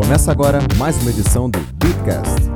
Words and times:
Começa 0.00 0.30
agora 0.30 0.60
mais 0.76 0.96
uma 1.02 1.10
edição 1.10 1.50
do 1.50 1.58
Beatcast. 1.58 2.47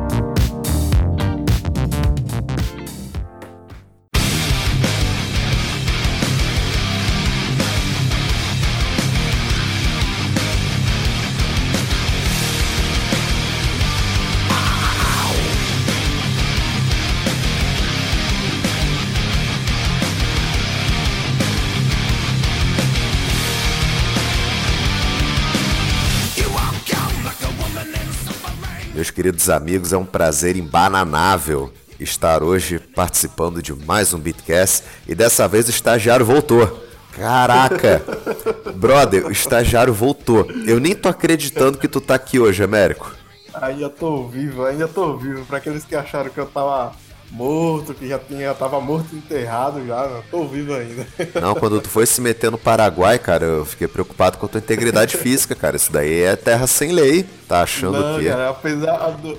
Queridos 29.22 29.48
amigos, 29.48 29.92
é 29.92 29.96
um 29.96 30.04
prazer 30.04 30.56
embananável 30.56 31.72
estar 32.00 32.42
hoje 32.42 32.80
participando 32.80 33.62
de 33.62 33.72
mais 33.72 34.12
um 34.12 34.18
Beatcast 34.18 34.82
e 35.06 35.14
dessa 35.14 35.46
vez 35.46 35.68
o 35.68 35.70
estagiário 35.70 36.26
voltou. 36.26 36.84
Caraca! 37.12 38.02
Brother, 38.74 39.26
o 39.26 39.30
estagiário 39.30 39.94
voltou. 39.94 40.44
Eu 40.66 40.80
nem 40.80 40.92
tô 40.92 41.08
acreditando 41.08 41.78
que 41.78 41.86
tu 41.86 42.00
tá 42.00 42.16
aqui 42.16 42.40
hoje, 42.40 42.64
Américo. 42.64 43.14
Ainda 43.54 43.88
tô 43.88 44.26
vivo, 44.26 44.64
ainda 44.64 44.88
tô 44.88 45.16
vivo. 45.16 45.46
Pra 45.46 45.58
aqueles 45.58 45.84
que 45.84 45.94
acharam 45.94 46.28
que 46.28 46.40
eu 46.40 46.46
tava 46.46 46.92
morto, 47.32 47.94
que 47.94 48.06
já 48.08 48.18
tinha, 48.18 48.52
tava 48.54 48.80
morto 48.80 49.08
e 49.12 49.16
enterrado 49.16 49.84
já, 49.86 50.02
eu 50.04 50.24
tô 50.30 50.46
vivo 50.46 50.74
ainda. 50.74 51.06
Não, 51.40 51.54
quando 51.54 51.80
tu 51.80 51.88
foi 51.88 52.06
se 52.06 52.20
meter 52.20 52.50
no 52.50 52.58
Paraguai, 52.58 53.18
cara, 53.18 53.44
eu 53.44 53.64
fiquei 53.64 53.88
preocupado 53.88 54.38
com 54.38 54.46
a 54.46 54.48
tua 54.48 54.58
integridade 54.60 55.16
física, 55.18 55.54
cara. 55.54 55.76
Isso 55.76 55.90
daí 55.90 56.22
é 56.22 56.36
terra 56.36 56.66
sem 56.66 56.92
lei. 56.92 57.24
Tá 57.48 57.62
achando 57.62 57.98
Não, 57.98 58.18
que. 58.18 58.26
cara, 58.28 58.50
apesar 58.50 59.10
do. 59.12 59.38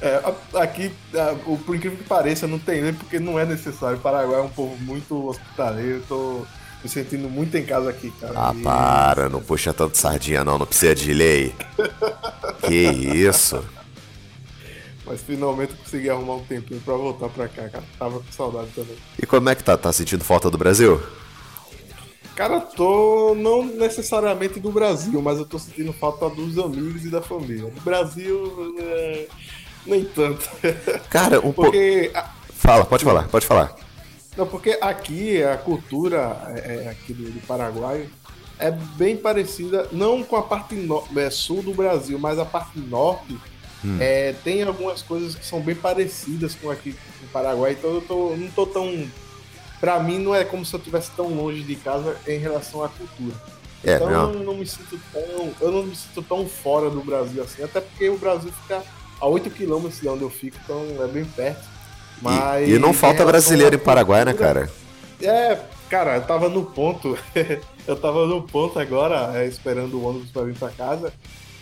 é, 0.00 0.20
aqui, 0.60 0.90
o, 1.46 1.56
por 1.58 1.76
incrível 1.76 1.98
que 1.98 2.04
pareça, 2.04 2.46
não 2.46 2.58
tem 2.58 2.80
lei 2.82 2.92
porque 2.92 3.20
não 3.20 3.38
é 3.38 3.44
necessário. 3.44 3.98
O 3.98 4.00
Paraguai 4.00 4.40
é 4.40 4.42
um 4.42 4.48
povo 4.48 4.76
muito 4.82 5.28
hospitaleiro, 5.28 5.96
eu 5.98 6.02
tô 6.08 6.46
me 6.82 6.88
sentindo 6.90 7.28
muito 7.30 7.56
em 7.56 7.64
casa 7.64 7.90
aqui, 7.90 8.10
cara. 8.20 8.32
Ah, 8.36 8.54
E- 8.54 8.62
para, 8.62 9.28
não 9.28 9.40
puxa 9.42 9.72
tanto 9.72 9.96
sardinha 9.96 10.44
não, 10.44 10.58
não 10.58 10.66
precisa 10.66 10.94
de 10.94 11.12
lei. 11.12 11.54
Que 12.66 12.74
isso? 12.74 13.62
Mas 15.06 15.20
finalmente 15.22 15.74
consegui 15.74 16.08
arrumar 16.08 16.36
um 16.36 16.44
tempinho 16.44 16.80
pra 16.80 16.94
voltar 16.94 17.28
pra 17.28 17.46
cá, 17.48 17.68
cara. 17.68 17.84
Tava 17.98 18.20
com 18.20 18.32
saudade 18.32 18.70
também. 18.74 18.96
E 19.22 19.26
como 19.26 19.48
é 19.50 19.54
que 19.54 19.62
tá? 19.62 19.76
Tá 19.76 19.92
sentindo 19.92 20.24
falta 20.24 20.50
do 20.50 20.56
Brasil? 20.56 21.00
Cara, 22.34 22.60
tô 22.60 23.34
não 23.36 23.64
necessariamente 23.64 24.58
do 24.58 24.72
Brasil, 24.72 25.22
mas 25.22 25.38
eu 25.38 25.44
tô 25.46 25.58
sentindo 25.58 25.92
falta 25.92 26.28
dos 26.30 26.58
amigos 26.58 27.04
e 27.04 27.10
da 27.10 27.22
família. 27.22 27.70
Do 27.70 27.80
Brasil, 27.82 28.74
é, 28.80 29.26
nem 29.86 30.04
tanto. 30.04 30.48
Cara, 31.10 31.38
um 31.38 31.52
pouco. 31.52 31.70
Porque 31.70 32.10
Fala, 32.50 32.84
pode 32.84 33.04
falar, 33.04 33.28
pode 33.28 33.46
falar. 33.46 33.76
Não, 34.36 34.46
porque 34.46 34.76
aqui 34.80 35.42
a 35.44 35.56
cultura 35.56 36.36
é, 36.56 36.86
é, 36.86 36.88
aqui 36.88 37.12
do, 37.12 37.30
do 37.30 37.46
Paraguai 37.46 38.08
é 38.58 38.70
bem 38.70 39.16
parecida, 39.16 39.86
não 39.92 40.24
com 40.24 40.34
a 40.36 40.42
parte 40.42 40.74
no- 40.74 41.04
é, 41.16 41.30
sul 41.30 41.62
do 41.62 41.72
Brasil, 41.74 42.18
mas 42.18 42.38
a 42.38 42.44
parte 42.44 42.78
norte 42.80 43.38
é, 44.00 44.34
tem 44.44 44.62
algumas 44.62 45.02
coisas 45.02 45.34
que 45.34 45.44
são 45.44 45.60
bem 45.60 45.74
parecidas 45.74 46.54
com 46.54 46.70
aqui 46.70 46.94
no 47.22 47.28
Paraguai, 47.28 47.72
então 47.72 47.94
eu 47.94 48.00
tô- 48.00 48.34
não 48.36 48.48
tô 48.50 48.66
tão. 48.66 49.06
Pra 49.80 50.00
mim 50.00 50.18
não 50.18 50.34
é 50.34 50.44
como 50.44 50.64
se 50.64 50.74
eu 50.74 50.78
estivesse 50.78 51.10
tão 51.10 51.28
longe 51.28 51.62
de 51.62 51.76
casa 51.76 52.16
em 52.26 52.38
relação 52.38 52.82
à 52.82 52.88
cultura. 52.88 53.34
É, 53.84 53.96
então 53.96 54.10
não. 54.10 54.32
eu 54.32 54.40
não 54.40 54.54
me 54.54 54.66
sinto 54.66 54.98
tão. 55.12 55.52
Eu 55.60 55.70
não 55.70 55.82
me 55.82 55.94
sinto 55.94 56.22
tão 56.22 56.46
fora 56.46 56.88
do 56.88 57.02
Brasil 57.02 57.42
assim, 57.42 57.62
até 57.62 57.80
porque 57.80 58.08
o 58.08 58.16
Brasil 58.16 58.50
fica 58.62 58.82
a 59.20 59.26
8 59.26 59.50
quilômetros 59.50 60.00
de 60.00 60.08
onde 60.08 60.22
eu 60.22 60.30
fico, 60.30 60.56
então 60.64 60.86
é 61.02 61.06
bem 61.06 61.24
perto. 61.24 61.62
Mas 62.22 62.68
E, 62.68 62.72
e 62.72 62.78
não 62.78 62.94
falta 62.94 63.24
brasileiro 63.26 63.76
em 63.76 63.78
Paraguai, 63.78 64.24
né, 64.24 64.32
cultura, 64.32 64.66
cara? 64.66 64.72
é, 65.20 65.60
cara, 65.90 66.16
eu 66.16 66.22
tava 66.22 66.48
no 66.48 66.64
ponto. 66.64 67.18
eu 67.86 67.96
tava 67.96 68.26
no 68.26 68.42
ponto 68.42 68.78
agora, 68.78 69.32
é, 69.38 69.46
esperando 69.46 69.98
o 69.98 70.04
ônibus 70.08 70.30
pra 70.30 70.42
vir 70.44 70.54
pra 70.54 70.70
casa. 70.70 71.12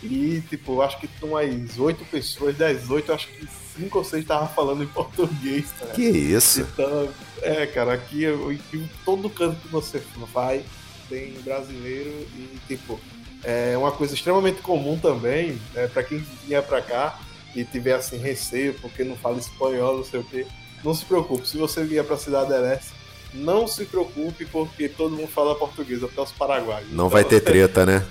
E, 0.03 0.43
tipo, 0.49 0.83
acho 0.83 0.99
que 0.99 1.07
estão 1.07 1.37
as 1.37 1.79
oito 1.79 2.05
pessoas, 2.07 2.57
das 2.57 2.91
oito, 2.91 3.13
acho 3.13 3.29
que 3.29 3.47
cinco 3.77 3.99
ou 3.99 4.05
seis 4.05 4.23
estavam 4.23 4.49
falando 4.49 4.83
em 4.83 4.89
português, 4.89 5.71
tá? 5.79 5.87
Que 5.87 6.03
isso? 6.03 6.61
Então, 6.61 7.09
é, 7.41 7.67
cara, 7.67 7.95
aqui 7.95 8.25
eu, 8.25 8.53
em 8.53 8.91
todo 9.05 9.31
canto 9.31 9.57
que 9.61 9.69
você 9.69 10.03
vai 10.33 10.65
tem 11.09 11.33
brasileiro 11.45 12.11
e, 12.37 12.59
tipo, 12.67 12.99
é 13.45 13.77
uma 13.77 13.93
coisa 13.93 14.15
extremamente 14.15 14.63
comum 14.63 14.99
também, 14.99 15.61
né, 15.75 15.87
para 15.89 16.03
quem 16.03 16.25
vier 16.47 16.63
pra 16.63 16.81
cá 16.81 17.19
e 17.55 17.65
tiver, 17.65 17.95
assim, 17.95 18.17
receio 18.17 18.75
porque 18.81 19.05
não 19.05 19.17
fala 19.17 19.39
espanhol, 19.39 19.99
não 19.99 20.05
sei 20.05 20.21
o 20.21 20.25
quê, 20.25 20.47
não 20.83 20.95
se 20.95 21.05
preocupe. 21.05 21.47
Se 21.47 21.59
você 21.59 21.85
vier 21.85 22.05
pra 22.05 22.17
Cidade 22.17 22.51
Leste, 22.51 22.93
não 23.35 23.67
se 23.67 23.85
preocupe 23.85 24.45
porque 24.47 24.89
todo 24.89 25.17
mundo 25.17 25.29
fala 25.29 25.55
português, 25.55 26.03
até 26.03 26.21
os 26.21 26.33
paraguaios. 26.33 26.91
Não 26.91 27.09
vai 27.09 27.25
ter 27.25 27.41
treta, 27.45 27.85
né? 27.85 28.07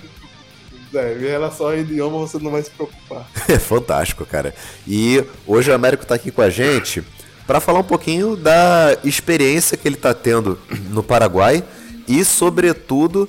É, 0.94 1.14
em 1.14 1.26
relação 1.26 1.66
ao 1.66 1.76
idioma, 1.76 2.18
você 2.18 2.38
não 2.38 2.50
vai 2.50 2.62
se 2.62 2.70
preocupar. 2.70 3.26
É 3.48 3.58
fantástico, 3.58 4.24
cara. 4.24 4.54
E 4.86 5.22
hoje 5.46 5.70
o 5.70 5.74
Américo 5.74 6.06
tá 6.06 6.14
aqui 6.14 6.30
com 6.30 6.42
a 6.42 6.50
gente 6.50 7.02
para 7.46 7.60
falar 7.60 7.80
um 7.80 7.84
pouquinho 7.84 8.36
da 8.36 8.96
experiência 9.04 9.76
que 9.76 9.88
ele 9.88 9.96
tá 9.96 10.14
tendo 10.14 10.58
no 10.90 11.02
Paraguai 11.02 11.62
e, 12.06 12.24
sobretudo, 12.24 13.28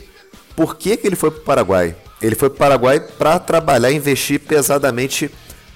por 0.55 0.77
que, 0.77 0.97
que 0.97 1.07
ele 1.07 1.15
foi 1.15 1.31
pro 1.31 1.41
Paraguai. 1.41 1.95
Ele 2.21 2.35
foi 2.35 2.49
pro 2.49 2.59
Paraguai 2.59 2.99
para 2.99 3.39
trabalhar 3.39 3.91
e 3.91 3.95
investir 3.95 4.39
pesadamente 4.39 5.29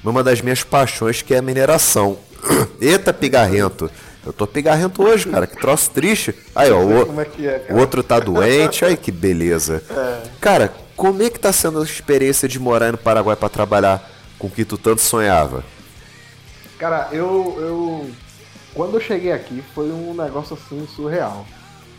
numa 0.04 0.24
das 0.24 0.42
minhas 0.42 0.64
paixões, 0.64 1.22
que 1.22 1.34
é 1.34 1.38
a 1.38 1.42
mineração. 1.42 2.18
Eita, 2.80 3.14
pigarrento. 3.14 3.90
Eu 4.25 4.34
tô 4.34 4.46
pigarrento 4.46 5.04
hoje, 5.04 5.28
cara. 5.30 5.48
Que 5.48 5.58
troço 5.58 5.90
triste. 5.92 6.36
Aí, 6.54 6.69
ó, 6.72 6.81
o, 6.84 7.22
é 7.22 7.46
é, 7.46 7.74
o 7.74 7.78
outro 7.78 8.04
tá 8.04 8.19
doente. 8.19 8.84
Aí, 8.84 8.98
que 8.98 9.12
beleza. 9.12 9.81
Cara, 10.40 10.74
como 10.97 11.22
é 11.22 11.30
que 11.30 11.40
tá 11.40 11.53
sendo 11.53 11.80
a 11.80 11.84
experiência 11.84 12.50
de 12.50 12.59
morar 12.59 12.91
no 12.91 12.97
Paraguai 12.97 13.35
para 13.35 13.47
trabalhar 13.47 14.12
com 14.40 14.47
o 14.47 14.52
que 14.52 14.66
tu 14.66 14.78
tanto 14.78 15.00
sonhava? 15.00 15.63
Cara, 16.80 17.09
eu, 17.12 17.56
eu. 17.59 18.09
Quando 18.74 18.96
eu 18.96 19.02
cheguei 19.02 19.31
aqui 19.31 19.63
foi 19.74 19.91
um 19.91 20.13
negócio 20.16 20.57
assim 20.57 20.86
surreal. 20.88 21.46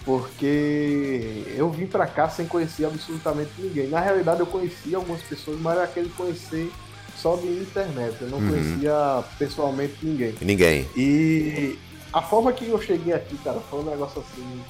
Porque 0.05 1.45
eu 1.55 1.71
vim 1.71 1.87
pra 1.87 2.07
cá 2.07 2.29
sem 2.31 2.47
conhecer 2.47 2.87
absolutamente 2.87 3.51
ninguém. 3.59 3.89
Na 3.89 4.01
realidade, 4.01 4.41
eu 4.41 4.47
conhecia 4.47 4.97
algumas 4.97 5.21
pessoas, 5.23 5.61
mas 5.61 5.75
era 5.75 5.85
aquele 5.85 6.09
conhecer 6.09 6.73
só 7.15 7.37
de 7.37 7.47
internet. 7.47 8.17
Eu 8.21 8.29
não 8.29 8.39
conhecia 8.39 9.23
pessoalmente 9.39 9.95
ninguém. 10.03 10.35
Ninguém. 10.41 10.89
E 10.97 11.79
a 12.11 12.23
forma 12.23 12.53
que 12.53 12.67
eu 12.67 12.81
cheguei 12.81 13.13
aqui, 13.13 13.37
cara, 13.45 13.61
foi 13.69 13.81
um 13.81 13.91
negócio 13.91 14.23
assim. 14.23 14.61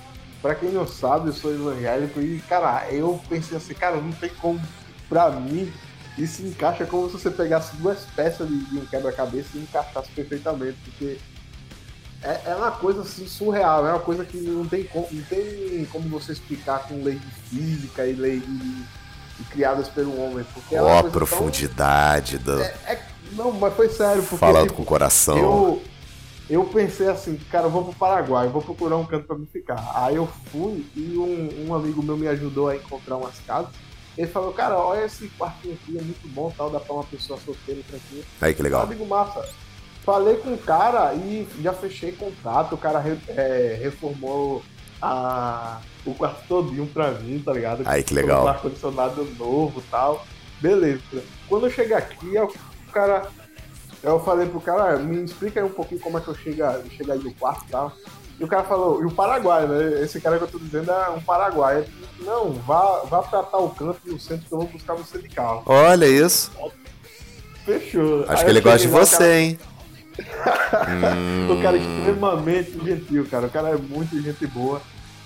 Pra 0.41 0.54
quem 0.54 0.71
não 0.71 0.87
sabe, 0.87 1.28
eu 1.28 1.32
sou 1.32 1.53
evangélico 1.53 2.21
e, 2.21 2.38
cara, 2.49 2.87
eu 2.91 3.21
pensei 3.28 3.56
assim, 3.56 3.75
cara, 3.75 3.97
não 3.97 4.12
tem 4.12 4.31
como, 4.41 4.60
pra 5.09 5.31
mim, 5.31 5.72
isso 6.16 6.43
encaixa 6.47 6.87
como 6.87 7.06
se 7.09 7.15
você 7.15 7.31
pegasse 7.31 7.76
duas 7.76 8.00
peças 8.15 8.47
de, 8.49 8.56
de 8.66 8.78
um 8.78 8.87
quebra-cabeça 8.87 9.49
e 9.54 9.59
encaixasse 9.60 10.09
perfeitamente, 10.10 10.76
porque 10.84 11.19
é, 12.22 12.41
é 12.47 12.54
uma 12.54 12.71
coisa 12.71 13.00
assim 13.03 13.26
surreal, 13.26 13.84
é 13.87 13.91
uma 13.91 14.00
coisa 14.00 14.25
que 14.25 14.37
não 14.38 14.65
tem 14.66 14.84
como, 14.84 15.09
não 15.10 15.22
tem 15.25 15.84
como 15.91 16.09
você 16.09 16.32
explicar 16.32 16.87
com 16.87 17.03
lei 17.03 17.16
de 17.16 17.31
física 17.50 18.06
e 18.06 18.12
lei 18.12 18.38
de, 18.41 18.84
criadas 19.50 19.88
pelo 19.88 20.20
homem, 20.20 20.44
porque 20.55 20.75
é 20.76 20.82
uma 20.82 20.91
Ó, 20.91 20.99
a 20.99 21.03
coisa 21.03 21.03
tão- 21.03 21.26
profundidade 21.26 22.38
do... 22.38 22.60
é- 22.60 22.75
é- 22.87 23.03
não, 23.32 23.53
mas 23.53 23.75
foi 23.75 23.88
sério, 23.88 24.22
porque 24.22 24.37
falando 24.38 24.62
tipo, 24.69 24.75
com 24.76 24.82
o 24.82 24.87
coração. 24.87 25.37
eu, 25.37 25.82
eu 26.48 26.64
pensei 26.64 27.09
assim, 27.09 27.36
cara, 27.50 27.66
eu 27.66 27.70
vou 27.70 27.84
pro 27.84 27.92
Paraguai, 27.94 28.47
eu 28.47 28.50
vou 28.50 28.62
procurar 28.62 28.97
um 28.97 29.04
canto 29.04 29.26
pra 29.26 29.36
me 29.36 29.47
ficar. 29.47 29.92
Aí 29.94 30.16
eu 30.16 30.26
fui 30.50 30.84
e 30.97 31.16
um, 31.16 31.69
um 31.69 31.75
amigo 31.75 32.03
meu 32.03 32.16
me 32.16 32.26
ajudou 32.28 32.69
a 32.69 32.76
encontrar 32.76 33.16
umas 33.16 33.38
casas. 33.41 33.70
Ele 34.16 34.26
falou, 34.26 34.53
cara, 34.53 34.76
olha 34.76 35.04
esse 35.04 35.28
quartinho 35.38 35.75
aqui, 35.75 35.96
é 35.96 36.02
muito 36.02 36.26
bom, 36.28 36.52
tal, 36.56 36.70
dá 36.70 36.81
pra 36.81 36.94
uma 36.94 37.05
pessoa 37.05 37.38
solteira, 37.38 37.81
tranquila. 37.88 38.25
Aí 38.40 38.55
que 38.55 38.62
legal. 38.62 38.82
Amigo 38.82 39.06
massa. 39.06 39.49
Falei 40.05 40.37
com 40.37 40.55
o 40.55 40.58
cara 40.58 41.12
e 41.14 41.46
já 41.61 41.73
fechei 41.73 42.12
contato, 42.12 42.75
o 42.75 42.78
cara 42.78 42.99
re- 42.99 43.19
é, 43.28 43.78
reformou 43.82 44.62
a, 45.02 45.81
o 46.05 46.14
quarto 46.14 46.43
todinho 46.49 46.87
pra 46.87 47.12
mim, 47.12 47.40
tá 47.44 47.52
ligado? 47.52 47.82
Aí 47.87 48.02
que 48.02 48.14
legal. 48.14 48.43
Com 48.43 48.49
ar-condicionado 48.49 49.25
novo 49.38 49.81
e 49.81 49.90
tal. 49.90 50.26
Beleza. 50.61 51.23
Quando 51.46 51.67
eu 51.67 51.70
cheguei 51.70 51.94
aqui, 51.94 52.34
eu- 52.34 52.46
o 52.88 52.90
cara. 52.90 53.28
Eu 54.03 54.21
falei 54.21 54.47
pro 54.49 54.61
cara, 54.61 54.95
"Ah, 54.95 54.97
me 54.99 55.25
explica 55.25 55.61
aí 55.61 55.67
um 55.67 55.71
pouquinho 55.71 56.00
como 56.00 56.19
é 56.19 56.21
que 56.21 56.29
eu 56.29 56.35
chego, 56.35 56.62
eu 56.62 56.91
chego 56.91 57.12
aí 57.12 57.19
no 57.19 57.35
quarto 57.35 57.65
e 57.67 57.71
tal. 57.71 57.93
E 58.39 58.45
o 58.45 58.47
cara 58.49 58.62
falou, 58.62 59.03
e 59.03 59.05
o 59.06 59.11
Paraguai, 59.11 59.67
né? 59.67 60.00
Esse 60.03 60.21
cara 60.21 60.39
que 60.39 60.45
eu 60.45 60.49
tô 60.49 60.59
dizendo 60.59 60.93
é 60.93 61.09
um 61.11 61.21
Paraguai. 61.21 61.79
Ele 61.79 61.87
disse, 61.87 62.25
Não, 62.25 62.53
vá, 62.53 63.00
vá 63.05 63.21
pra 63.23 63.43
tal 63.43 63.69
canto 63.71 63.99
no 64.06 64.19
centro 64.21 64.47
que 64.47 64.53
eu 64.55 64.59
vou 64.59 64.69
buscar 64.69 64.95
você 64.95 65.19
de 65.19 65.29
carro. 65.29 65.62
Olha 65.67 66.06
isso. 66.06 66.53
Fechou. 67.65 68.23
Acho 68.29 68.33
Aí 68.33 68.45
que 68.45 68.50
ele 68.50 68.61
gosta 68.61 68.79
de 68.79 68.89
o 68.89 68.91
você, 68.91 69.17
cara- 69.17 69.39
hein? 69.41 69.59
O 71.50 71.62
cara 71.62 71.77
é 71.77 71.81
extremamente 71.81 72.73
gentil, 72.85 73.27
cara. 73.31 73.47
O 73.47 73.50
cara 73.50 73.69
é 73.71 73.77
muito 73.77 74.21
gente 74.21 74.47
boa. 74.47 74.81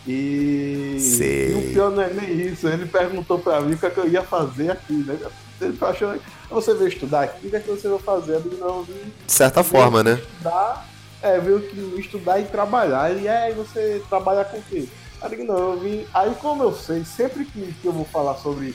E, 0.06 0.96
Sei. 0.98 1.52
e 1.52 1.54
o 1.54 1.72
pior 1.72 1.90
não 1.90 2.02
é 2.02 2.12
nem 2.12 2.30
isso. 2.48 2.66
Ele 2.68 2.86
perguntou 2.86 3.38
pra 3.38 3.60
mim 3.60 3.74
o 3.74 3.78
que, 3.78 3.86
é 3.86 3.90
que 3.90 3.98
eu 4.00 4.08
ia 4.08 4.22
fazer 4.22 4.70
aqui, 4.70 4.92
né? 4.94 5.16
Ele 5.64 5.78
achou, 5.80 6.14
você 6.50 6.74
veio 6.74 6.88
estudar 6.88 7.22
aqui, 7.22 7.46
o 7.46 7.50
que 7.50 7.56
é 7.56 7.60
que 7.60 7.70
você 7.70 7.88
vai 7.88 7.98
fazer? 7.98 8.34
Eu 8.34 8.40
digo, 8.40 8.56
não, 8.56 8.82
vim 8.82 9.12
De 9.26 9.32
certa 9.32 9.62
forma, 9.62 10.02
né? 10.02 10.14
estudar, 10.14 10.88
é, 11.22 11.38
veio 11.38 11.60
que 11.60 12.00
estudar 12.00 12.40
e 12.40 12.44
trabalhar. 12.44 13.14
E 13.16 13.28
aí 13.28 13.52
você 13.54 14.02
trabalha 14.08 14.44
com 14.44 14.58
o 14.58 14.62
quê? 14.62 14.88
Eu 15.22 15.28
digo, 15.28 15.44
não, 15.44 15.72
eu 15.72 15.80
vim. 15.80 16.04
Aí 16.12 16.34
como 16.40 16.62
eu 16.62 16.72
sei, 16.72 17.04
sempre 17.04 17.44
que, 17.44 17.72
que 17.74 17.86
eu 17.86 17.92
vou 17.92 18.04
falar 18.04 18.34
sobre 18.36 18.74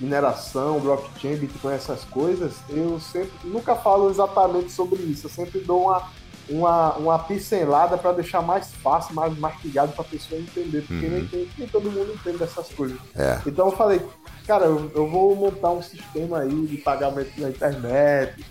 mineração, 0.00 0.78
blockchain, 0.78 1.36
Bitcoin, 1.36 1.72
essas 1.72 2.04
coisas, 2.04 2.52
eu 2.68 3.00
sempre 3.00 3.32
nunca 3.44 3.74
falo 3.74 4.10
exatamente 4.10 4.70
sobre 4.70 5.02
isso. 5.02 5.26
Eu 5.26 5.30
sempre 5.30 5.60
dou 5.60 5.84
uma, 5.84 6.10
uma, 6.48 6.94
uma 6.94 7.18
pincelada 7.18 7.96
para 7.98 8.12
deixar 8.12 8.40
mais 8.42 8.72
fácil, 8.82 9.14
mais 9.14 9.36
mastigado 9.38 9.92
para 9.92 10.02
a 10.02 10.08
pessoa 10.08 10.40
entender, 10.40 10.82
porque 10.82 11.06
nem, 11.06 11.26
tem- 11.26 11.48
nem 11.58 11.68
todo 11.68 11.90
mundo 11.90 12.12
entende 12.14 12.42
essas 12.42 12.68
coisas. 12.68 12.98
É. 13.14 13.40
Então 13.46 13.66
eu 13.66 13.72
falei, 13.76 14.00
cara, 14.46 14.66
eu, 14.66 14.90
eu 14.94 15.08
vou 15.08 15.34
montar 15.34 15.70
um 15.70 15.82
sistema 15.82 16.40
aí 16.40 16.66
de 16.66 16.76
pagamento 16.78 17.32
na 17.40 17.48
internet. 17.48 18.44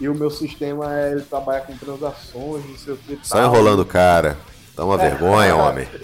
E 0.00 0.08
o 0.08 0.14
meu 0.14 0.30
sistema 0.30 0.92
é 0.98 1.12
ele 1.12 1.22
trabalha 1.22 1.60
com 1.60 1.76
transações, 1.76 2.64
não 2.68 2.76
sei 2.78 2.94
o 2.94 2.96
que. 2.96 3.18
Só 3.22 3.42
enrolando 3.44 3.80
o 3.80 3.86
cara. 3.86 4.36
Dá 4.76 4.84
uma 4.84 4.96
vergonha, 4.96 5.54
homem. 5.54 5.86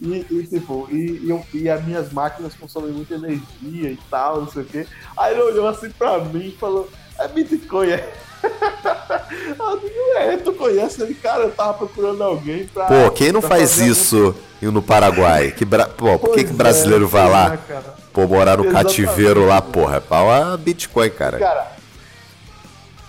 E, 0.00 0.24
e, 0.30 0.46
tipo, 0.46 0.86
e, 0.92 1.24
e, 1.24 1.30
eu- 1.30 1.44
e 1.52 1.68
as 1.68 1.84
minhas 1.84 2.12
máquinas 2.12 2.54
consomem 2.54 2.92
muita 2.92 3.14
energia 3.14 3.90
e 3.90 3.98
tal, 4.08 4.42
não 4.42 4.48
sei 4.48 4.62
o 4.62 4.64
quê. 4.64 4.86
Aí 5.16 5.32
ele 5.34 5.42
olhou 5.42 5.66
assim 5.66 5.90
pra 5.90 6.20
mim 6.20 6.46
e 6.50 6.56
falou, 6.56 6.88
é 7.18 7.26
Bitcoin, 7.26 7.88
é? 7.90 8.12
Digo, 9.80 10.16
é, 10.16 10.36
tu 10.36 10.52
conhece 10.52 11.02
ele? 11.02 11.14
Cara, 11.14 11.44
eu 11.44 11.50
tava 11.50 11.74
procurando 11.74 12.22
alguém 12.22 12.66
pra. 12.66 12.86
Pô, 12.86 13.10
quem 13.10 13.32
não 13.32 13.42
faz 13.42 13.78
isso 13.78 14.34
indo 14.60 14.72
no 14.72 14.82
Paraguai? 14.82 15.52
Que 15.52 15.64
bra... 15.64 15.86
Pô, 15.86 16.18
por 16.18 16.34
que, 16.34 16.44
que 16.44 16.52
brasileiro 16.52 17.04
é, 17.04 17.08
vai 17.08 17.28
lá? 17.28 17.54
é, 17.54 17.56
cara. 17.56 17.94
Pô, 18.12 18.26
morar 18.26 18.56
no 18.56 18.64
Exatamente. 18.64 19.02
cativeiro 19.02 19.46
lá, 19.46 19.62
porra. 19.62 19.96
É 19.96 20.00
pau 20.00 20.30
a 20.30 20.56
Bitcoin, 20.56 21.10
cara. 21.10 21.38
Cara, 21.38 21.72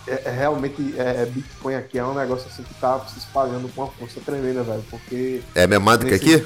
é, 0.07 0.21
é 0.25 0.31
realmente 0.31 0.95
é, 0.97 1.23
é 1.23 1.25
Bitcoin 1.25 1.75
aqui 1.75 1.97
é 1.97 2.03
um 2.03 2.13
negócio 2.13 2.47
assim 2.47 2.63
que 2.63 2.73
tá 2.75 2.99
se 3.07 3.19
espalhando 3.19 3.69
com 3.73 3.83
uma 3.83 3.91
força 3.91 4.19
tremenda, 4.25 4.63
velho. 4.63 4.83
Porque. 4.89 5.41
É 5.55 5.65
mesmo 5.65 5.85
mais 5.85 5.99
do 5.99 6.05
que 6.05 6.13
aqui? 6.13 6.45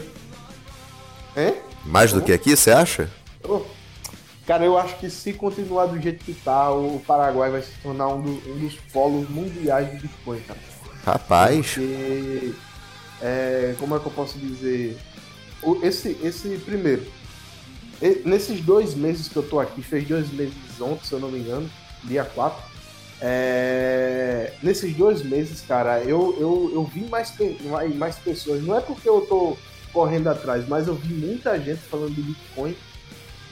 Hein? 1.35 1.55
Mais 1.85 2.13
do 2.13 2.21
que 2.21 2.31
aqui, 2.31 2.55
você 2.55 2.71
acha? 2.71 3.09
Oh, 3.43 3.61
Cara, 4.45 4.65
eu 4.65 4.77
acho 4.77 4.97
que 4.97 5.09
se 5.09 5.31
continuar 5.33 5.85
do 5.85 5.99
jeito 6.01 6.23
que 6.25 6.33
tá, 6.33 6.69
o 6.71 7.01
Paraguai 7.07 7.49
vai 7.49 7.61
se 7.61 7.71
tornar 7.81 8.09
um, 8.09 8.21
do- 8.21 8.51
um 8.51 8.57
dos 8.59 8.75
polos 8.91 9.29
mundiais 9.29 9.89
de 9.91 9.99
Bitcoin, 10.05 10.41
cara. 10.41 10.59
Rapaz. 11.05 11.65
Porque, 11.73 12.53
é, 13.21 13.73
como 13.79 13.95
é 13.95 13.99
que 13.99 14.05
eu 14.05 14.11
posso 14.11 14.37
dizer? 14.37 14.97
Esse, 15.81 16.17
esse 16.21 16.57
primeiro, 16.57 17.05
nesses 18.25 18.59
dois 18.59 18.93
meses 18.95 19.29
que 19.29 19.37
eu 19.37 19.43
tô 19.43 19.61
aqui, 19.61 19.81
fez 19.81 20.05
dois 20.07 20.29
meses 20.33 20.53
ontem, 20.81 21.05
se 21.05 21.13
eu 21.13 21.19
não 21.21 21.31
me 21.31 21.39
engano, 21.39 21.69
dia 22.03 22.25
4. 22.25 22.61
é, 23.21 24.51
nesses 24.61 24.93
dois 24.93 25.23
meses, 25.23 25.61
cara, 25.61 26.01
eu, 26.03 26.35
eu, 26.37 26.71
eu 26.73 26.83
vi 26.83 27.05
mais, 27.05 27.33
mais 27.95 28.15
pessoas. 28.17 28.61
Não 28.61 28.77
é 28.77 28.81
porque 28.81 29.07
eu 29.07 29.21
tô 29.21 29.55
correndo 29.93 30.27
atrás, 30.27 30.67
mas 30.67 30.87
eu 30.87 30.95
vi 30.95 31.13
muita 31.13 31.57
gente 31.59 31.79
falando 31.83 32.13
de 32.13 32.21
Bitcoin 32.21 32.75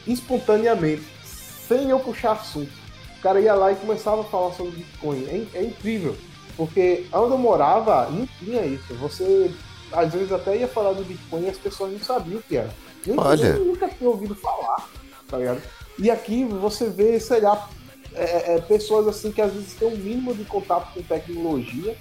espontaneamente, 0.07 1.03
sem 1.24 1.89
eu 1.89 2.00
puxar 2.00 2.33
assunto. 2.33 2.71
O 3.18 3.21
cara 3.21 3.39
ia 3.39 3.53
lá 3.53 3.71
e 3.71 3.75
começava 3.75 4.21
a 4.21 4.25
falar 4.25 4.51
sobre 4.53 4.71
Bitcoin. 4.71 5.25
É, 5.27 5.59
é 5.59 5.63
incrível. 5.63 6.15
Porque 6.57 7.06
onde 7.13 7.31
eu 7.31 7.38
morava, 7.38 8.09
não 8.09 8.27
tinha 8.39 8.65
isso. 8.65 8.94
Você, 8.95 9.51
às 9.92 10.12
vezes, 10.12 10.31
até 10.31 10.57
ia 10.57 10.68
falar 10.68 10.94
do 10.94 11.03
Bitcoin 11.03 11.45
e 11.45 11.50
as 11.50 11.57
pessoas 11.57 11.92
não 11.92 12.00
sabiam 12.00 12.39
o 12.39 12.44
que 12.44 12.57
era. 12.57 12.69
Nem, 13.06 13.19
Olha. 13.19 13.53
nunca 13.53 13.88
tinha 13.88 14.09
ouvido 14.09 14.36
falar, 14.36 14.89
tá 15.27 15.38
ligado? 15.38 15.62
E 15.98 16.09
aqui 16.09 16.44
você 16.45 16.89
vê, 16.89 17.19
sei 17.19 17.42
lá, 17.42 17.69
é, 18.13 18.56
é, 18.56 18.62
pessoas 18.62 19.07
assim 19.07 19.31
que 19.31 19.42
às 19.42 19.54
vezes 19.54 19.74
têm 19.74 19.88
um 19.88 19.97
mínimo 19.97 20.33
de 20.33 20.44
contato 20.44 20.94
com 20.94 21.01
tecnologia, 21.01 21.95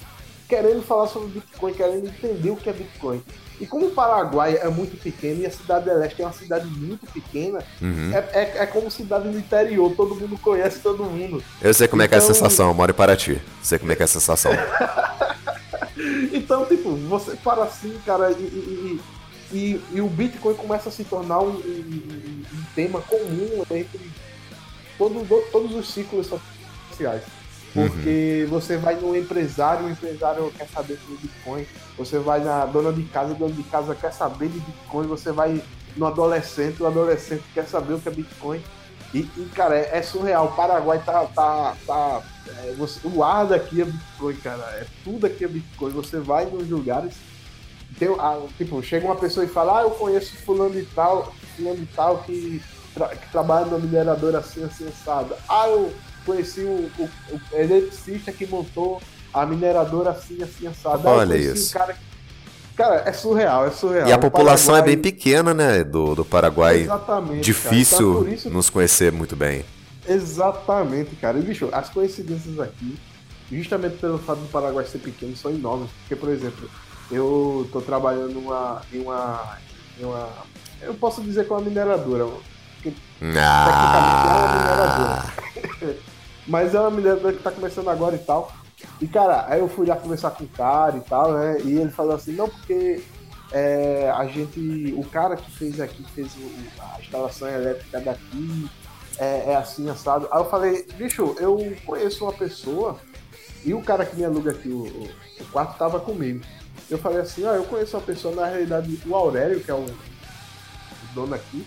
querendo 0.50 0.82
falar 0.82 1.06
sobre 1.06 1.28
Bitcoin, 1.28 1.72
querendo 1.72 2.06
entender 2.08 2.50
o 2.50 2.56
que 2.56 2.68
é 2.68 2.72
Bitcoin. 2.72 3.22
E 3.60 3.66
como 3.66 3.86
o 3.86 3.90
Paraguai 3.92 4.56
é 4.56 4.68
muito 4.68 4.96
pequeno 5.00 5.42
e 5.42 5.46
a 5.46 5.50
cidade 5.50 5.84
de 5.84 5.94
Leste 5.94 6.20
é 6.20 6.24
uma 6.26 6.32
cidade 6.32 6.66
muito 6.66 7.06
pequena, 7.12 7.62
Uhum. 7.80 8.10
é, 8.12 8.18
é, 8.32 8.52
é 8.62 8.66
como 8.66 8.90
cidade 8.90 9.28
no 9.28 9.38
interior, 9.38 9.94
todo 9.96 10.14
mundo 10.16 10.36
conhece 10.38 10.80
todo 10.80 11.04
mundo. 11.04 11.42
Eu 11.62 11.72
sei 11.72 11.86
como 11.86 12.02
é 12.02 12.08
que 12.08 12.14
é 12.14 12.18
a 12.18 12.20
Então- 12.20 12.34
sensação, 12.34 12.68
eu 12.68 12.74
moro 12.74 12.90
em 12.90 12.94
Paraty. 12.94 13.40
Sei 13.62 13.78
como 13.78 13.92
é 13.92 13.96
que 13.96 14.02
é 14.02 14.04
a 14.04 14.08
sensação. 14.08 14.50
Então, 16.32 16.64
tipo, 16.64 16.94
você 16.96 17.36
para 17.36 17.64
assim, 17.64 17.94
cara, 18.06 18.30
e, 18.32 18.34
e, 18.42 19.00
e, 19.52 19.82
e- 19.92 20.00
o 20.00 20.08
Bitcoin 20.08 20.54
começa 20.54 20.88
a 20.88 20.92
se 20.92 21.04
tornar 21.04 21.40
um, 21.40 21.50
um- 21.50 22.42
um- 22.54 22.64
tema 22.74 23.00
comum 23.02 23.62
entre 23.70 24.00
todo, 24.96 25.22
do- 25.24 25.44
todos 25.52 25.74
os 25.74 25.92
ciclos 25.92 26.26
sociais. 26.88 27.22
Porque 27.72 28.46
você 28.50 28.76
vai 28.76 28.96
no 28.96 29.16
empresário, 29.16 29.86
o 29.86 29.90
empresário 29.90 30.52
quer 30.56 30.68
saber 30.68 30.98
sobre 30.98 31.16
Bitcoin. 31.22 31.66
Você 31.96 32.18
vai 32.18 32.40
na 32.40 32.66
dona 32.66 32.92
de 32.92 33.04
casa, 33.04 33.32
a 33.32 33.36
dona 33.36 33.54
de 33.54 33.62
casa 33.64 33.94
quer 33.94 34.12
saber 34.12 34.48
de 34.48 34.58
Bitcoin. 34.60 35.06
Você 35.06 35.30
vai 35.30 35.62
no 35.96 36.06
adolescente, 36.06 36.82
o 36.82 36.86
adolescente 36.86 37.44
quer 37.54 37.66
saber 37.66 37.94
o 37.94 38.00
que 38.00 38.08
é 38.08 38.12
Bitcoin. 38.12 38.62
E, 39.14 39.18
e, 39.20 39.50
cara, 39.54 39.76
é, 39.76 39.98
é 39.98 40.02
surreal. 40.02 40.46
O 40.46 40.52
Paraguai 40.56 41.00
tá. 41.04 41.24
tá, 41.26 41.76
tá 41.86 42.22
é, 42.64 42.72
você- 42.72 43.00
o 43.04 43.22
ar 43.22 43.46
daqui 43.46 43.82
é 43.82 43.84
Bitcoin, 43.84 44.34
cara. 44.36 44.62
É 44.74 44.86
tudo 45.04 45.26
aqui 45.26 45.44
é 45.44 45.48
Bitcoin. 45.48 45.90
Você 45.92 46.18
vai 46.18 46.46
nos 46.46 46.68
lugares. 46.68 47.14
Tem, 47.98 48.08
ah, 48.18 48.40
tipo, 48.56 48.82
chega 48.82 49.04
uma 49.06 49.16
pessoa 49.16 49.44
e 49.44 49.48
fala, 49.48 49.80
ah, 49.80 49.82
eu 49.82 49.90
conheço 49.90 50.36
fulano 50.38 50.70
de 50.74 50.84
tal, 50.86 51.32
fulano 51.56 51.76
de 51.76 51.86
tal 51.86 52.18
que, 52.18 52.62
tra- 52.94 53.08
que 53.14 53.28
trabalha 53.30 53.66
numa 53.66 53.78
mineradora 53.78 54.38
assim, 54.38 54.62
assim, 54.64 54.88
assada. 54.88 55.36
Ah, 55.48 55.68
eu 55.68 55.92
conheci 56.24 56.60
o, 56.60 56.90
o, 56.98 57.10
o 57.32 57.40
eletricista 57.52 58.32
que 58.32 58.46
montou 58.46 59.00
a 59.32 59.46
mineradora 59.46 60.10
assim, 60.10 60.42
assim, 60.42 60.66
assada. 60.66 61.08
Olha 61.08 61.36
isso. 61.36 61.72
cara 61.72 61.96
Cara, 62.76 63.02
é 63.04 63.12
surreal, 63.12 63.66
é 63.66 63.70
surreal. 63.70 64.08
E 64.08 64.12
a 64.12 64.16
O 64.16 64.20
população 64.20 64.74
é 64.74 64.78
Paraguai- 64.78 64.96
bem 64.96 65.02
pequena, 65.12 65.52
né? 65.52 65.84
Do, 65.84 66.14
do 66.14 66.24
Paraguai. 66.24 66.80
Exatamente. 66.80 67.42
Difícil 67.42 68.20
Então, 68.22 68.32
isso 68.32 68.48
nos 68.50 68.70
conhecer 68.70 69.12
muito 69.12 69.36
bem. 69.36 69.64
Exatamente, 70.08 71.14
cara. 71.16 71.38
E, 71.38 71.42
bicho, 71.42 71.68
as 71.72 71.90
coincidências 71.90 72.58
aqui, 72.58 72.98
justamente 73.52 73.98
pelo 73.98 74.18
fato 74.18 74.38
do 74.38 74.48
Paraguai 74.48 74.86
ser 74.86 74.98
pequeno, 74.98 75.36
são 75.36 75.50
enormes. 75.50 75.90
Porque, 76.00 76.16
por 76.16 76.30
exemplo, 76.30 76.70
eu 77.10 77.68
tô 77.70 77.82
trabalhando 77.82 78.32
numa, 78.32 78.80
em, 78.90 79.00
uma, 79.02 79.58
em 80.00 80.04
uma. 80.04 80.28
Eu 80.80 80.94
posso 80.94 81.20
dizer 81.20 81.44
que 81.46 81.52
é 81.52 81.56
uma 81.56 81.62
mineradora. 81.62 82.28
Ah, 83.36 85.30
Mas 86.50 86.74
é 86.74 86.80
uma 86.80 86.90
mineradora 86.90 87.32
que 87.32 87.42
tá 87.44 87.52
começando 87.52 87.88
agora 87.88 88.16
e 88.16 88.18
tal. 88.18 88.52
E, 89.00 89.06
cara, 89.06 89.46
aí 89.48 89.60
eu 89.60 89.68
fui 89.68 89.86
lá 89.86 89.94
conversar 89.94 90.32
com 90.32 90.42
o 90.42 90.48
cara 90.48 90.96
e 90.96 91.00
tal, 91.00 91.32
né? 91.32 91.60
E 91.62 91.76
ele 91.78 91.90
falou 91.90 92.14
assim, 92.16 92.32
não, 92.32 92.48
porque 92.48 93.00
é, 93.52 94.10
a 94.12 94.26
gente. 94.26 94.92
O 94.96 95.04
cara 95.04 95.36
que 95.36 95.48
fez 95.52 95.80
aqui, 95.80 96.04
fez 96.12 96.32
a 96.80 97.00
instalação 97.00 97.46
elétrica 97.48 98.00
daqui, 98.00 98.68
é, 99.16 99.52
é 99.52 99.56
assim, 99.56 99.88
assado. 99.88 100.26
Aí 100.32 100.40
eu 100.40 100.50
falei, 100.50 100.84
bicho, 100.96 101.36
eu 101.38 101.72
conheço 101.86 102.24
uma 102.24 102.32
pessoa 102.32 102.98
e 103.64 103.72
o 103.72 103.80
cara 103.80 104.04
que 104.04 104.16
me 104.16 104.24
aluga 104.24 104.50
aqui, 104.50 104.68
o, 104.70 104.82
o- 104.86 105.10
quarto, 105.52 105.78
tava 105.78 106.00
comigo. 106.00 106.44
Eu 106.90 106.98
falei 106.98 107.20
assim, 107.20 107.44
ó, 107.44 107.54
eu 107.54 107.64
conheço 107.64 107.96
uma 107.96 108.02
pessoa, 108.02 108.34
na 108.34 108.46
realidade, 108.46 109.00
o 109.06 109.14
Aurélio, 109.14 109.60
que 109.60 109.70
é 109.70 109.74
o, 109.74 109.84
o 109.84 111.14
dono 111.14 111.34
aqui. 111.36 111.64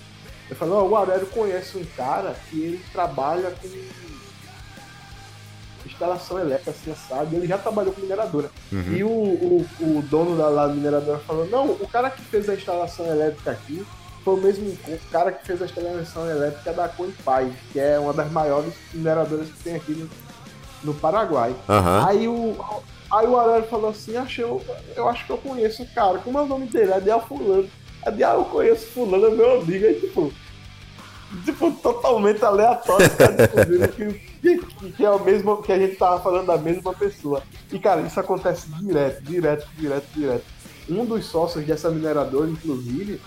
Eu 0.50 0.56
falei, 0.58 0.74
ó, 0.74 0.84
o 0.84 0.96
Aurélio 0.96 1.26
conhece 1.28 1.78
um 1.78 1.86
cara 1.96 2.36
que 2.50 2.60
ele 2.60 2.82
trabalha 2.92 3.50
com 3.52 3.70
instalação 5.88 6.40
elétrica, 6.40 6.72
assim, 6.72 6.92
assado, 6.92 7.34
e 7.34 7.38
ele 7.38 7.48
já 7.48 7.58
trabalhou 7.58 7.94
com 7.94 8.02
mineradora. 8.02 8.50
Uhum. 8.72 8.94
E 8.94 9.04
o, 9.04 9.10
o, 9.10 9.68
o 9.82 10.02
dono 10.04 10.38
da, 10.38 10.48
lá 10.50 10.68
mineradora 10.68 11.20
falou, 11.20 11.48
não, 11.48 11.72
o 11.72 11.88
cara 11.88 12.10
que 12.10 12.22
fez 12.22 12.50
a 12.50 12.56
instalação 12.56 13.06
elétrica 13.06 13.52
aqui 13.52 13.86
foi 14.24 14.34
o 14.36 14.38
mesmo 14.38 14.70
o 14.70 15.12
cara 15.12 15.32
que 15.32 15.46
fez 15.46 15.62
a 15.62 15.66
instalação 15.66 16.30
elétrica 16.30 16.72
da 16.72 16.88
Coipai, 16.88 17.52
que 17.72 17.80
é 17.80 18.00
uma 18.00 18.14
das 18.14 18.32
maiores 18.32 18.74
mineradoras 18.94 19.48
que 19.48 19.64
tem 19.64 19.76
aqui 19.76 19.92
no, 19.92 20.10
no 20.84 20.94
Paraguai. 20.94 21.54
aham. 21.68 22.06
Aí 22.08 22.28
o, 22.28 22.58
aí 23.12 23.28
o 23.28 23.38
Aurélio 23.38 23.68
falou 23.68 23.90
assim, 23.90 24.16
achei, 24.16 24.44
eu, 24.44 24.62
eu 24.96 25.10
acho 25.10 25.26
que 25.26 25.32
eu 25.32 25.38
conheço 25.38 25.84
o 25.84 25.88
cara. 25.94 26.20
Como 26.20 26.38
é 26.38 26.42
o 26.42 26.48
nome 26.48 26.68
dele? 26.68 26.92
É 26.92 26.96
Adiel 26.96 27.20
Fulano. 27.22 27.70
Aí, 28.06 28.24
ah, 28.24 28.34
eu 28.34 28.46
conheço 28.46 28.88
Fulano, 28.88 29.28
é 29.28 29.32
meu 29.32 29.62
amigo. 29.62 29.86
Aí, 29.86 30.00
tipo, 30.00 30.34
tipo 31.46 31.72
totalmente 31.72 32.44
aleatório, 32.44 33.10
tá 33.16 33.28
descobrindo 33.28 33.88
que, 33.90 34.33
que, 34.98 35.04
é 35.06 35.10
o 35.10 35.24
mesmo, 35.24 35.64
que 35.64 35.72
a 35.72 35.80
gente 35.80 35.96
tava 35.96 36.22
falando 36.22 36.48
da 36.48 36.58
mesma 36.58 36.94
pessoa. 36.94 37.42
E, 37.72 37.80
cara, 37.80 38.02
isso 38.02 38.20
acontece 38.20 38.68
direto, 38.74 39.24
direto, 39.24 39.68
direto, 39.78 40.06
direto. 40.14 40.44
Um 40.90 41.06
dos 41.06 41.26
sócios 41.26 41.66
dessa 41.66 41.90
mineradora, 41.90 42.50
inclusive, 42.50 43.22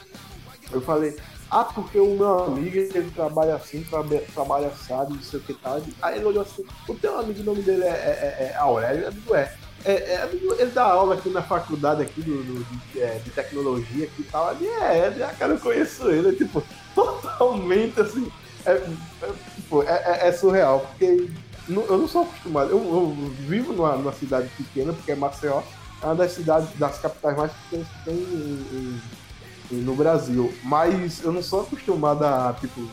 eu 0.70 0.80
falei, 0.82 1.16
ah, 1.50 1.64
porque 1.64 1.98
o 1.98 2.14
meu 2.16 2.44
amigo, 2.44 2.76
ele 2.76 3.10
trabalha 3.14 3.54
assim, 3.54 3.82
traba- 3.84 4.20
trabalha 4.34 4.66
assado, 4.66 5.14
não 5.14 5.22
sei 5.22 5.40
o 5.40 5.42
que 5.42 5.54
tal. 5.54 5.80
Aí 6.02 6.16
ele 6.16 6.26
olhou 6.26 6.42
assim, 6.42 6.64
o 6.86 6.94
teu 6.94 7.18
amigo, 7.18 7.40
o 7.40 7.44
nome 7.44 7.62
dele 7.62 7.84
é, 7.84 7.86
é, 7.88 8.36
é- 8.38 8.52
é 8.52 8.56
Aurélio? 8.58 9.04
Eu 9.04 9.12
digo, 9.12 9.34
é. 9.34 9.54
É, 9.84 9.92
é, 9.92 10.30
ele 10.58 10.70
dá 10.72 10.82
aula 10.82 11.14
aqui 11.14 11.28
na 11.28 11.42
faculdade 11.42 12.02
aqui 12.02 12.20
do, 12.20 12.42
do- 12.42 12.64
de, 12.92 13.00
é, 13.00 13.20
de 13.24 13.30
tecnologia 13.30 14.04
aqui 14.06 14.22
e 14.22 14.24
tal. 14.24 14.52
Ele 14.52 14.66
é, 14.66 15.06
é, 15.06 15.34
cara, 15.38 15.52
eu 15.52 15.60
conheço 15.60 16.10
ele, 16.10 16.30
é, 16.30 16.32
tipo, 16.32 16.62
totalmente 16.94 18.00
assim. 18.00 18.30
é, 18.66 18.82
é, 19.66 19.68
tipo, 19.68 19.82
é, 19.82 19.86
é, 20.24 20.28
é 20.28 20.32
surreal, 20.32 20.80
porque 20.80 21.28
eu 21.68 21.98
não 21.98 22.08
sou 22.08 22.22
acostumado. 22.22 22.70
Eu, 22.70 22.78
eu 22.78 23.16
vivo 23.48 23.72
numa, 23.72 23.96
numa 23.96 24.12
cidade 24.12 24.48
pequena, 24.56 24.92
porque 24.92 25.12
é 25.12 25.16
Maceió, 25.16 25.62
é 26.02 26.06
uma 26.06 26.14
das 26.14 26.32
cidades, 26.32 26.68
das 26.78 26.98
capitais 26.98 27.36
mais 27.36 27.52
pequenas 27.52 27.86
que 27.88 28.04
tem 28.04 28.14
em- 28.14 29.00
em- 29.72 29.76
no 29.82 29.94
Brasil. 29.94 30.52
Mas 30.62 31.22
eu 31.24 31.32
não 31.32 31.42
sou 31.42 31.62
acostumado 31.62 32.24
a, 32.24 32.54
tipo, 32.60 32.88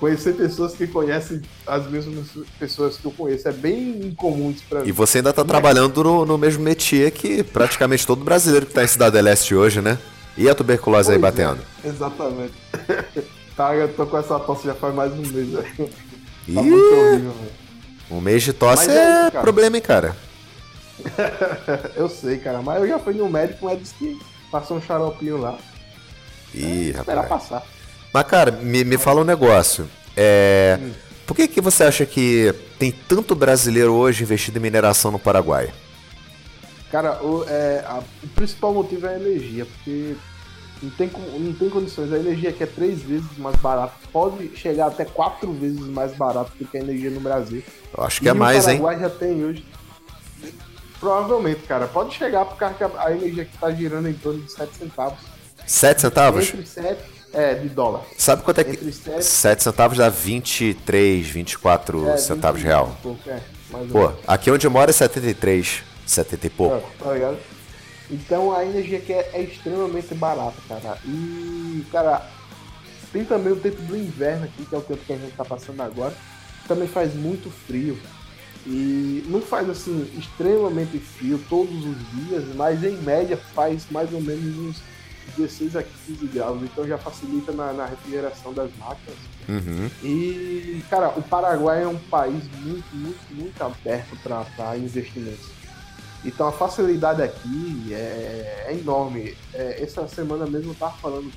conhecer 0.00 0.34
pessoas 0.34 0.74
que 0.74 0.86
conhecem 0.86 1.42
as 1.66 1.86
mesmas 1.90 2.28
pessoas 2.58 2.96
que 2.96 3.04
eu 3.04 3.10
conheço. 3.12 3.46
É 3.48 3.52
bem 3.52 4.06
incomum 4.06 4.50
isso 4.50 4.64
pra 4.68 4.80
E 4.80 4.86
mim. 4.86 4.92
você 4.92 5.18
ainda 5.18 5.32
tá 5.32 5.44
trabalhando 5.44 6.02
no, 6.02 6.24
no 6.24 6.38
mesmo 6.38 6.62
métier 6.62 7.10
que 7.10 7.42
praticamente 7.42 8.06
todo 8.06 8.24
brasileiro 8.24 8.64
que 8.66 8.72
tá 8.74 8.82
em 8.84 8.86
Cidade 8.88 9.20
Leste 9.20 9.54
hoje, 9.54 9.80
né? 9.82 9.98
E 10.38 10.48
a 10.50 10.54
tuberculose 10.54 11.10
aí 11.12 11.18
Pois 11.18 11.34
batendo? 11.34 11.60
é, 11.84 11.88
exatamente. 11.88 12.52
tá, 13.56 13.74
eu 13.74 13.92
tô 13.94 14.06
com 14.06 14.18
essa 14.18 14.38
tosse 14.38 14.66
já 14.66 14.74
faz 14.74 14.94
mais 14.94 15.12
um 15.12 15.16
mês, 15.16 15.32
velho. 15.50 15.52
Tá 15.54 15.86
Ih, 16.48 16.52
muito 16.52 16.94
horrível, 16.94 17.32
velho. 17.32 17.52
um 18.10 18.20
mês 18.20 18.42
de 18.42 18.52
tosse 18.52 18.86
Mas 18.86 18.96
é 18.96 19.00
é, 19.00 19.22
isso, 19.22 19.32
cara. 19.32 19.42
problema, 19.42 19.76
hein, 19.76 19.82
cara? 19.82 20.16
Eu 21.94 22.08
sei, 22.08 22.38
cara, 22.38 22.62
mas 22.62 22.80
eu 22.80 22.88
já 22.88 22.98
fui 22.98 23.12
no 23.14 23.28
médico, 23.28 23.66
mas 23.66 23.78
disse 23.78 23.94
que 23.94 24.18
passou 24.50 24.78
um 24.78 24.80
xaropinho 24.80 25.36
lá. 25.38 25.58
Ih, 26.54 26.90
Esperar 26.90 27.22
rapaz. 27.22 27.42
passar. 27.48 27.62
Mas, 28.12 28.26
cara, 28.26 28.50
me, 28.50 28.82
me 28.82 28.96
fala 28.96 29.20
um 29.20 29.24
negócio. 29.24 29.88
É. 30.16 30.78
Hum. 30.80 30.92
Por 31.26 31.34
que, 31.36 31.48
que 31.48 31.60
você 31.60 31.84
acha 31.84 32.06
que 32.06 32.54
tem 32.78 32.90
tanto 32.92 33.34
brasileiro 33.34 33.92
hoje 33.92 34.22
investido 34.22 34.58
em 34.58 34.62
mineração 34.62 35.10
no 35.10 35.18
Paraguai? 35.18 35.70
Cara, 36.90 37.20
o, 37.22 37.44
é, 37.48 37.84
a- 37.86 38.00
o 38.22 38.28
principal 38.28 38.72
motivo 38.72 39.06
é 39.06 39.16
a 39.16 39.18
energia, 39.18 39.66
porque 39.66 40.14
não 40.82 40.90
tem, 40.90 41.10
não 41.38 41.52
tem 41.54 41.70
condições. 41.70 42.12
A 42.12 42.18
energia 42.18 42.50
aqui 42.50 42.62
é 42.62 42.66
três 42.66 43.00
vezes 43.02 43.38
mais 43.38 43.56
barata, 43.56 43.94
pode 44.12 44.56
chegar 44.56 44.88
até 44.88 45.04
quatro 45.04 45.52
vezes 45.52 45.80
mais 45.80 46.14
barato 46.14 46.52
do 46.58 46.66
que 46.66 46.76
a 46.76 46.80
energia 46.80 47.10
no 47.10 47.20
Brasil. 47.20 47.62
Eu 47.96 48.04
acho 48.04 48.20
que 48.20 48.28
é 48.28 48.32
E 48.32 48.34
mais, 48.34 48.66
o 48.66 48.70
hein? 48.70 48.80
Paraguai 48.80 49.00
já 49.00 49.10
tem 49.10 49.44
hoje. 49.44 49.64
Provavelmente, 51.00 51.60
cara, 51.62 51.86
pode 51.86 52.14
chegar 52.14 52.44
por 52.44 52.56
causa 52.56 52.74
que 52.74 52.84
a, 52.84 53.12
energia 53.12 53.44
que 53.44 53.56
tá 53.58 53.70
girando 53.70 54.08
em 54.08 54.14
torno 54.14 54.42
de 54.42 54.50
7 54.52 54.76
centavos. 54.76 55.18
7 55.66 56.00
centavos? 56.00 56.48
Entre 56.48 56.66
7 56.66 57.00
é, 57.32 57.54
de 57.54 57.68
dólar. 57.68 58.02
Sabe 58.16 58.42
quanto 58.42 58.60
é 58.60 58.64
que. 58.64 58.70
Entre 58.70 58.92
7 58.92 59.22
7 59.22 59.62
centavos 59.62 59.98
dá 59.98 60.08
23, 60.08 61.26
24 61.26 62.08
é, 62.08 62.16
centavos 62.16 62.60
20 62.60 62.68
real. 62.68 62.96
e 62.98 63.02
pouco, 63.02 63.30
é, 63.30 63.40
mais 63.70 63.90
Pô, 63.90 64.12
aqui 64.26 64.50
onde 64.50 64.66
eu 64.66 64.70
moro 64.70 64.90
é 64.90 64.92
73, 64.92 65.82
70 66.06 66.46
e 66.46 66.50
pouco. 66.50 66.76
É, 66.76 67.04
tá 67.04 67.12
ligado? 67.12 67.55
Então 68.10 68.52
a 68.52 68.64
energia 68.64 68.98
aqui 68.98 69.12
é, 69.12 69.30
é 69.32 69.42
extremamente 69.42 70.14
barata, 70.14 70.56
cara. 70.68 70.98
E, 71.04 71.84
cara, 71.90 72.28
tem 73.12 73.24
também 73.24 73.52
o 73.52 73.56
tempo 73.56 73.80
do 73.82 73.96
inverno 73.96 74.44
aqui, 74.44 74.64
que 74.64 74.74
é 74.74 74.78
o 74.78 74.82
tempo 74.82 75.04
que 75.04 75.12
a 75.12 75.16
gente 75.16 75.34
tá 75.34 75.44
passando 75.44 75.80
agora. 75.80 76.14
Também 76.68 76.88
faz 76.88 77.14
muito 77.14 77.50
frio. 77.50 77.98
E 78.66 79.24
não 79.28 79.40
faz 79.40 79.70
assim 79.70 80.10
extremamente 80.18 80.98
frio 80.98 81.40
todos 81.48 81.84
os 81.84 81.96
dias, 82.12 82.44
mas 82.56 82.82
em 82.82 82.96
média 82.96 83.36
faz 83.36 83.86
mais 83.90 84.12
ou 84.12 84.20
menos 84.20 84.58
uns 84.58 84.82
16 85.36 85.76
a 85.76 85.82
15 85.82 86.26
graus. 86.26 86.62
Então 86.62 86.86
já 86.86 86.98
facilita 86.98 87.52
na, 87.52 87.72
na 87.72 87.86
refrigeração 87.86 88.52
das 88.52 88.70
máquinas. 88.76 89.18
Uhum. 89.48 89.88
E, 90.02 90.82
cara, 90.90 91.10
o 91.10 91.22
Paraguai 91.22 91.84
é 91.84 91.88
um 91.88 91.98
país 91.98 92.42
muito, 92.60 92.94
muito, 92.94 93.34
muito 93.34 93.62
aberto 93.62 94.16
para 94.22 94.76
investimentos. 94.76 95.55
Então 96.26 96.48
a 96.48 96.52
facilidade 96.52 97.22
aqui 97.22 97.94
é, 97.94 98.66
é 98.68 98.72
enorme. 98.72 99.36
É, 99.54 99.80
essa 99.80 100.08
semana 100.08 100.44
mesmo 100.44 100.70
eu 100.70 100.72
estava 100.72 100.96
falando 100.98 101.30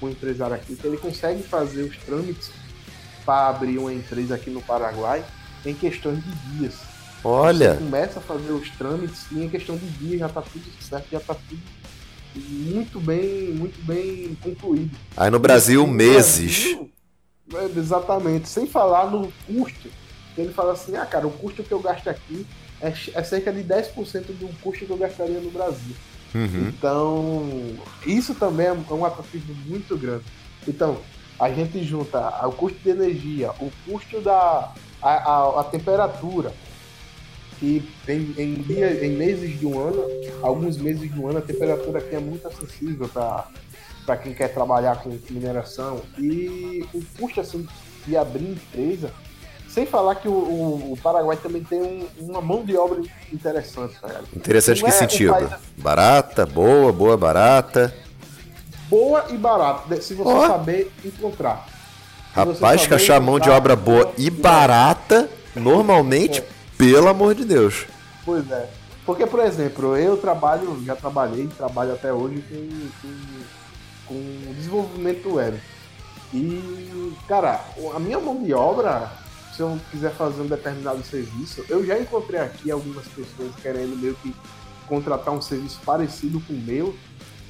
com, 0.00 0.06
um 0.06 0.10
empresário 0.10 0.54
aqui 0.54 0.76
que 0.76 0.86
ele 0.86 0.96
consegue 0.96 1.42
fazer 1.42 1.82
os 1.82 1.96
trâmites 1.98 2.50
para 3.24 3.48
abrir 3.48 3.78
uma 3.78 3.92
empresa 3.92 4.34
aqui 4.34 4.50
no 4.50 4.60
Paraguai 4.62 5.24
em 5.64 5.74
questões 5.74 6.22
de 6.22 6.30
dias. 6.58 6.74
Olha, 7.24 7.74
Você 7.74 7.78
começa 7.78 8.18
a 8.18 8.22
fazer 8.22 8.52
os 8.52 8.70
trâmites 8.70 9.26
e 9.32 9.42
em 9.42 9.48
questão 9.48 9.76
de 9.76 9.86
dias 9.90 10.20
já 10.20 10.26
está 10.26 10.42
tudo 10.42 10.64
certo, 10.80 11.06
já 11.10 11.18
está 11.18 11.34
tudo 11.34 11.60
muito 12.36 13.00
bem, 13.00 13.52
muito 13.54 13.84
bem 13.84 14.36
concluído. 14.42 14.96
aí 15.16 15.30
no 15.30 15.38
Brasil, 15.38 15.86
No 15.86 15.92
meses. 15.92 16.74
Brasil, 16.74 16.90
é, 17.54 17.78
exatamente. 17.78 18.48
Sem 18.48 18.66
falar 18.66 19.10
no 19.10 19.32
custo. 19.46 19.88
Ele 20.36 20.52
fala 20.52 20.72
assim, 20.72 20.96
ah, 20.96 21.04
cara, 21.04 21.26
o 21.26 21.30
custo 21.32 21.64
que 21.64 21.72
eu 21.72 21.80
gasto 21.80 22.08
aqui 22.08 22.46
é, 22.80 22.92
é 23.14 23.22
cerca 23.22 23.52
de 23.52 23.62
10% 23.62 24.26
do 24.38 24.48
custo 24.60 24.84
que 24.86 24.90
eu 24.90 24.96
gastaria 24.96 25.40
no 25.40 25.50
Brasil. 25.50 25.94
Uhum. 26.34 26.68
Então, 26.68 27.48
isso 28.06 28.34
também 28.34 28.66
é 28.66 28.72
um 28.72 29.04
atrativo 29.04 29.54
muito 29.66 29.96
grande. 29.96 30.24
Então, 30.66 30.98
a 31.38 31.50
gente 31.50 31.82
junta 31.84 32.18
o 32.46 32.52
custo 32.52 32.78
de 32.80 32.90
energia, 32.90 33.50
o 33.60 33.70
custo 33.86 34.20
da 34.20 34.72
a, 35.00 35.10
a- 35.10 35.60
a 35.60 35.64
temperatura, 35.64 36.52
que 37.58 37.82
em, 38.08 38.34
em, 38.36 38.54
dia, 38.54 39.04
em 39.04 39.10
meses 39.16 39.58
de 39.58 39.66
um 39.66 39.78
ano, 39.80 40.04
alguns 40.42 40.76
meses 40.76 41.12
de 41.12 41.18
um 41.18 41.28
ano, 41.28 41.38
a 41.38 41.42
temperatura 41.42 41.98
aqui 41.98 42.14
é 42.14 42.20
muito 42.20 42.46
acessível 42.46 43.08
para 43.08 44.16
quem 44.22 44.32
quer 44.34 44.48
trabalhar 44.52 45.02
com 45.02 45.16
mineração. 45.30 46.02
E 46.18 46.84
o 46.94 47.02
custo 47.18 47.40
assim, 47.40 47.66
de 48.06 48.16
abrir 48.16 48.50
empresa, 48.50 49.12
sem 49.78 49.86
falar 49.86 50.16
que 50.16 50.26
o, 50.26 50.32
o- 50.32 50.92
o 50.92 50.96
Paraguai 51.00 51.36
também 51.36 51.62
tem 51.62 51.80
um- 51.80 52.06
uma 52.18 52.40
mão 52.40 52.64
de 52.64 52.76
obra 52.76 53.00
interessante, 53.32 53.94
tá 54.00 54.08
ligado? 54.08 54.26
Interessante 54.34 54.82
Não 54.82 54.88
que 54.88 54.92
é 54.92 54.96
um 54.96 54.98
sentido? 54.98 55.30
país- 55.32 55.50
Barata, 55.76 56.44
boa, 56.46 56.92
boa, 56.92 57.16
barata. 57.16 57.94
boa 58.88 59.26
e 59.30 59.36
barata, 59.36 60.00
se 60.00 60.14
você 60.14 60.28
Ó. 60.30 60.46
saber 60.48 60.90
encontrar. 61.04 61.64
Rapaz, 62.34 62.86
que 62.86 62.94
achar 62.94 63.20
mão 63.20 63.38
de 63.38 63.48
obra 63.50 63.76
boa 63.76 64.12
e 64.18 64.30
barata, 64.30 65.28
normalmente, 65.54 66.42
pelo 66.76 67.06
amor 67.08 67.34
de 67.34 67.44
Deus. 67.44 67.86
Pois 68.24 68.50
é. 68.50 68.68
Porque, 69.06 69.26
por 69.26 69.40
exemplo, 69.40 69.96
eu 69.96 70.16
trabalho, 70.16 70.82
já 70.84 70.94
trabalhei, 70.96 71.46
trabalho 71.56 71.92
até 71.92 72.12
hoje 72.12 72.42
com, 72.50 72.88
com, 73.02 74.14
com 74.14 74.52
desenvolvimento 74.54 75.34
web. 75.34 75.58
E, 76.34 77.12
cara, 77.26 77.60
a 77.94 77.98
minha 77.98 78.18
mão 78.18 78.42
de 78.42 78.52
obra, 78.52 79.10
se 79.58 79.62
eu 79.64 79.76
quiser 79.90 80.12
fazer 80.12 80.40
um 80.42 80.46
determinado 80.46 81.02
serviço, 81.02 81.64
eu 81.68 81.84
já 81.84 81.98
encontrei 81.98 82.38
aqui 82.38 82.70
algumas 82.70 83.04
pessoas 83.08 83.50
querendo 83.60 83.96
meio 84.00 84.14
que 84.22 84.32
contratar 84.86 85.34
um 85.34 85.42
serviço 85.42 85.80
parecido 85.84 86.40
com 86.46 86.52
o 86.52 86.56
meu. 86.56 86.94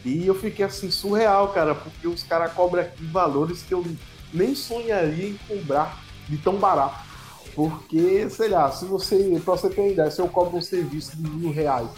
E 0.06 0.26
eu 0.26 0.34
fiquei 0.34 0.64
assim, 0.64 0.90
surreal, 0.90 1.48
cara, 1.48 1.74
porque 1.74 2.08
os 2.08 2.22
caras 2.22 2.50
cobram 2.54 2.80
aqui 2.82 3.04
valores 3.04 3.60
que 3.60 3.74
eu 3.74 3.84
nem 4.32 4.54
sonharia 4.54 5.28
em 5.28 5.38
cobrar 5.46 5.98
de 6.26 6.38
tão 6.38 6.54
barato. 6.56 6.96
Porque, 7.54 8.30
sei 8.30 8.48
lá, 8.48 8.70
se 8.72 8.86
você, 8.86 9.38
pra 9.44 9.54
você 9.56 9.68
ter 9.68 9.80
uma 9.82 9.90
ideia, 9.90 10.10
se 10.10 10.18
eu 10.22 10.28
cobro 10.28 10.56
um 10.56 10.62
serviço 10.62 11.14
de 11.14 11.28
mil 11.28 11.52
reais 11.52 11.88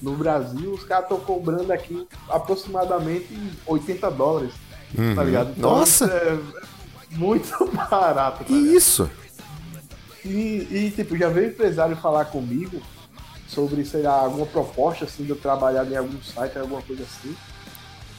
no 0.00 0.16
Brasil, 0.16 0.72
os 0.72 0.84
caras 0.84 1.04
estão 1.04 1.20
cobrando 1.20 1.70
aqui 1.74 2.08
aproximadamente 2.30 3.28
80 3.66 4.10
dólares, 4.12 4.54
tá 4.94 5.02
Uhum. 5.02 5.22
ligado? 5.24 5.50
Então, 5.58 5.70
Nossa, 5.76 6.06
é 6.06 6.38
muito 7.10 7.52
barato, 7.90 8.44
que 8.44 8.52
tá 8.54 8.58
isso? 8.58 9.10
E, 10.24 10.66
e, 10.70 10.92
tipo, 10.94 11.16
já 11.16 11.28
veio 11.28 11.48
empresário 11.48 11.96
falar 11.96 12.26
comigo 12.26 12.82
sobre, 13.46 13.84
sei 13.84 14.02
lá, 14.02 14.20
alguma 14.20 14.46
proposta, 14.46 15.04
assim, 15.04 15.24
de 15.24 15.30
eu 15.30 15.36
trabalhar 15.36 15.86
em 15.90 15.96
algum 15.96 16.20
site, 16.22 16.58
alguma 16.58 16.82
coisa 16.82 17.02
assim. 17.02 17.34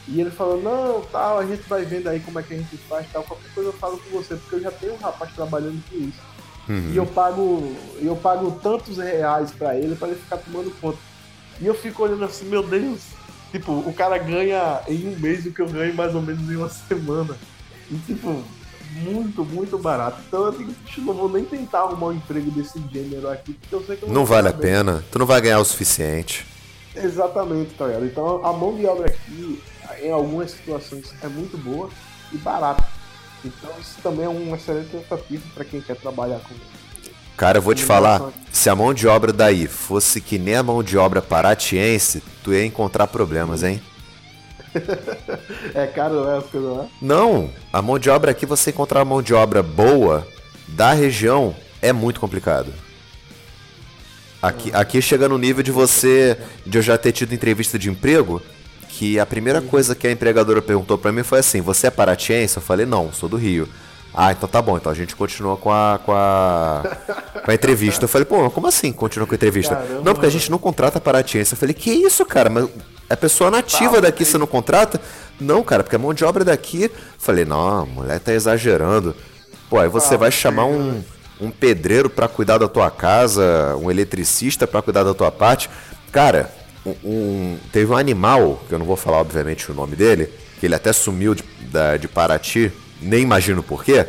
E 0.07 0.19
ele 0.19 0.31
falou, 0.31 0.61
não, 0.61 1.01
tal, 1.11 1.39
a 1.39 1.45
gente 1.45 1.61
vai 1.69 1.85
vendo 1.85 2.07
aí 2.07 2.19
como 2.19 2.39
é 2.39 2.43
que 2.43 2.53
a 2.53 2.57
gente 2.57 2.77
faz, 2.77 3.05
tal, 3.11 3.23
qualquer 3.23 3.53
coisa 3.53 3.69
eu 3.69 3.73
falo 3.73 3.97
com 3.99 4.09
você, 4.09 4.35
porque 4.35 4.55
eu 4.55 4.61
já 4.61 4.71
tenho 4.71 4.93
um 4.93 4.97
rapaz 4.97 5.31
trabalhando 5.33 5.83
com 5.87 5.97
isso. 5.97 6.19
Uhum. 6.67 6.91
E 6.93 6.97
eu 6.97 7.05
pago, 7.05 7.75
eu 8.01 8.15
pago 8.15 8.51
tantos 8.61 8.97
reais 8.97 9.51
pra 9.51 9.75
ele 9.75 9.95
pra 9.95 10.07
ele 10.07 10.19
ficar 10.19 10.37
tomando 10.37 10.71
conta. 10.79 10.97
E 11.61 11.65
eu 11.65 11.75
fico 11.75 12.03
olhando 12.03 12.25
assim, 12.25 12.45
meu 12.45 12.63
Deus, 12.63 13.01
tipo, 13.51 13.71
o 13.71 13.93
cara 13.93 14.17
ganha 14.17 14.81
em 14.87 15.09
um 15.09 15.19
mês 15.19 15.45
o 15.45 15.51
que 15.51 15.61
eu 15.61 15.69
ganho 15.69 15.93
mais 15.93 16.15
ou 16.15 16.21
menos 16.21 16.49
em 16.49 16.55
uma 16.55 16.69
semana. 16.69 17.37
E 17.91 17.97
tipo, 17.97 18.43
muito, 18.91 19.43
muito 19.45 19.77
barato. 19.77 20.21
Então 20.27 20.45
eu 20.45 20.51
digo, 20.51 20.73
"Puxa, 20.73 21.01
não 21.01 21.13
vou 21.13 21.29
nem 21.29 21.45
tentar 21.45 21.79
arrumar 21.81 22.07
um 22.07 22.13
emprego 22.13 22.51
desse 22.51 22.81
gênero 22.91 23.29
aqui, 23.29 23.53
porque 23.53 23.75
eu 23.75 23.83
sei 23.83 23.95
que 23.97 24.03
eu 24.03 24.09
Não 24.09 24.25
vale 24.25 24.47
a 24.47 24.51
ganhar 24.51 24.61
bem." 24.61 24.71
pena. 24.71 25.03
Tu 25.11 25.19
não 25.19 25.25
vai 25.25 25.41
ganhar 25.41 25.59
o 25.59 25.65
suficiente. 25.65 26.45
Exatamente, 26.95 27.73
tá 27.75 27.85
ligado? 27.85 28.05
Então 28.05 28.45
a 28.45 28.51
mão 28.51 28.75
de 28.75 28.85
obra 28.85 29.07
aqui, 29.07 29.61
em 30.01 30.11
algumas 30.11 30.51
situações, 30.51 31.13
é 31.21 31.27
muito 31.27 31.57
boa 31.57 31.89
e 32.31 32.37
barata. 32.37 32.83
Então 33.43 33.69
isso 33.79 33.95
também 34.01 34.25
é 34.25 34.29
um 34.29 34.53
excelente 34.55 34.89
tentativa 34.89 35.43
para 35.53 35.63
quem 35.63 35.81
quer 35.81 35.95
trabalhar 35.95 36.39
com 36.39 36.53
Cara, 37.37 37.59
eu 37.59 37.61
vou 37.61 37.73
te 37.73 37.85
falar, 37.85 38.33
se 38.51 38.69
a 38.69 38.75
mão 38.75 38.93
de 38.93 39.07
obra 39.07 39.31
daí 39.31 39.65
fosse 39.65 40.19
que 40.19 40.37
nem 40.37 40.55
a 40.57 40.63
mão 40.63 40.83
de 40.83 40.97
obra 40.97 41.21
paratiense, 41.21 42.21
tu 42.43 42.53
ia 42.53 42.65
encontrar 42.65 43.07
problemas, 43.07 43.63
hein? 43.63 43.81
É 45.73 45.87
caro, 45.87 46.27
é 46.27 46.37
as 46.37 46.45
coisas 46.45 46.77
lá. 46.77 46.85
Não, 47.01 47.49
a 47.71 47.81
mão 47.81 47.99
de 47.99 48.09
obra 48.09 48.31
aqui, 48.31 48.45
você 48.45 48.69
encontrar 48.69 48.99
uma 48.99 49.05
mão 49.05 49.21
de 49.21 49.33
obra 49.33 49.61
boa 49.61 50.27
da 50.67 50.93
região 50.93 51.55
é 51.81 51.91
muito 51.91 52.19
complicado. 52.19 52.73
Aqui, 54.41 54.71
aqui 54.73 55.01
chega 55.01 55.27
no 55.27 55.37
nível 55.37 55.61
de 55.61 55.71
você, 55.71 56.37
de 56.65 56.77
eu 56.77 56.81
já 56.81 56.97
ter 56.97 57.11
tido 57.11 57.33
entrevista 57.33 57.77
de 57.77 57.89
emprego, 57.89 58.41
que 58.87 59.19
a 59.19 59.25
primeira 59.25 59.61
coisa 59.61 59.93
que 59.95 60.07
a 60.07 60.11
empregadora 60.11 60.61
perguntou 60.61 60.97
pra 60.97 61.11
mim 61.11 61.23
foi 61.23 61.39
assim: 61.39 61.61
Você 61.61 61.87
é 61.87 61.91
paratiense? 61.91 62.57
Eu 62.57 62.63
falei: 62.63 62.85
Não, 62.85 63.11
sou 63.11 63.27
do 63.27 63.37
Rio. 63.37 63.67
Ah, 64.13 64.31
então 64.31 64.49
tá 64.49 64.61
bom, 64.61 64.75
então 64.75 64.91
a 64.91 64.95
gente 64.95 65.15
continua 65.15 65.55
com 65.55 65.71
a, 65.71 65.99
com 66.03 66.11
a, 66.13 66.83
com 67.45 67.51
a 67.51 67.53
entrevista. 67.53 68.05
Eu 68.05 68.09
falei, 68.09 68.25
pô, 68.25 68.49
como 68.49 68.67
assim 68.67 68.91
continua 68.91 69.27
com 69.27 69.33
a 69.33 69.35
entrevista? 69.35 69.75
Caramba, 69.75 70.01
não, 70.03 70.13
porque 70.13 70.25
a 70.25 70.31
gente 70.31 70.49
não 70.49 70.57
contrata 70.57 70.99
paratiense. 70.99 71.53
Eu 71.53 71.57
falei, 71.57 71.75
que 71.75 71.91
isso, 71.91 72.25
cara? 72.25 72.49
Mas 72.49 72.67
é 73.09 73.15
pessoa 73.15 73.49
nativa 73.49 73.99
daqui, 74.01 74.23
você 74.23 74.37
não 74.37 74.47
contrata? 74.47 74.99
Não, 75.39 75.63
cara, 75.63 75.83
porque 75.83 75.95
a 75.95 75.99
mão 75.99 76.13
de 76.13 76.23
obra 76.25 76.43
daqui. 76.43 76.91
Falei, 77.17 77.45
não, 77.45 77.67
a 77.81 77.85
mulher 77.85 78.19
tá 78.19 78.33
exagerando. 78.33 79.15
Pô, 79.69 79.79
aí 79.79 79.87
você 79.89 80.17
vai 80.17 80.31
chamar 80.31 80.65
um, 80.65 81.01
um 81.39 81.49
pedreiro 81.49 82.09
pra 82.09 82.27
cuidar 82.27 82.57
da 82.57 82.67
tua 82.67 82.91
casa, 82.91 83.75
um 83.81 83.89
eletricista 83.89 84.67
pra 84.67 84.81
cuidar 84.81 85.03
da 85.03 85.13
tua 85.13 85.31
parte. 85.31 85.69
Cara, 86.11 86.51
um, 86.85 86.95
um- 87.03 87.57
teve 87.71 87.91
um 87.91 87.97
animal, 87.97 88.61
que 88.67 88.73
eu 88.73 88.79
não 88.79 88.85
vou 88.85 88.95
falar 88.97 89.17
obviamente 89.19 89.71
o 89.71 89.73
nome 89.75 89.95
dele, 89.95 90.29
que 90.59 90.65
ele 90.65 90.75
até 90.75 90.91
sumiu 90.91 91.33
de, 91.35 91.43
da- 91.71 91.97
de 91.97 92.07
Paraty, 92.07 92.71
nem 93.01 93.21
imagino 93.21 93.63
porquê. 93.63 94.05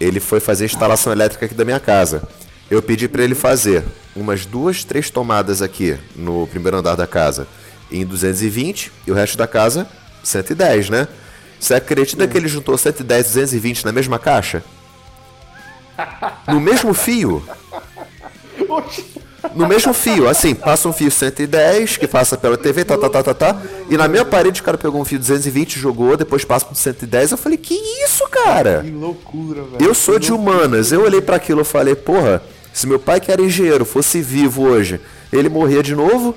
Ele 0.00 0.18
foi 0.20 0.40
fazer 0.40 0.64
a 0.64 0.66
instalação 0.66 1.12
elétrica 1.12 1.46
aqui 1.46 1.54
da 1.54 1.64
minha 1.64 1.78
casa. 1.80 2.22
Eu 2.70 2.82
pedi 2.82 3.06
pra 3.08 3.22
ele 3.22 3.34
fazer 3.34 3.84
umas 4.16 4.44
duas, 4.46 4.84
três 4.84 5.08
tomadas 5.10 5.62
aqui 5.62 5.96
no 6.16 6.46
primeiro 6.48 6.78
andar 6.78 6.96
da 6.96 7.06
casa 7.06 7.46
em 8.00 8.04
220 8.04 8.92
e 9.06 9.10
o 9.10 9.14
resto 9.14 9.36
da 9.38 9.46
casa 9.46 9.86
110, 10.22 10.90
né? 10.90 11.08
Você 11.58 11.74
acredita 11.74 12.26
que 12.26 12.36
ele 12.36 12.48
juntou 12.48 12.76
110 12.76 13.26
e 13.26 13.28
220 13.28 13.84
na 13.84 13.92
mesma 13.92 14.18
caixa? 14.18 14.62
No 16.48 16.60
mesmo 16.60 16.92
fio? 16.92 17.42
No 19.54 19.68
mesmo 19.68 19.92
fio, 19.92 20.28
assim, 20.28 20.54
passa 20.54 20.88
um 20.88 20.92
fio 20.92 21.10
110 21.10 21.96
que 21.96 22.06
passa 22.06 22.36
pela 22.36 22.56
TV, 22.56 22.84
tá, 22.84 22.96
tá, 22.96 23.08
tá, 23.08 23.22
tá, 23.22 23.34
tá. 23.34 23.62
E 23.88 23.96
na 23.96 24.08
minha 24.08 24.24
parede 24.24 24.60
o 24.60 24.64
cara 24.64 24.76
pegou 24.76 25.00
um 25.00 25.04
fio 25.04 25.18
220, 25.18 25.78
jogou, 25.78 26.16
depois 26.16 26.44
passa 26.44 26.64
pro 26.64 26.74
110. 26.74 27.32
Eu 27.32 27.38
falei, 27.38 27.58
que 27.58 27.74
isso, 27.74 28.26
cara? 28.28 28.82
Que 28.82 28.90
loucura, 28.90 29.62
velho. 29.62 29.84
Eu 29.86 29.94
sou 29.94 30.18
de 30.18 30.32
humanas, 30.32 30.92
eu 30.92 31.02
olhei 31.02 31.20
pra 31.20 31.36
aquilo 31.36 31.60
e 31.60 31.64
falei, 31.64 31.94
porra, 31.94 32.42
se 32.72 32.86
meu 32.86 32.98
pai 32.98 33.20
que 33.20 33.30
era 33.30 33.40
engenheiro 33.40 33.84
fosse 33.84 34.20
vivo 34.20 34.62
hoje, 34.62 35.00
ele 35.32 35.48
morria 35.48 35.82
de 35.82 35.94
novo? 35.94 36.34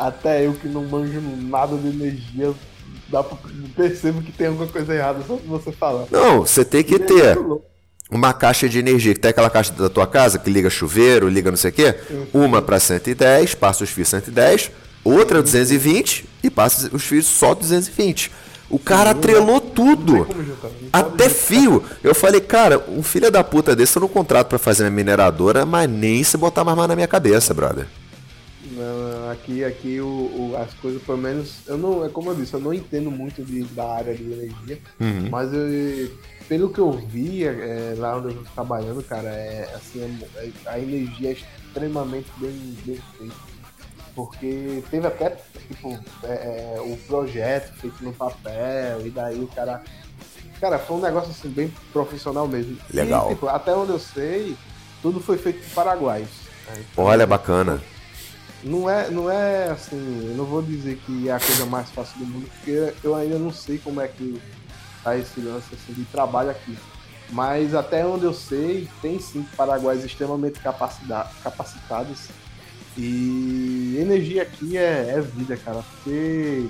Até 0.00 0.46
eu 0.46 0.54
que 0.54 0.66
não 0.66 0.82
manjo 0.84 1.20
nada 1.42 1.76
de 1.76 1.88
energia, 1.88 2.54
dá 3.10 3.22
pra... 3.22 3.36
percebo 3.76 4.22
que 4.22 4.32
tem 4.32 4.46
alguma 4.46 4.66
coisa 4.66 4.94
errada 4.94 5.20
só 5.26 5.36
se 5.36 5.46
você 5.46 5.70
falar. 5.70 6.06
Não, 6.10 6.40
você 6.40 6.64
tem 6.64 6.82
que 6.82 6.98
ter 6.98 7.38
uma 8.10 8.32
caixa 8.32 8.66
de 8.66 8.78
energia, 8.78 9.12
que 9.12 9.20
tem 9.20 9.30
aquela 9.30 9.50
caixa 9.50 9.74
da 9.74 9.90
tua 9.90 10.06
casa 10.06 10.38
que 10.38 10.48
liga 10.48 10.70
chuveiro, 10.70 11.28
liga 11.28 11.50
não 11.50 11.58
sei 11.58 11.68
o 11.70 11.74
quê. 11.74 11.94
Uma 12.32 12.62
para 12.62 12.80
110, 12.80 13.54
passa 13.56 13.84
os 13.84 13.90
fios 13.90 14.08
110, 14.08 14.70
outra 15.04 15.42
220 15.42 16.24
e 16.42 16.48
passa 16.48 16.88
os 16.96 17.04
fios 17.04 17.26
só 17.26 17.54
220. 17.54 18.32
O 18.70 18.78
cara 18.78 19.10
atrelou 19.10 19.60
tudo. 19.60 20.26
Até 20.90 21.28
fio. 21.28 21.84
Eu 22.02 22.14
falei, 22.14 22.40
cara, 22.40 22.82
um 22.88 23.02
filho 23.02 23.30
da 23.30 23.44
puta 23.44 23.76
desse 23.76 23.98
eu 23.98 24.00
não 24.00 24.08
contrato 24.08 24.46
pra 24.46 24.58
fazer 24.58 24.84
minha 24.84 24.92
mineradora, 24.92 25.66
mas 25.66 25.90
nem 25.90 26.24
se 26.24 26.38
botar 26.38 26.64
mais 26.64 26.78
mal 26.78 26.88
na 26.88 26.94
minha 26.94 27.08
cabeça, 27.08 27.52
brother. 27.52 27.86
Não, 28.80 29.30
aqui, 29.30 29.62
aqui 29.62 30.00
o, 30.00 30.06
o- 30.06 30.56
as 30.56 30.72
coisas, 30.74 31.02
pelo 31.02 31.18
menos, 31.18 31.58
eu 31.66 31.76
não, 31.76 32.02
é 32.04 32.08
como 32.08 32.30
eu 32.30 32.34
disse, 32.34 32.54
eu 32.54 32.60
não 32.60 32.72
entendo 32.72 33.10
muito 33.10 33.44
de, 33.44 33.62
da 33.64 33.86
área 33.96 34.14
de 34.14 34.22
energia, 34.22 34.78
mas 35.30 35.52
eu, 35.52 36.10
pelo 36.48 36.70
que 36.70 36.78
eu 36.78 36.90
vi 36.92 37.44
é, 37.44 37.94
lá 37.98 38.16
onde 38.16 38.28
eu 38.28 38.42
tô 38.42 38.50
trabalhando, 38.54 39.02
cara, 39.02 39.28
é 39.28 39.70
assim, 39.74 40.00
é- 40.36 40.50
a 40.64 40.78
energia 40.78 41.30
é 41.30 41.32
extremamente 41.32 42.30
bem, 42.38 42.76
bem 42.86 42.98
feita. 43.18 43.34
Porque 44.14 44.82
teve 44.90 45.06
até 45.06 45.36
tipo, 45.68 45.98
é, 46.24 46.76
é, 46.76 46.80
o 46.80 46.96
projeto 47.06 47.72
feito 47.74 48.02
no 48.02 48.12
papel, 48.12 49.06
e 49.06 49.10
daí 49.10 49.40
o 49.40 49.46
cara. 49.48 49.82
Cara, 50.60 50.78
foi 50.78 50.96
um 50.96 51.00
negócio 51.00 51.30
assim, 51.30 51.48
bem 51.48 51.72
profissional 51.92 52.46
mesmo. 52.46 52.76
Legal. 52.92 53.30
E, 53.30 53.34
tipo, 53.34 53.46
até 53.48 53.74
onde 53.74 53.92
eu 53.92 53.98
sei, 53.98 54.56
tudo 55.00 55.20
foi 55.20 55.38
feito 55.38 55.64
né? 56.66 56.84
Então, 56.92 57.04
Olha, 57.04 57.26
bacana. 57.26 57.80
Não 58.62 58.88
é, 58.88 59.10
não 59.10 59.30
é 59.30 59.70
assim, 59.70 60.28
eu 60.28 60.36
não 60.36 60.44
vou 60.44 60.62
dizer 60.62 60.96
que 61.06 61.28
é 61.28 61.32
a 61.32 61.40
coisa 61.40 61.66
mais 61.66 61.90
fácil 61.90 62.18
do 62.18 62.26
mundo, 62.26 62.48
porque 62.56 62.92
eu 63.02 63.14
ainda 63.14 63.38
não 63.38 63.52
sei 63.52 63.78
como 63.78 64.00
é 64.00 64.08
que 64.08 64.40
tá 65.02 65.16
esse 65.16 65.40
lance 65.40 65.74
assim, 65.74 65.92
de 65.92 66.04
trabalho 66.06 66.50
aqui. 66.50 66.76
Mas 67.30 67.74
até 67.74 68.04
onde 68.04 68.24
eu 68.24 68.34
sei, 68.34 68.88
tem 69.00 69.20
sim 69.20 69.46
paraguaios 69.56 70.04
extremamente 70.04 70.60
capacitados. 70.60 72.28
E 72.98 73.96
energia 74.00 74.42
aqui 74.42 74.76
é, 74.76 75.14
é 75.14 75.20
vida, 75.20 75.56
cara, 75.56 75.82
porque 75.82 76.66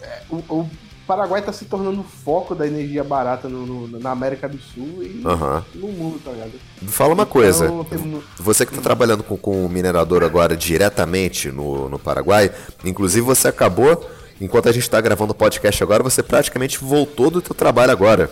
é, 0.00 0.22
o, 0.30 0.36
o 0.36 0.70
Paraguai 1.06 1.38
está 1.40 1.52
se 1.52 1.64
tornando 1.66 2.00
o 2.00 2.04
foco 2.04 2.54
da 2.54 2.66
energia 2.66 3.04
barata 3.04 3.48
no- 3.48 3.64
no- 3.86 3.98
na 4.00 4.10
América 4.10 4.48
do 4.48 4.58
Sul 4.58 5.02
e 5.02 5.22
Aham. 5.24 5.64
no 5.74 5.88
mundo, 5.88 6.20
tá 6.24 6.32
ligado? 6.32 6.52
Fala 6.88 7.14
uma 7.14 7.24
coisa. 7.26 7.66
Então, 7.66 7.84
tem- 7.84 8.22
Você 8.38 8.66
que 8.66 8.72
está 8.72 8.82
trabalhando 8.82 9.22
com, 9.22 9.36
com 9.36 9.64
o 9.64 9.68
minerador 9.68 10.24
agora 10.24 10.56
diretamente 10.56 11.50
no, 11.52 11.88
no 11.88 11.98
Paraguai, 11.98 12.50
inclusive 12.84 13.24
você 13.24 13.46
acabou, 13.48 14.04
enquanto 14.40 14.68
a 14.68 14.72
gente 14.72 14.82
está 14.82 15.00
gravando 15.00 15.30
o 15.30 15.34
podcast 15.34 15.80
agora, 15.82 16.02
você 16.02 16.22
praticamente 16.24 16.78
voltou 16.78 17.30
do 17.30 17.40
teu 17.40 17.54
trabalho 17.54 17.92
agora. 17.92 18.28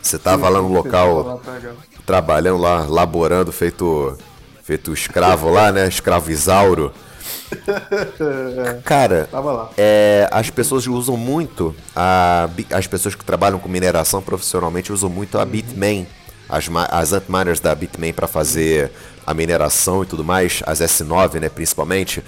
Você 0.00 0.16
estava 0.16 0.48
lá 0.48 0.60
no 0.62 0.68
local, 0.72 1.40
trabalhando 2.06 2.58
lá, 2.60 2.86
laborando, 2.88 3.52
feito, 3.52 4.16
feito 4.62 4.92
escravo 4.92 5.50
lá, 5.50 5.70
né? 5.70 5.86
Escravo 5.86 6.30
Isauro. 6.30 6.90
Cara, 8.84 9.28
é, 9.76 10.28
as 10.30 10.50
pessoas 10.50 10.86
usam 10.86 11.16
muito, 11.16 11.74
a, 11.94 12.48
as 12.70 12.86
pessoas 12.86 13.14
que 13.14 13.24
trabalham 13.24 13.58
com 13.58 13.68
mineração 13.68 14.22
profissionalmente 14.22 14.92
usam 14.92 15.10
muito 15.10 15.38
a 15.38 15.44
Bitmain, 15.44 16.06
as, 16.48 16.68
as 16.90 17.12
antminers 17.12 17.60
da 17.60 17.74
Bitmain 17.74 18.12
para 18.12 18.26
fazer 18.26 18.90
a 19.26 19.32
mineração 19.32 20.02
e 20.02 20.06
tudo 20.06 20.24
mais, 20.24 20.62
as 20.66 20.80
S9 20.80 21.40
né, 21.40 21.48
principalmente, 21.48 22.22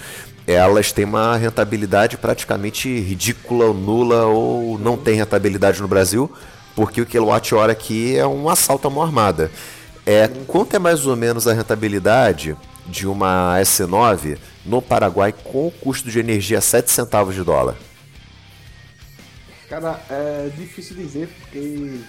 elas 0.47 0.91
têm 0.91 1.05
uma 1.05 1.35
rentabilidade 1.35 2.17
praticamente 2.17 2.87
ridícula, 2.99 3.65
ou 3.65 3.73
nula 3.73 4.25
ou 4.25 4.77
não 4.79 4.95
tem 4.95 5.15
rentabilidade 5.15 5.81
no 5.81 5.87
Brasil, 5.87 6.31
porque 6.75 7.01
o 7.01 7.05
quilowatt-hora 7.05 7.71
aqui 7.71 8.17
é 8.17 8.27
um 8.27 8.49
assalto 8.49 8.87
à 8.87 8.91
mão 8.91 9.03
armada. 9.03 9.49
É, 10.05 10.29
quanto 10.45 10.75
é 10.75 10.79
mais 10.79 11.05
ou 11.07 11.15
menos 11.15 11.47
a 11.47 11.53
rentabilidade 11.53 12.55
de 12.87 13.07
uma 13.07 13.57
S9 13.59 14.37
no 14.65 14.81
Paraguai 14.81 15.33
com 15.33 15.67
o 15.67 15.71
custo 15.71 16.09
de 16.09 16.19
energia 16.19 16.61
7 16.61 16.89
centavos 16.91 17.33
de 17.35 17.43
dólar? 17.43 17.75
Cara, 19.69 19.99
é 20.09 20.49
difícil 20.55 20.95
dizer 20.95 21.27
porque 21.27 21.99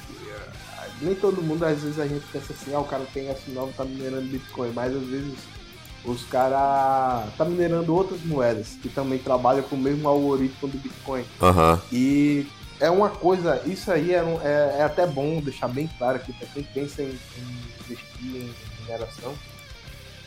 nem 1.01 1.15
todo 1.15 1.43
mundo, 1.43 1.65
às 1.65 1.83
vezes 1.83 1.99
a 1.99 2.07
gente 2.07 2.25
pensa 2.33 2.53
assim, 2.53 2.75
ah, 2.75 2.81
o 2.81 2.85
cara 2.85 3.05
tem 3.13 3.29
S9, 3.29 3.73
tá 3.77 3.85
minerando 3.85 4.27
Bitcoin, 4.29 4.73
mas 4.75 4.95
às 4.95 5.05
vezes 5.05 5.35
os 6.05 6.23
caras 6.25 7.33
tá 7.37 7.45
minerando 7.45 7.95
outras 7.95 8.23
moedas 8.23 8.69
que 8.81 8.89
também 8.89 9.19
trabalham 9.19 9.63
com 9.63 9.75
o 9.77 9.79
mesmo 9.79 10.07
algoritmo 10.09 10.69
do 10.69 10.79
Bitcoin. 10.79 11.25
Aham. 11.43 11.81
E 11.91 12.47
é 12.79 12.91
uma 12.91 13.09
coisa, 13.09 13.61
isso 13.67 13.91
aí 13.91 14.13
é, 14.15 14.19
é- 14.45 14.77
é 14.79 14.83
até 14.85 15.07
bom 15.07 15.41
deixar 15.41 15.69
bem 15.69 15.89
claro 15.99 16.17
aqui 16.17 16.33
pra 16.35 16.47
quem 16.49 16.63
pensa 16.63 17.03
em, 17.03 17.07
em 17.09 17.85
investir 17.85 18.07
em 18.23 18.55
mineração, 18.83 19.35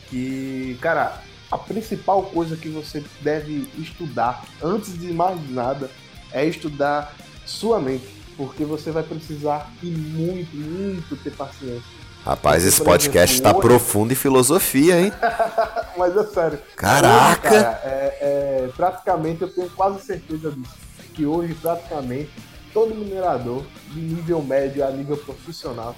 que, 0.10 0.78
cara, 0.82 1.22
a 1.52 1.58
principal 1.58 2.24
coisa 2.24 2.56
que 2.56 2.70
você 2.70 3.04
deve 3.22 3.68
estudar, 3.78 4.44
antes 4.62 4.98
de 4.98 5.12
mais 5.14 5.38
nada, 5.50 5.90
é 6.32 6.46
estudar 6.46 7.14
sua 7.46 7.80
mente, 7.80 8.08
porque 8.38 8.64
você 8.64 8.92
vai 8.92 9.04
precisar 9.04 9.72
e 9.82 9.88
muito, 9.88 10.56
muito 10.56 11.16
ter 11.18 11.32
paciência. 11.32 12.00
Rapaz, 12.24 12.66
esse 12.66 12.84
podcast 12.84 13.36
exemplo, 13.36 13.52
tá 13.52 13.58
hoje- 13.58 13.68
profundo 13.68 14.12
em 14.12 14.16
filosofia, 14.16 15.00
hein? 15.00 15.12
Mas 15.98 16.16
é 16.16 16.24
sério. 16.26 16.60
Caraca! 16.76 17.50
Hoje, 17.50 17.64
cara, 17.64 17.82
é, 17.84 18.18
é, 18.22 18.70
praticamente, 18.76 19.42
eu 19.42 19.48
tenho 19.50 19.70
quase 19.70 20.02
certeza 20.06 20.52
disso. 20.52 20.76
Que 21.14 21.26
hoje, 21.26 21.54
praticamente, 21.56 22.30
todo 22.74 22.94
minerador, 22.94 23.64
de 23.92 24.00
nível 24.02 24.44
médio 24.44 24.86
a 24.86 24.92
nível 24.92 25.18
profissional, 25.18 25.96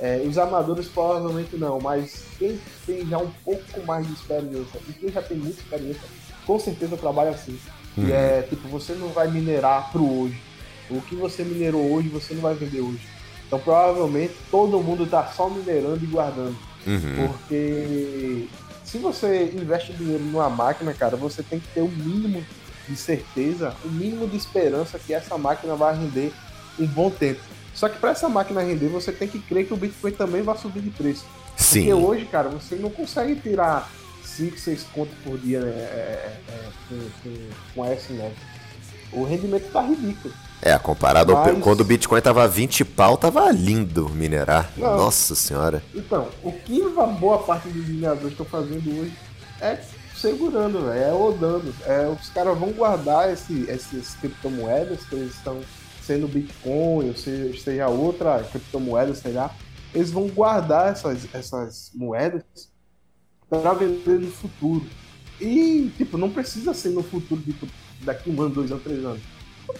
é, 0.00 0.22
os 0.26 0.38
amadores 0.38 0.86
provavelmente 0.86 1.56
não, 1.56 1.80
mas 1.80 2.24
quem 2.38 2.58
tem 2.86 3.06
já 3.06 3.18
um 3.18 3.30
pouco 3.44 3.84
mais 3.84 4.06
de 4.06 4.12
experiência 4.12 4.80
e 4.88 4.92
quem 4.92 5.10
já 5.10 5.22
tem 5.22 5.36
muita 5.36 5.60
experiência, 5.60 6.02
com 6.46 6.58
certeza 6.58 6.96
trabalha 6.96 7.30
assim. 7.30 7.58
E 7.96 8.12
é 8.12 8.46
tipo, 8.48 8.68
você 8.68 8.92
não 8.92 9.08
vai 9.08 9.28
minerar 9.28 9.90
pro 9.90 10.04
hoje. 10.04 10.40
O 10.88 11.00
que 11.00 11.16
você 11.16 11.42
minerou 11.42 11.92
hoje, 11.92 12.08
você 12.08 12.32
não 12.32 12.42
vai 12.42 12.54
vender 12.54 12.80
hoje. 12.80 13.06
Então 13.46 13.58
provavelmente 13.58 14.34
todo 14.50 14.80
mundo 14.80 15.06
tá 15.06 15.26
só 15.26 15.50
minerando 15.50 16.02
e 16.02 16.06
guardando. 16.06 16.56
Uhum. 16.86 17.28
Porque 17.28 18.46
se 18.84 18.98
você 18.98 19.52
investe 19.52 19.92
dinheiro 19.92 20.22
numa 20.22 20.48
máquina, 20.48 20.94
cara, 20.94 21.16
você 21.16 21.42
tem 21.42 21.58
que 21.58 21.68
ter 21.68 21.80
o 21.80 21.88
mínimo 21.88 22.44
de 22.88 22.96
certeza, 22.96 23.74
o 23.84 23.88
mínimo 23.88 24.26
de 24.26 24.36
esperança 24.36 24.98
que 24.98 25.12
essa 25.12 25.36
máquina 25.36 25.74
vai 25.74 25.94
render 25.94 26.32
um 26.78 26.86
bom 26.86 27.10
tempo. 27.10 27.40
Só 27.78 27.88
que 27.88 27.96
para 27.96 28.10
essa 28.10 28.28
máquina 28.28 28.60
render, 28.60 28.88
você 28.88 29.12
tem 29.12 29.28
que 29.28 29.38
crer 29.38 29.64
que 29.64 29.72
o 29.72 29.76
Bitcoin 29.76 30.10
também 30.10 30.42
vai 30.42 30.58
subir 30.58 30.80
de 30.80 30.90
preço. 30.90 31.24
Sim. 31.56 31.82
Porque 31.82 31.94
hoje, 31.94 32.24
cara, 32.24 32.48
você 32.48 32.74
não 32.74 32.90
consegue 32.90 33.36
tirar 33.36 33.88
5, 34.24 34.58
6 34.58 34.82
contos 34.92 35.14
por 35.22 35.38
dia 35.38 35.60
né, 35.60 35.70
é, 35.70 35.72
é, 35.72 36.40
é, 36.48 36.68
com, 36.88 36.98
com, 37.22 37.36
com 37.76 37.82
a 37.84 37.94
S9. 37.94 38.32
O 39.12 39.22
rendimento 39.22 39.70
tá 39.70 39.80
ridículo. 39.80 40.34
É, 40.60 40.76
comparado 40.76 41.36
ao. 41.36 41.44
Mas- 41.44 41.62
Quando 41.62 41.82
o 41.82 41.84
Bitcoin 41.84 42.20
tava 42.20 42.48
20 42.48 42.84
pau, 42.84 43.16
tava 43.16 43.48
lindo 43.52 44.08
minerar. 44.08 44.72
Não. 44.76 44.96
Nossa 44.96 45.36
senhora. 45.36 45.80
Então, 45.94 46.26
o 46.42 46.50
que 46.50 46.82
a 46.82 47.06
boa 47.06 47.38
parte 47.38 47.68
dos 47.68 47.86
mineradores 47.86 48.32
estão 48.32 48.44
fazendo 48.44 48.90
hoje 49.00 49.12
é 49.60 49.78
segurando, 50.16 50.84
velho, 50.84 51.00
é 51.00 51.12
rodando. 51.12 51.72
É, 51.86 52.08
os 52.08 52.28
caras 52.30 52.58
vão 52.58 52.70
guardar 52.72 53.32
esse, 53.32 53.70
essas 53.70 54.16
criptomoedas 54.16 55.04
que 55.04 55.14
eles 55.14 55.32
estão 55.32 55.60
sendo 56.08 56.26
Bitcoin, 56.26 57.08
ou 57.08 57.14
seja, 57.14 57.60
seja 57.60 57.88
outra 57.88 58.42
criptomoeda, 58.42 59.14
sei 59.14 59.32
lá. 59.32 59.54
Eles 59.94 60.10
vão 60.10 60.26
guardar 60.28 60.90
essas, 60.90 61.28
essas 61.34 61.90
moedas 61.94 62.42
para 63.48 63.74
vender 63.74 64.20
no 64.20 64.30
futuro. 64.30 64.86
E, 65.38 65.92
tipo, 65.98 66.16
não 66.16 66.30
precisa 66.30 66.72
ser 66.72 66.90
no 66.90 67.02
futuro, 67.02 67.42
tipo, 67.42 67.66
daqui 68.00 68.30
um 68.30 68.40
ano, 68.40 68.54
dois 68.54 68.72
anos, 68.72 68.82
três 68.82 69.04
anos. 69.04 69.20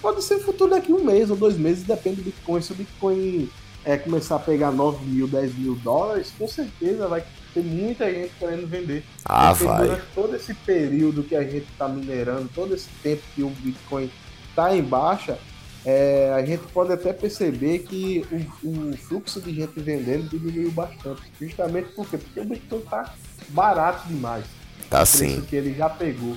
Pode 0.02 0.22
ser 0.22 0.38
futuro 0.40 0.70
daqui 0.70 0.92
um 0.92 1.02
mês 1.02 1.30
ou 1.30 1.36
dois 1.36 1.56
meses, 1.56 1.82
depende 1.84 2.16
do 2.16 2.24
Bitcoin. 2.24 2.60
Se 2.60 2.72
o 2.72 2.74
Bitcoin 2.74 3.50
é, 3.84 3.96
começar 3.96 4.36
a 4.36 4.38
pegar 4.38 4.70
9 4.70 5.04
mil, 5.06 5.26
10 5.26 5.54
mil 5.56 5.74
dólares, 5.76 6.32
com 6.38 6.46
certeza 6.46 7.08
vai 7.08 7.24
ter 7.54 7.62
muita 7.62 8.12
gente 8.12 8.32
querendo 8.38 8.66
vender. 8.66 9.02
Ah, 9.24 9.50
Porque 9.50 9.64
vai. 9.64 9.86
Durante 9.86 10.04
todo 10.14 10.36
esse 10.36 10.52
período 10.52 11.22
que 11.22 11.34
a 11.34 11.42
gente 11.42 11.66
está 11.72 11.88
minerando, 11.88 12.50
todo 12.54 12.74
esse 12.74 12.88
tempo 13.02 13.22
que 13.34 13.42
o 13.42 13.48
Bitcoin 13.48 14.10
está 14.50 14.76
em 14.76 14.82
baixa, 14.82 15.38
é, 15.84 16.32
a 16.34 16.44
gente 16.44 16.62
pode 16.72 16.92
até 16.92 17.12
perceber 17.12 17.80
que 17.80 18.26
o, 18.62 18.68
o 18.68 18.96
fluxo 18.96 19.40
de 19.40 19.54
gente 19.54 19.78
vendendo 19.80 20.28
diminuiu 20.28 20.70
bastante. 20.70 21.22
Justamente 21.40 21.90
por 21.90 22.08
quê? 22.08 22.18
Porque 22.18 22.40
o 22.40 22.44
Bitcoin 22.44 22.80
está 22.80 23.14
barato 23.50 24.08
demais. 24.08 24.44
Tá 24.90 25.04
sim. 25.04 25.40
que 25.42 25.56
ele 25.56 25.74
já 25.74 25.88
pegou. 25.88 26.36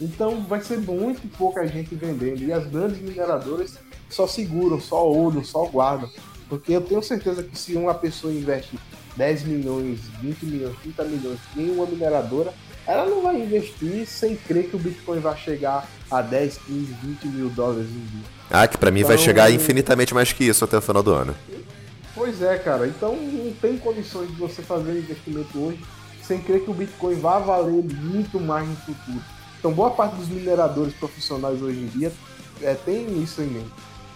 Então 0.00 0.42
vai 0.44 0.60
ser 0.60 0.78
muito 0.78 1.28
pouca 1.36 1.66
gente 1.66 1.94
vendendo. 1.94 2.42
E 2.42 2.52
as 2.52 2.66
grandes 2.66 3.00
mineradoras 3.00 3.78
só 4.08 4.26
seguram, 4.26 4.80
só 4.80 5.10
olham, 5.10 5.44
só 5.44 5.66
guardam. 5.66 6.10
Porque 6.48 6.72
eu 6.72 6.80
tenho 6.80 7.02
certeza 7.02 7.42
que 7.42 7.58
se 7.58 7.74
uma 7.74 7.94
pessoa 7.94 8.32
investe 8.32 8.78
10 9.16 9.42
milhões, 9.44 10.00
20 10.20 10.46
milhões, 10.46 10.76
30 10.82 11.04
milhões 11.04 11.38
em 11.56 11.70
uma 11.70 11.84
mineradora, 11.86 12.54
ela 12.86 13.04
não 13.04 13.22
vai 13.22 13.42
investir 13.42 14.06
sem 14.06 14.34
crer 14.34 14.70
que 14.70 14.76
o 14.76 14.78
Bitcoin 14.78 15.18
vai 15.18 15.36
chegar 15.36 15.86
a 16.10 16.22
10, 16.22 16.58
15, 16.58 16.84
20 17.02 17.26
mil 17.26 17.50
dólares 17.50 17.90
um 17.90 18.06
dia. 18.06 18.37
Ah, 18.50 18.66
que 18.66 18.78
pra 18.78 18.90
mim 18.90 19.02
vai 19.02 19.14
Então- 19.14 19.24
chegar 19.24 19.50
infinitamente 19.50 20.14
mais 20.14 20.32
que 20.32 20.44
isso 20.44 20.64
até 20.64 20.78
o 20.78 20.80
final 20.82 21.02
do 21.02 21.12
ano. 21.12 21.34
Pois 22.14 22.42
é, 22.42 22.56
cara. 22.58 22.86
Então 22.86 23.14
não 23.14 23.52
tem 23.52 23.76
condições 23.78 24.28
de 24.28 24.36
você 24.36 24.62
fazer 24.62 24.90
um 24.90 24.96
investimento 24.98 25.56
hoje 25.58 25.78
sem 26.22 26.40
crer 26.40 26.64
que 26.64 26.70
o 26.70 26.74
Bitcoin 26.74 27.14
vá 27.20 27.38
valer 27.38 27.84
muito 27.84 28.40
mais 28.40 28.68
no 28.68 28.76
futuro. 28.76 29.22
Então 29.58 29.72
boa 29.72 29.90
parte 29.90 30.16
dos 30.16 30.28
mineradores 30.28 30.92
profissionais 30.94 31.60
hoje 31.62 31.78
em 31.78 31.86
dia 31.86 32.12
é, 32.62 32.74
tem 32.74 33.22
isso 33.22 33.40
em 33.42 33.46
mente. 33.46 33.70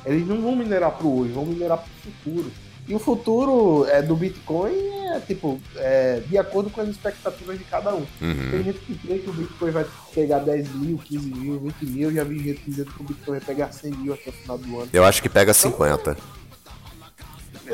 Eles 0.05 0.27
não 0.27 0.40
vão 0.42 0.57
minerar 0.57 0.90
para 0.92 1.07
o 1.07 1.21
hoje, 1.21 1.33
vão 1.33 1.47
minerar 1.47 1.79
para 1.79 1.87
o 1.87 2.12
futuro. 2.12 2.51
E 2.88 2.95
o 2.95 2.99
futuro 2.99 3.87
é, 3.88 4.03
do 4.03 4.16
Bitcoin 4.16 4.75
é 5.14 5.21
tipo 5.21 5.61
é, 5.77 6.21
de 6.27 6.37
acordo 6.37 6.68
com 6.68 6.81
as 6.81 6.88
expectativas 6.88 7.57
de 7.59 7.64
cada 7.64 7.95
um. 7.95 8.05
Tem 8.18 8.29
Uhum. 8.29 8.62
gente 8.64 8.79
que 8.81 8.95
crê 8.99 9.18
que 9.18 9.31
o 9.31 9.33
Bitcoin 9.33 9.71
vai 9.71 9.87
pegar 10.12 10.40
10 10.40 10.75
mil, 10.75 10.99
15 10.99 11.27
mil, 11.29 11.61
20 11.61 11.87
mil. 11.87 12.12
Já 12.12 12.25
vi 12.25 12.38
gente 12.40 12.62
dizendo 12.66 12.90
que 12.92 13.01
o 13.01 13.05
Bitcoin 13.05 13.38
vai 13.38 13.40
pegar 13.40 13.71
100 13.73 13.90
mil 13.92 14.12
até 14.14 14.31
o 14.31 14.33
final 14.33 14.59
do 14.59 14.81
ano. 14.81 14.88
Eu 14.92 15.05
acho 15.05 15.23
que 15.23 15.29
pega 15.29 15.55
50. 15.55 16.16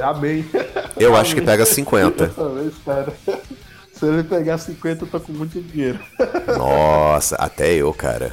Amém. 0.02 0.44
Eu 0.96 1.16
acho 1.16 1.34
que 1.34 1.40
pega 1.40 1.64
50. 1.64 2.26
Dessa 2.28 2.48
vez, 2.50 2.74
cara. 2.84 3.12
Se 3.92 4.06
ele 4.06 4.22
pegar 4.22 4.58
50, 4.58 5.04
eu 5.04 5.08
tô 5.08 5.18
com 5.18 5.32
muito 5.32 5.60
dinheiro. 5.60 5.98
Nossa, 6.56 7.34
até 7.36 7.72
eu, 7.72 7.92
cara. 7.92 8.30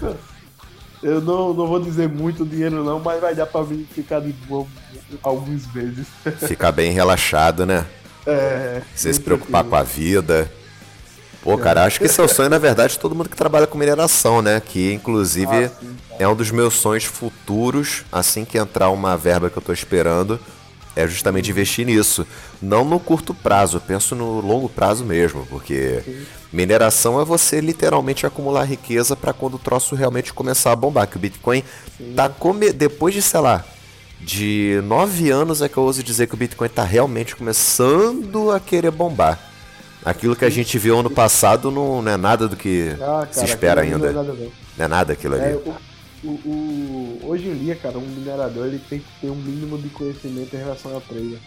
Eu 1.02 1.22
não, 1.22 1.54
não 1.54 1.66
vou 1.68 1.80
dizer 1.80 2.08
muito 2.10 2.46
dinheiro, 2.46 2.84
não, 2.84 3.00
mas 3.00 3.20
vai 3.22 3.34
dar 3.34 3.46
pra 3.48 3.64
mim 3.64 3.88
ficar 3.92 4.20
de 4.20 4.32
boa 4.34 4.68
alguns 5.22 5.72
meses. 5.74 6.08
Ficar 6.48 6.72
bem 6.72 6.92
relaxado, 6.92 7.66
né? 7.66 7.86
É. 8.26 8.82
Sem 8.96 9.14
se 9.14 9.20
preocupar 9.20 9.64
com 9.64 9.76
a 9.76 9.84
vida. 9.84 10.52
Pô, 11.42 11.58
cara, 11.60 11.84
acho 11.84 12.00
que 12.00 12.06
esse 12.06 12.20
é 12.20 12.24
o 12.24 12.28
sonho, 12.28 12.50
na 12.50 12.58
verdade, 12.58 12.94
de 12.94 13.00
todo 13.00 13.14
mundo 13.14 13.30
que 13.30 13.38
trabalha 13.38 13.68
com 13.68 13.78
mineração, 13.78 14.42
né? 14.42 14.60
Que, 14.60 14.92
inclusive, 14.92 15.66
Ah, 15.66 15.70
sim, 15.80 15.96
é 16.18 16.28
um 16.28 16.36
dos 16.36 16.50
meus 16.50 16.74
sonhos 16.74 17.04
futuros, 17.04 18.04
assim 18.12 18.44
que 18.44 18.58
entrar 18.58 18.90
uma 18.90 19.16
verba 19.16 19.48
que 19.48 19.56
eu 19.56 19.62
tô 19.62 19.72
esperando, 19.72 20.40
é 20.96 21.06
justamente 21.08 21.52
investir 21.52 21.86
nisso. 21.86 22.26
Não 22.60 22.84
no 22.84 23.00
curto 23.00 23.32
prazo, 23.32 23.78
eu 23.78 23.82
penso 23.82 24.16
no 24.16 24.40
longo 24.42 24.68
prazo 24.68 25.06
mesmo, 25.06 25.46
porque 25.46 26.26
mineração 26.52 27.22
é 27.22 27.26
você 27.26 27.60
literalmente 27.60 28.26
acumular 28.26 28.64
riqueza 28.64 29.16
para 29.16 29.34
quando 29.34 29.56
o 29.56 29.60
troço 29.60 29.94
realmente 29.94 30.34
começar 30.34 30.72
a 30.72 30.76
bombar. 30.76 31.06
Que 31.06 31.18
o 31.18 31.20
Bitcoin 31.20 31.64
tá 32.16 32.28
come... 32.28 32.72
depois 32.72 33.14
de, 33.14 33.22
sei 33.22 33.42
lá, 33.42 33.64
de 34.22 34.82
nove 34.86 35.30
anos 35.30 35.62
é 35.62 35.70
que 35.70 35.78
eu 35.78 35.84
ouso 35.84 36.02
dizer 36.04 36.28
que 36.28 36.34
o 36.34 36.38
Bitcoin 36.38 36.70
tá 36.70 36.84
realmente 36.84 37.36
começando 37.36 38.52
a 38.52 38.60
querer 38.60 38.92
bombar. 38.92 39.40
Aquilo 40.04 40.36
que 40.36 40.46
a 40.46 40.50
gente 40.50 40.78
viu 40.78 41.00
ano 41.00 41.10
passado 41.10 41.72
não, 41.72 42.02
não 42.02 42.12
é 42.12 42.18
nada 42.18 42.48
do 42.48 42.56
que 42.56 42.90
Ah, 43.02 43.28
se 43.32 43.36
cara, 43.40 43.48
espera 43.48 43.82
aquilo 43.82 44.06
ainda. 44.06 44.12
Não 44.14 44.22
é 44.22 44.24
nada, 44.26 44.34
não. 44.78 44.86
É 44.86 44.88
nada 44.88 45.14
aquilo 45.14 45.36
ali. 45.36 45.44
É, 45.46 45.60
o, 46.24 46.30
o, 46.30 47.20
hoje 47.24 47.48
em 47.48 47.56
dia, 47.56 47.76
cara, 47.76 47.98
um 47.98 48.02
minerador 48.08 48.68
ele 48.68 48.80
tem 48.90 49.00
que 49.00 49.06
ter 49.22 49.30
um 49.30 49.36
mínimo 49.36 49.78
de 49.78 49.90
conhecimento 49.90 50.56
em 50.56 50.60
relação 50.60 50.96
à 50.96 51.02
trader. 51.02 51.38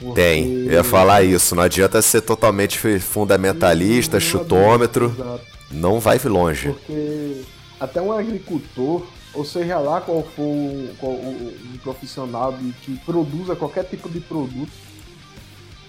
Porque- 0.00 0.20
Tem, 0.20 0.44
eu 0.66 0.72
ia 0.72 0.84
falar 0.84 1.22
isso. 1.22 1.54
Não 1.54 1.62
adianta 1.62 2.02
ser 2.02 2.22
totalmente 2.22 2.76
fundamentalista, 2.98 4.16
Não 4.16 4.20
chutômetro. 4.20 5.14
exato. 5.16 5.40
Não 5.70 6.00
vai 6.00 6.18
longe. 6.18 6.68
Porque 6.70 7.42
até 7.80 8.00
um 8.02 8.12
agricultor, 8.12 9.06
ou 9.34 9.44
seja 9.44 9.78
lá 9.78 10.00
qual 10.00 10.22
for 10.22 10.44
qual 10.98 11.12
um 11.12 11.78
profissional 11.82 12.52
de, 12.52 12.72
que 12.72 12.96
produza 13.04 13.56
qualquer 13.56 13.84
tipo 13.84 14.08
de 14.08 14.20
produto, 14.20 14.72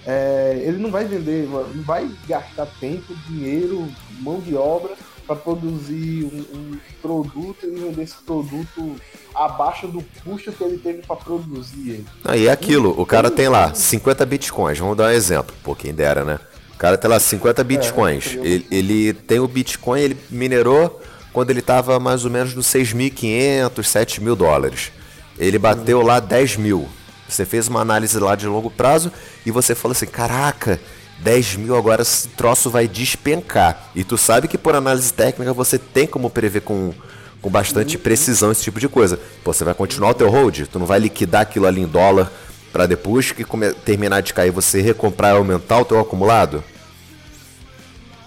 é, 0.05 0.61
ele 0.65 0.77
não 0.77 0.91
vai 0.91 1.05
vender, 1.05 1.47
não 1.47 1.83
vai 1.83 2.09
gastar 2.27 2.67
tempo, 2.79 3.13
dinheiro, 3.27 3.87
mão 4.19 4.39
de 4.39 4.55
obra 4.55 4.93
para 5.25 5.35
produzir 5.35 6.25
um, 6.25 6.57
um 6.57 6.77
produto 7.01 7.65
e 7.65 7.69
vender 7.69 8.03
esse 8.03 8.15
produto 8.25 8.95
abaixo 9.33 9.87
do 9.87 10.03
custo 10.23 10.51
que 10.51 10.63
ele 10.63 10.77
teve 10.77 11.01
para 11.03 11.15
produzir 11.15 11.89
ele. 11.89 12.05
Aí 12.25 12.47
é 12.47 12.51
aquilo, 12.51 12.99
o 12.99 13.05
cara 13.05 13.31
tem 13.31 13.47
lá 13.47 13.73
50 13.73 14.25
bitcoins, 14.25 14.79
vamos 14.79 14.97
dar 14.97 15.05
um 15.05 15.11
exemplo, 15.11 15.55
pô, 15.63 15.73
quem 15.73 15.93
dera, 15.93 16.25
né? 16.25 16.39
O 16.75 16.77
cara 16.77 16.97
tem 16.97 17.09
lá 17.09 17.19
50 17.19 17.63
bitcoins, 17.63 18.23
seria 18.25 18.45
ele, 18.45 18.67
ele 18.69 19.13
tem 19.13 19.39
o 19.39 19.47
bitcoin, 19.47 20.01
ele 20.01 20.17
minerou 20.29 21.01
quando 21.33 21.49
ele 21.49 21.61
tava 21.61 21.99
mais 21.99 22.23
ou 22.23 22.31
menos 22.31 22.53
nos 22.53 22.67
6.500, 22.67 23.83
7 23.83 24.21
mil 24.21 24.35
dólares. 24.35 24.91
Ele 25.37 25.57
bateu 25.57 26.01
lá 26.03 26.19
10 26.19 26.57
mil. 26.57 26.87
Você 27.27 27.43
fez 27.43 27.67
uma 27.67 27.81
análise 27.81 28.17
lá 28.19 28.35
de 28.35 28.45
longo 28.45 28.69
prazo 28.69 29.11
e 29.43 29.49
você 29.49 29.73
falou 29.73 29.93
assim, 29.93 30.05
caraca, 30.05 30.79
10 31.19 31.55
mil 31.55 31.75
agora 31.75 32.03
esse 32.03 32.27
troço 32.29 32.69
vai 32.69 32.87
despencar. 32.87 33.89
E 33.95 34.03
tu 34.03 34.17
sabe 34.17 34.47
que 34.47 34.57
por 34.57 34.75
análise 34.75 35.11
técnica 35.11 35.51
você 35.51 35.79
tem 35.79 36.05
como 36.05 36.29
prever 36.29 36.61
com, 36.61 36.93
com 37.41 37.49
bastante 37.49 37.97
precisão 37.97 38.51
esse 38.51 38.61
tipo 38.61 38.79
de 38.79 38.87
coisa. 38.87 39.19
Pô, 39.43 39.51
você 39.51 39.63
vai 39.63 39.73
continuar 39.73 40.11
o 40.11 40.13
teu 40.13 40.29
hold? 40.29 40.67
Tu 40.71 40.77
não 40.77 40.85
vai 40.85 40.99
liquidar 40.99 41.41
aquilo 41.41 41.65
ali 41.65 41.81
em 41.81 41.87
dólar 41.87 42.31
para 42.71 42.85
depois 42.85 43.31
que 43.31 43.43
terminar 43.83 44.21
de 44.21 44.33
cair 44.33 44.51
você 44.51 44.81
recomprar 44.81 45.33
e 45.33 45.37
aumentar 45.37 45.79
o 45.79 45.85
teu 45.85 45.99
acumulado? 45.99 46.63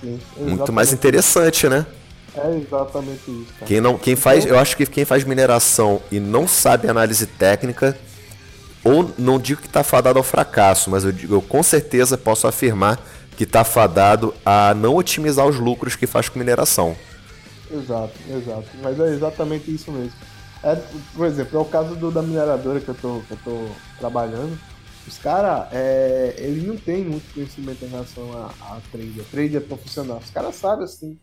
Sim, 0.01 0.21
Muito 0.37 0.73
mais 0.73 0.93
interessante, 0.93 1.69
né? 1.69 1.87
É 2.37 2.57
exatamente 2.57 3.23
isso, 3.31 3.53
cara. 3.55 3.67
Quem 3.67 3.81
não, 3.81 3.97
quem 3.97 4.15
faz, 4.15 4.45
eu 4.45 4.59
acho 4.59 4.77
que 4.77 4.85
quem 4.87 5.05
faz 5.05 5.25
mineração 5.25 6.01
e 6.11 6.21
não 6.21 6.47
sabe 6.47 6.89
análise 6.89 7.27
técnica, 7.27 7.97
ou 8.85 9.11
não 9.19 9.39
digo 9.39 9.61
que 9.61 9.67
está 9.67 9.83
fadado 9.83 10.19
ao 10.19 10.23
fracasso, 10.23 10.91
mas 10.91 11.05
eu, 11.05 11.13
digo, 11.13 11.35
eu 11.35 11.43
com 11.43 11.63
certeza 11.63 12.17
posso 12.17 12.47
afirmar 12.47 13.01
que 13.37 13.45
está 13.45 13.65
fadado 13.65 14.35
a 14.45 14.75
não 14.75 14.95
otimizar 14.95 15.47
os 15.47 15.59
lucros 15.59 15.97
que 15.97 16.07
faz 16.07 16.29
com 16.29 16.39
mineração. 16.39 16.97
Exato, 17.71 18.15
exato. 18.31 18.69
Mas 18.83 18.99
é 19.01 19.09
exatamente 19.13 19.75
isso 19.75 19.91
mesmo. 19.91 20.13
É, 20.63 20.77
por 21.15 21.27
exemplo, 21.27 21.59
é 21.59 21.61
o 21.61 21.65
caso 21.65 21.95
do, 21.97 22.11
da 22.11 22.23
mineradora 22.23 22.81
que 22.81 22.89
eu 22.89 22.95
tô, 22.95 23.21
que 23.27 23.33
eu 23.33 23.39
tô 23.45 23.69
trabalhando. 23.99 24.59
Os 25.07 25.19
caras, 25.19 25.69
é, 25.73 26.35
eles 26.39 26.65
não 26.65 26.77
têm 26.77 27.05
muito 27.05 27.33
conhecimento 27.33 27.85
em 27.85 27.89
relação 27.89 28.33
a, 28.33 28.47
a 28.61 28.81
trader. 28.91 29.25
Trader 29.31 29.61
profissional. 29.63 30.19
Os 30.19 30.31
caras 30.31 30.57
sabem 30.57 30.85
assim. 30.85 31.19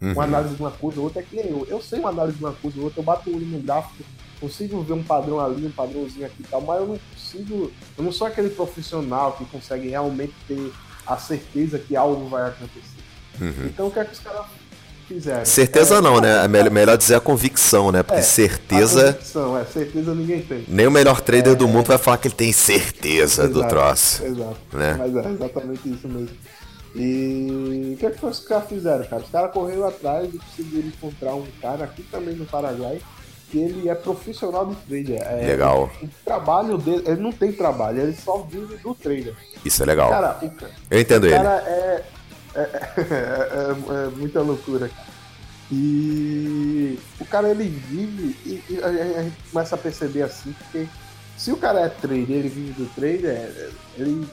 Uma 0.00 0.24
análise 0.24 0.54
de 0.54 0.62
uma 0.62 0.70
coisa 0.70 0.98
ou 0.98 1.04
outra 1.04 1.20
é 1.20 1.24
que 1.24 1.36
nem 1.36 1.50
eu. 1.50 1.66
Eu 1.68 1.80
sei 1.82 1.98
uma 1.98 2.08
análise 2.08 2.38
de 2.38 2.44
uma 2.44 2.52
coisa 2.52 2.78
ou 2.78 2.84
outra, 2.84 3.00
eu 3.00 3.04
bato 3.04 3.28
o 3.28 3.36
olho 3.36 3.44
no 3.46 3.58
gráfico, 3.58 4.02
consigo 4.40 4.82
ver 4.82 4.94
um 4.94 5.02
padrão 5.02 5.38
ali, 5.38 5.66
um 5.66 5.70
padrãozinho 5.70 6.24
aqui 6.24 6.36
e 6.40 6.44
tal, 6.44 6.62
mas 6.62 6.80
eu 6.80 6.86
não 6.86 6.98
consigo. 7.12 7.70
Eu 7.98 8.04
não 8.04 8.12
sou 8.12 8.26
aquele 8.26 8.48
profissional 8.50 9.32
que 9.32 9.44
consegue 9.44 9.88
realmente 9.88 10.32
ter 10.48 10.72
a 11.06 11.16
certeza 11.18 11.78
que 11.78 11.94
algo 11.96 12.28
vai 12.28 12.48
acontecer. 12.48 13.00
Então 13.66 13.88
o 13.88 13.90
que 13.90 13.98
é 13.98 14.04
que 14.04 14.12
os 14.12 14.18
caras 14.20 14.46
fizeram? 15.06 15.44
Certeza 15.44 15.96
É, 15.96 16.00
não, 16.00 16.20
né? 16.20 16.44
É 16.44 16.48
melhor, 16.48 16.70
melhor 16.70 16.96
dizer 16.96 17.16
a 17.16 17.20
convicção, 17.20 17.90
né? 17.90 18.02
Porque 18.02 18.20
É, 18.20 18.22
certeza. 18.22 19.12
Convicção, 19.12 19.58
é, 19.58 19.64
certeza 19.64 20.14
ninguém 20.14 20.42
tem. 20.42 20.64
Nem 20.68 20.86
o 20.86 20.90
melhor 20.90 21.20
trader 21.20 21.56
do 21.56 21.66
mundo 21.68 21.86
vai 21.86 21.98
falar 21.98 22.18
que 22.18 22.28
ele 22.28 22.34
tem 22.34 22.52
certeza 22.52 23.48
do 23.48 23.66
troço. 23.66 24.24
Exato. 24.24 24.56
né? 24.72 24.94
Mas 24.98 25.16
é 25.16 25.28
exatamente 25.30 25.88
isso 25.90 26.08
mesmo. 26.08 26.30
E 26.94 27.92
o 27.94 27.96
que 27.98 28.06
é 28.06 28.10
que 28.10 28.26
os 28.26 28.40
caras 28.40 28.68
fizeram, 28.68 29.04
cara? 29.04 29.22
Os 29.22 29.30
caras 29.30 29.52
correram 29.52 29.86
atrás 29.86 30.32
e 30.32 30.38
conseguiram 30.38 30.88
encontrar 30.88 31.34
um 31.34 31.46
cara 31.60 31.84
aqui 31.84 32.02
também 32.04 32.34
no 32.34 32.46
Paraguai 32.46 33.00
que 33.50 33.58
ele 33.58 33.88
é 33.88 33.94
profissional 33.94 34.64
de 34.66 34.76
trader. 34.76 35.22
É, 35.22 35.46
Legal. 35.46 35.90
O, 36.02 36.08
trabalho 36.24 36.78
dele, 36.78 37.02
ele 37.06 37.20
não 37.20 37.32
tem 37.32 37.52
trabalho, 37.52 38.00
ele 38.00 38.14
só 38.14 38.38
vive 38.38 38.76
do 38.76 38.94
trader. 38.94 39.34
Isso 39.64 39.82
é 39.82 39.86
legal. 39.86 40.08
Cara, 40.08 40.38
o, 40.40 40.50
Eu 40.94 41.00
entendo 41.00 41.24
o 41.24 41.26
ele. 41.26 41.34
cara 41.34 41.62
é, 41.66 42.04
é, 42.54 42.60
é- 42.62 44.06
é 44.06 44.10
muita 44.16 44.40
loucura, 44.40 44.88
cara. 44.88 45.10
E 45.72 46.98
o 47.20 47.24
cara 47.26 47.48
ele 47.48 47.64
vive 47.64 48.36
e, 48.44 48.64
e 48.74 48.80
a, 48.82 49.22
gente 49.22 49.36
começa 49.52 49.74
a 49.76 49.78
perceber 49.78 50.22
assim, 50.22 50.52
porque 50.52 50.88
se 51.36 51.52
o 51.52 51.56
cara 51.56 51.80
é 51.80 51.88
trader, 51.88 52.30
ele 52.30 52.48
vive 52.48 52.72
do 52.72 52.86
trader, 52.94 53.30
é- 53.30 53.70
ele 53.96 54.28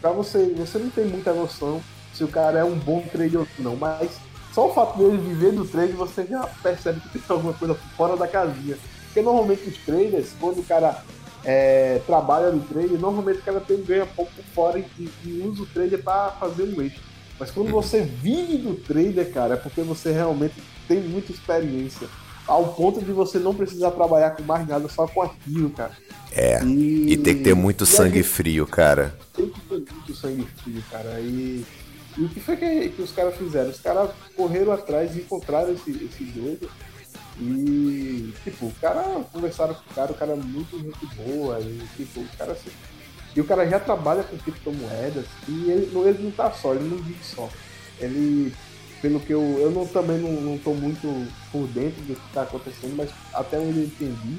pra 0.00 0.10
você, 0.10 0.52
você 0.56 0.78
não 0.78 0.90
tem 0.90 1.06
muita 1.06 1.32
noção 1.32 1.80
se 2.14 2.24
o 2.24 2.28
cara 2.28 2.60
é 2.60 2.64
um 2.64 2.78
bom 2.78 3.02
trader 3.12 3.40
ou 3.40 3.46
não, 3.58 3.76
mas 3.76 4.10
só 4.52 4.68
o 4.68 4.72
fato 4.72 4.96
dele 4.98 5.16
viver 5.18 5.52
do 5.52 5.64
trade 5.64 5.92
você 5.92 6.24
já 6.24 6.46
percebe 6.62 7.00
que 7.00 7.18
tem 7.18 7.22
alguma 7.28 7.52
coisa 7.52 7.74
fora 7.96 8.16
da 8.16 8.28
casinha. 8.28 8.76
Porque 9.06 9.20
normalmente 9.20 9.68
os 9.68 9.76
traders, 9.78 10.28
quando 10.40 10.60
o 10.60 10.64
cara 10.64 11.02
é, 11.44 12.00
trabalha 12.06 12.50
no 12.50 12.60
trade, 12.62 12.96
normalmente 12.96 13.40
o 13.40 13.42
cara 13.42 13.60
tem 13.60 13.82
ganha 13.82 14.06
pouco 14.06 14.32
fora 14.54 14.78
e, 14.78 15.08
e 15.24 15.42
usa 15.44 15.62
o 15.62 15.66
trader 15.66 16.02
para 16.02 16.30
fazer 16.32 16.62
um 16.64 16.82
extra. 16.82 17.02
Mas 17.38 17.50
quando 17.50 17.70
você 17.70 18.00
vive 18.02 18.58
do 18.58 18.74
trader, 18.74 19.32
cara, 19.32 19.54
é 19.54 19.56
porque 19.56 19.82
você 19.82 20.12
realmente 20.12 20.54
tem 20.86 21.00
muita 21.00 21.32
experiência. 21.32 22.06
Ao 22.46 22.74
ponto 22.74 23.00
de 23.00 23.10
você 23.10 23.38
não 23.38 23.54
precisar 23.54 23.90
trabalhar 23.90 24.30
com 24.30 24.42
mais 24.42 24.66
nada, 24.68 24.88
só 24.88 25.06
com 25.06 25.22
aquilo, 25.22 25.70
cara. 25.70 25.92
É. 26.30 26.62
E, 26.62 27.12
E 27.12 27.16
tem 27.16 27.36
que 27.38 27.42
ter 27.42 27.54
muito 27.54 27.86
sangue 27.86 28.22
frio, 28.22 28.66
cara. 28.66 29.16
tem 29.34 29.48
que 29.48 29.60
ter 29.60 29.74
muito 29.92 30.14
sangue 30.14 30.46
frio, 30.62 30.82
cara. 30.90 31.18
E, 31.20 31.64
e 32.16 32.22
o 32.24 32.28
que 32.28 32.40
foi 32.40 32.56
que, 32.56 32.88
que 32.90 33.02
os 33.02 33.12
caras 33.12 33.36
fizeram? 33.36 33.70
Os 33.70 33.80
caras 33.80 34.10
correram 34.36 34.72
atrás 34.72 35.14
e 35.16 35.20
encontraram 35.20 35.72
esse, 35.72 35.90
esse 35.90 36.24
doido. 36.24 36.70
E, 37.40 38.32
tipo, 38.44 38.66
o 38.66 38.74
cara 38.80 39.02
conversaram 39.32 39.74
com 39.74 39.90
o 39.90 39.94
cara, 39.94 40.12
o 40.12 40.14
cara 40.14 40.32
é 40.32 40.36
muito 40.36 40.78
gente 40.78 41.06
boa. 41.16 41.58
E, 41.60 41.82
tipo, 41.96 42.20
o 42.20 42.28
cara 42.38 42.54
se- 42.54 42.70
E 43.36 43.40
o 43.40 43.44
cara 43.44 43.68
já 43.68 43.80
trabalha 43.80 44.22
com 44.22 44.38
criptomoedas 44.38 45.26
e 45.48 45.68
ele, 45.70 45.90
não- 45.92 46.06
ele 46.06 46.22
não 46.22 46.30
tá 46.30 46.52
só, 46.52 46.72
ele 46.74 46.88
não 46.88 46.98
vive 46.98 47.24
só. 47.24 47.48
Ele, 47.98 48.54
pelo 49.02 49.18
que 49.18 49.32
eu. 49.32 49.42
Eu 49.58 49.72
não, 49.72 49.84
também 49.86 50.18
não, 50.18 50.30
não 50.40 50.56
tô 50.58 50.72
muito 50.72 51.08
por 51.50 51.66
dentro 51.68 52.00
do 52.02 52.14
que 52.14 52.32
tá 52.32 52.42
acontecendo, 52.42 52.94
mas 52.96 53.10
até 53.32 53.58
onde 53.58 53.78
eu 53.80 53.84
entendi, 53.86 54.38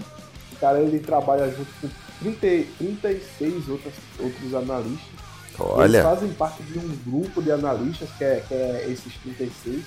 o 0.54 0.56
cara 0.56 0.80
ele 0.80 1.00
trabalha 1.00 1.50
junto 1.52 1.70
com 1.82 1.90
30, 2.22 2.66
36 2.78 3.68
outras, 3.68 3.94
outros 4.18 4.54
analistas. 4.54 5.16
Eles 5.60 5.70
Olha. 5.96 6.04
fazem 6.04 6.30
parte 6.34 6.62
de 6.64 6.78
um 6.80 6.96
grupo 7.06 7.42
de 7.42 7.52
analistas, 7.52 8.10
que 8.18 8.24
é, 8.24 8.44
que 8.48 8.54
é 8.54 8.86
esses 8.90 9.14
36, 9.24 9.84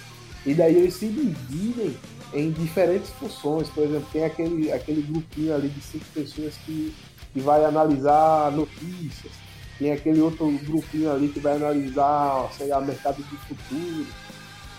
e 0.47 0.55
daí 0.55 0.77
eles 0.77 0.95
se 0.95 1.09
dividem 1.09 1.97
em 2.33 2.51
diferentes 2.51 3.11
funções. 3.11 3.69
Por 3.69 3.85
exemplo, 3.85 4.07
tem 4.13 4.25
aquele, 4.25 4.73
aquele 4.73 5.03
grupinho 5.03 5.55
ali 5.55 5.69
de 5.69 5.81
cinco 5.81 6.05
pessoas 6.15 6.55
que, 6.65 6.95
que 7.33 7.41
vai 7.41 7.65
analisar 7.65 8.51
notícias, 8.53 9.33
tem 9.79 9.93
aquele 9.93 10.21
outro 10.21 10.51
grupinho 10.65 11.13
ali 11.13 11.29
que 11.29 11.39
vai 11.41 11.57
analisar, 11.57 12.49
sei 12.57 12.69
lá, 12.69 12.81
mercado 12.81 13.17
de 13.23 13.37
futuro. 13.47 14.07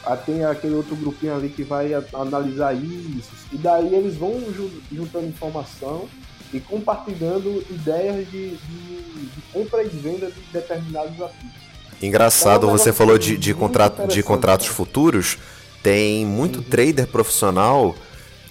Ah, 0.05 0.15
Tem 0.15 0.43
aquele 0.45 0.75
outro 0.75 0.95
grupinho 0.95 1.35
ali 1.35 1.49
que 1.49 1.61
vai 1.63 1.91
analisar 2.13 2.73
índices. 2.73 3.45
E 3.51 3.57
daí 3.57 3.93
eles 3.93 4.15
vão 4.15 4.31
ju- 4.53 4.81
juntando 4.91 5.27
informação 5.27 6.07
e 6.53 6.59
compartilhando 6.59 7.63
ideias 7.69 8.25
de, 8.29 8.49
de, 8.51 8.55
de 8.57 9.41
compra 9.53 9.83
e 9.83 9.87
venda 9.89 10.27
de 10.27 10.39
determinados 10.51 11.21
ativos. 11.21 11.59
Engraçado, 12.01 12.67
É 12.67 12.69
um 12.69 12.77
você 12.77 12.91
falou 12.93 13.17
de, 13.17 13.37
de, 13.37 13.53
contrato, 13.53 14.07
de 14.07 14.23
contratos 14.23 14.67
futuros. 14.67 15.37
Tem 15.83 16.25
muito 16.25 16.61
trader 16.61 17.07
profissional 17.07 17.93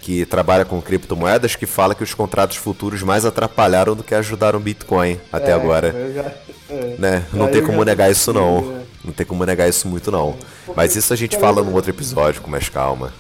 que 0.01 0.25
trabalha 0.25 0.65
com 0.65 0.81
criptomoedas 0.81 1.57
que 1.57 1.67
fala 1.67 1.95
que 1.95 2.03
os 2.03 2.15
contratos 2.15 2.57
futuros 2.57 3.03
mais 3.03 3.25
atrapalharam 3.25 3.95
do 3.97 4.03
que 4.05 4.15
ajudaram 4.15 4.59
o 4.59 4.63
Bitcoin 4.63 5.19
até 5.33 5.51
É, 5.51 5.55
agora. 5.55 5.93
já- 6.15 6.33
é. 6.75 6.97
Né? 6.99 7.25
Não 7.33 7.47
Aí 7.47 7.53
tem 7.53 7.63
como 7.65 7.83
negar 7.85 8.11
isso 8.11 8.33
não. 8.33 8.63
né? 8.73 8.85
Não 9.05 9.13
tem 9.13 9.27
como 9.27 9.45
negar 9.45 9.69
isso 9.69 9.89
muito 9.89 10.11
não. 10.11 10.33
Porque, 10.65 10.73
Mas 10.77 10.95
isso 10.97 11.13
a 11.13 11.17
gente 11.17 11.37
fala 11.39 11.63
num 11.63 11.73
outro 11.75 11.91
episódio 11.91 12.41
com 12.43 12.51
mais 12.51 12.69
calma. 12.69 13.13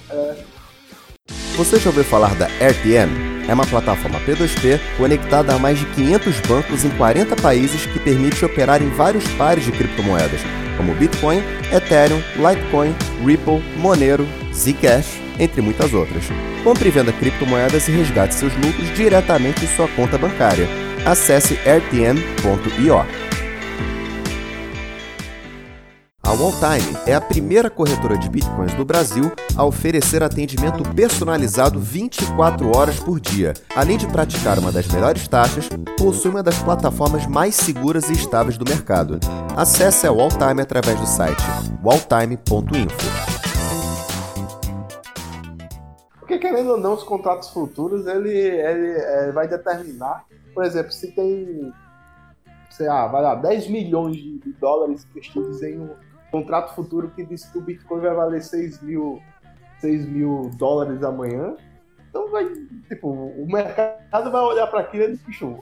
Você 1.57 1.79
já 1.79 1.91
ouviu 1.91 2.05
falar 2.05 2.35
da 2.35 2.47
RTM? 2.47 3.38
É 3.49 3.55
uma 3.55 3.67
plataforma 3.67 4.21
P2P 4.21 4.79
conectada 4.99 5.55
a 5.55 5.59
mais 5.59 5.79
de 5.79 5.87
500 5.87 6.41
bancos 6.41 6.85
em 6.85 6.91
40 6.91 7.35
países 7.37 7.87
que 7.87 7.99
permite 7.99 8.45
operar 8.45 8.83
em 8.83 8.91
vários 8.91 9.27
pares 9.33 9.65
de 9.65 9.73
criptomoedas, 9.73 10.41
como 10.77 10.95
Bitcoin, 10.95 11.43
Ethereum, 11.73 12.23
Litecoin, 12.37 12.95
Ripple, 13.25 13.63
Monero, 13.79 14.29
Zcash, 14.55 15.19
entre 15.39 15.63
muitas 15.63 15.95
outras. 15.95 16.25
Compre 16.63 16.89
e 16.89 16.93
venda 16.93 17.13
criptomoedas 17.13 17.89
e 17.89 17.91
resgate 17.91 18.35
seus 18.35 18.53
lucros 18.55 18.95
diretamente 18.95 19.65
em 19.65 19.69
sua 19.69 19.89
conta 19.89 20.19
bancária. 20.19 20.69
Acesse 21.07 21.55
rtm.io. 21.55 23.38
A 26.29 26.33
Walltime 26.33 26.95
é 27.07 27.15
a 27.15 27.23
primeira 27.23 27.71
corretora 27.71 28.19
de 28.19 28.29
bitcoins 28.29 28.75
do 28.75 28.85
Brasil 28.85 29.33
a 29.57 29.65
oferecer 29.65 30.23
atendimento 30.23 30.83
personalizado 30.95 31.81
24 31.81 32.77
horas 32.77 33.01
por 33.01 33.19
dia. 33.19 33.55
Além 33.75 33.97
de 33.97 34.07
praticar 34.07 34.59
uma 34.59 34.71
das 34.71 34.87
melhores 34.89 35.27
taxas, 35.27 35.71
possui 35.97 36.31
uma 36.31 36.43
das 36.43 36.63
plataformas 36.63 37.27
mais 37.27 37.55
seguras 37.55 38.11
e 38.11 38.13
estáveis 38.13 38.59
do 38.59 38.69
mercado. 38.69 39.19
Acesse 39.57 40.07
a 40.07 40.13
Walltime 40.13 40.61
através 40.61 41.01
do 41.01 41.07
site 41.07 41.43
walltime.info. 41.83 43.07
Porque 46.19 46.39
querendo 46.39 46.73
ou 46.73 46.79
não, 46.79 46.93
os 46.93 47.05
contratos 47.05 47.49
futuros, 47.49 48.07
ele, 48.07 48.37
ele 48.37 49.33
vai 49.33 49.49
determinar, 49.49 50.27
por 50.53 50.63
exemplo, 50.63 50.93
se 50.93 51.11
tem, 51.13 51.73
sei 52.69 52.87
lá, 52.87 53.07
vai 53.07 53.23
lá, 53.23 53.35
10 53.35 53.71
milhões 53.71 54.17
de 54.17 54.53
dólares 54.61 55.07
investidos 55.11 55.63
em 55.63 55.81
um 55.81 56.08
contrato 56.31 56.75
futuro 56.75 57.11
que 57.15 57.25
diz 57.25 57.45
que 57.47 57.59
o 57.59 57.63
Bitcoin 57.63 58.01
vai 58.01 58.15
valer 58.15 58.43
6 58.43 58.83
mil, 58.83 59.21
6 59.81 60.07
mil 60.07 60.51
dólares 60.57 61.03
amanhã, 61.03 61.57
então 62.09 62.31
vai, 62.31 62.47
tipo, 62.89 63.09
o 63.09 63.47
mercado 63.47 64.31
vai 64.31 64.41
olhar 64.41 64.67
para 64.67 64.81
aquilo 64.81 65.05
e 65.05 65.11
diz, 65.13 65.23
bicho, 65.23 65.59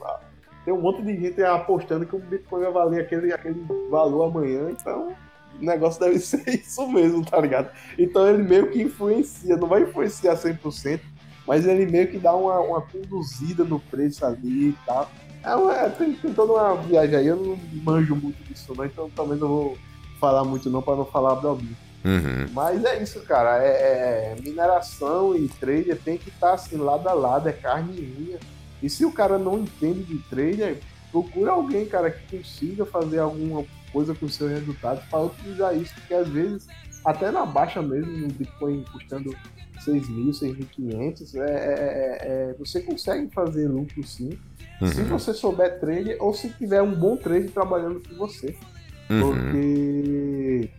tem 0.65 0.73
um 0.73 0.81
monte 0.81 1.03
de 1.03 1.17
gente 1.21 1.43
apostando 1.43 2.07
que 2.07 2.17
o 2.17 2.19
Bitcoin 2.19 2.63
vai 2.63 2.73
valer 2.73 3.01
aquele, 3.03 3.33
aquele 3.33 3.65
valor 3.91 4.25
amanhã, 4.25 4.71
então 4.71 5.15
o 5.61 5.65
negócio 5.65 6.01
deve 6.01 6.19
ser 6.19 6.47
isso 6.49 6.87
mesmo, 6.89 7.25
tá 7.25 7.41
ligado? 7.41 7.71
Então 7.99 8.27
ele 8.27 8.43
meio 8.43 8.71
que 8.71 8.83
influencia, 8.83 9.57
não 9.57 9.69
vai 9.69 9.83
influenciar 9.83 10.35
100%, 10.35 11.01
mas 11.47 11.67
ele 11.67 11.87
meio 11.87 12.09
que 12.09 12.19
dá 12.19 12.35
uma, 12.35 12.59
uma 12.61 12.81
conduzida 12.81 13.65
no 13.65 13.79
preço 13.79 14.27
ali 14.27 14.71
e 14.71 14.77
tal. 14.85 15.11
É, 15.45 15.85
é, 15.85 15.89
tem, 15.91 16.13
tem 16.15 16.35
toda 16.35 16.55
uma 16.55 16.83
viagem 16.83 17.17
aí, 17.17 17.27
eu 17.29 17.37
não 17.37 17.57
manjo 17.85 18.17
muito 18.17 18.43
disso 18.45 18.75
não, 18.77 18.85
então 18.85 19.09
também 19.11 19.39
não 19.39 19.49
vou 19.49 19.79
falar 20.19 20.45
muito 20.45 20.69
não 20.71 20.83
para 20.83 20.97
não 20.97 21.05
falar 21.05 21.33
Abdelbinho. 21.33 21.77
Uhum. 22.05 22.47
Mas 22.53 22.85
é 22.85 23.03
isso, 23.03 23.21
cara, 23.23 23.63
é, 23.65 24.35
é- 24.37 24.37
mineração 24.41 25.37
e 25.37 25.49
trader 25.49 25.99
tem 26.03 26.17
que 26.17 26.29
estar 26.29 26.55
assim 26.55 26.77
lado 26.77 27.09
a 27.09 27.13
lado, 27.13 27.49
é 27.49 27.53
carne 27.53 27.95
e. 27.99 28.37
E 28.83 28.91
se 28.91 29.05
o 29.05 29.11
cara 29.13 29.39
não 29.39 29.59
entende 29.59 30.03
de 30.05 30.19
trader, 30.29 30.79
procura 31.11 31.53
alguém, 31.53 31.87
cara, 31.87 32.11
que 32.11 32.37
consiga 32.39 32.85
fazer 32.85 33.19
alguma 33.19 33.65
coisa 33.91 34.15
com 34.15 34.27
os 34.27 34.35
seus 34.35 34.51
resultados 34.51 35.03
para 35.11 35.21
utilizar 35.23 35.75
isso, 35.77 35.95
porque 35.95 36.13
às 36.15 36.29
vezes, 36.29 36.67
até 37.05 37.31
na 37.31 37.47
baixa 37.47 37.81
mesmo, 37.81 38.13
no 38.19 38.29
Bitcoin 38.29 38.85
custando 38.93 39.35
6 39.83 40.09
mil, 40.11 40.33
6.500, 40.33 41.35
é, 41.35 41.41
é, 41.41 41.45
é, 41.47 42.19
é, 42.51 42.55
você 42.59 42.81
consegue 42.83 43.31
fazer 43.33 43.67
lucro 43.67 44.05
sim, 44.07 44.39
se 44.93 45.01
Uhum. 45.01 45.07
você 45.19 45.33
souber 45.33 45.81
trade 45.81 46.15
ou 46.21 46.35
se 46.35 46.51
tiver 46.51 46.83
um 46.83 46.95
bom 46.95 47.17
trade 47.17 47.49
trabalhando 47.49 48.01
com 48.07 48.15
você. 48.17 48.55
Uhum. 49.09 49.21
Porque 49.21 50.71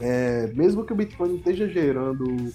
é, 0.00 0.52
mesmo 0.54 0.84
que 0.84 0.92
o 0.92 0.96
Bitcoin 0.96 1.36
esteja 1.36 1.68
gerando 1.68 2.52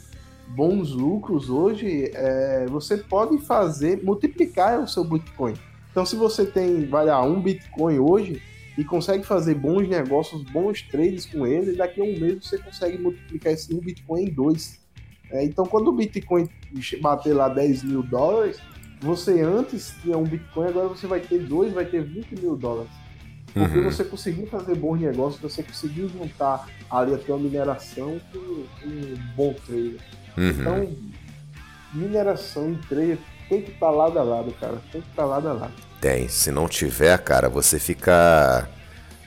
bons 0.56 0.91
lucros 0.91 1.49
hoje, 1.49 2.12
é, 2.13 2.65
você 2.67 2.97
pode 2.97 3.38
fazer, 3.39 4.04
multiplicar 4.04 4.80
o 4.80 4.88
seu 4.88 5.04
Bitcoin. 5.04 5.54
Então, 5.91 6.06
se 6.06 6.15
você 6.15 6.45
tem, 6.45 6.86
vai 6.86 7.06
lá, 7.06 7.21
um 7.23 7.41
Bitcoin 7.41 7.99
hoje 7.99 8.41
e 8.78 8.84
consegue 8.84 9.23
fazer 9.23 9.56
bons 9.56 9.88
negócios, 9.88 10.41
bons 10.43 10.82
trades 10.82 11.26
com 11.26 11.45
ele, 11.45 11.76
daqui 11.76 12.02
a 12.02 12.04
um 12.04 12.17
mês 12.17 12.47
você 12.47 12.58
consegue 12.58 12.97
multiplicar 12.97 13.54
esse 13.54 13.73
um 13.73 13.80
Bitcoin 13.80 14.23
em 14.23 14.32
dois. 14.32 14.80
É, 15.30 15.43
então, 15.43 15.65
quando 15.65 15.89
o 15.89 15.91
Bitcoin 15.91 16.47
bater 17.02 17.34
lá 17.34 17.49
10 17.49 17.84
mil 17.84 18.04
dólares, 18.04 18.60
você 19.02 19.41
antes 19.41 19.93
tinha 20.02 20.17
um 20.17 20.23
Bitcoin, 20.23 20.67
agora 20.67 20.88
você 20.88 21.06
vai 21.06 21.19
ter 21.19 21.39
dois, 21.39 21.73
vai 21.73 21.86
ter 21.86 22.04
20 22.04 22.39
mil 22.39 22.56
dólares. 22.56 22.91
Porque 23.54 23.78
Uhum. 23.78 23.84
você 23.84 24.04
conseguiu 24.04 24.48
fazer 24.48 24.76
bons 24.76 25.00
negócios, 25.00 25.42
você 25.42 25.62
conseguiu 25.62 26.10
juntar 26.10 26.68
ali 26.89 27.13
a 27.13 27.18
tua 27.18 27.38
mineração 27.38 28.20
com 28.32 28.39
um 28.88 29.16
bom 29.36 29.54
trade. 29.66 29.98
Uhum. 30.36 30.50
Então, 30.50 30.92
mineração 31.94 32.72
e 32.72 32.76
trade 32.88 33.20
tem 33.48 33.62
que 33.62 33.72
estar 33.72 33.92
lado 33.92 34.18
a 34.18 34.24
lado, 34.24 34.52
cara. 34.60 34.82
Tem 34.92 35.02
que 35.02 35.10
estar 35.10 35.26
lado 35.26 35.48
a 35.48 35.54
lado. 35.54 35.74
Tem. 36.02 36.28
Se 36.28 36.52
não 36.52 36.68
tiver, 36.68 37.18
cara, 37.20 37.50
você 37.50 37.80
fica. 37.80 38.68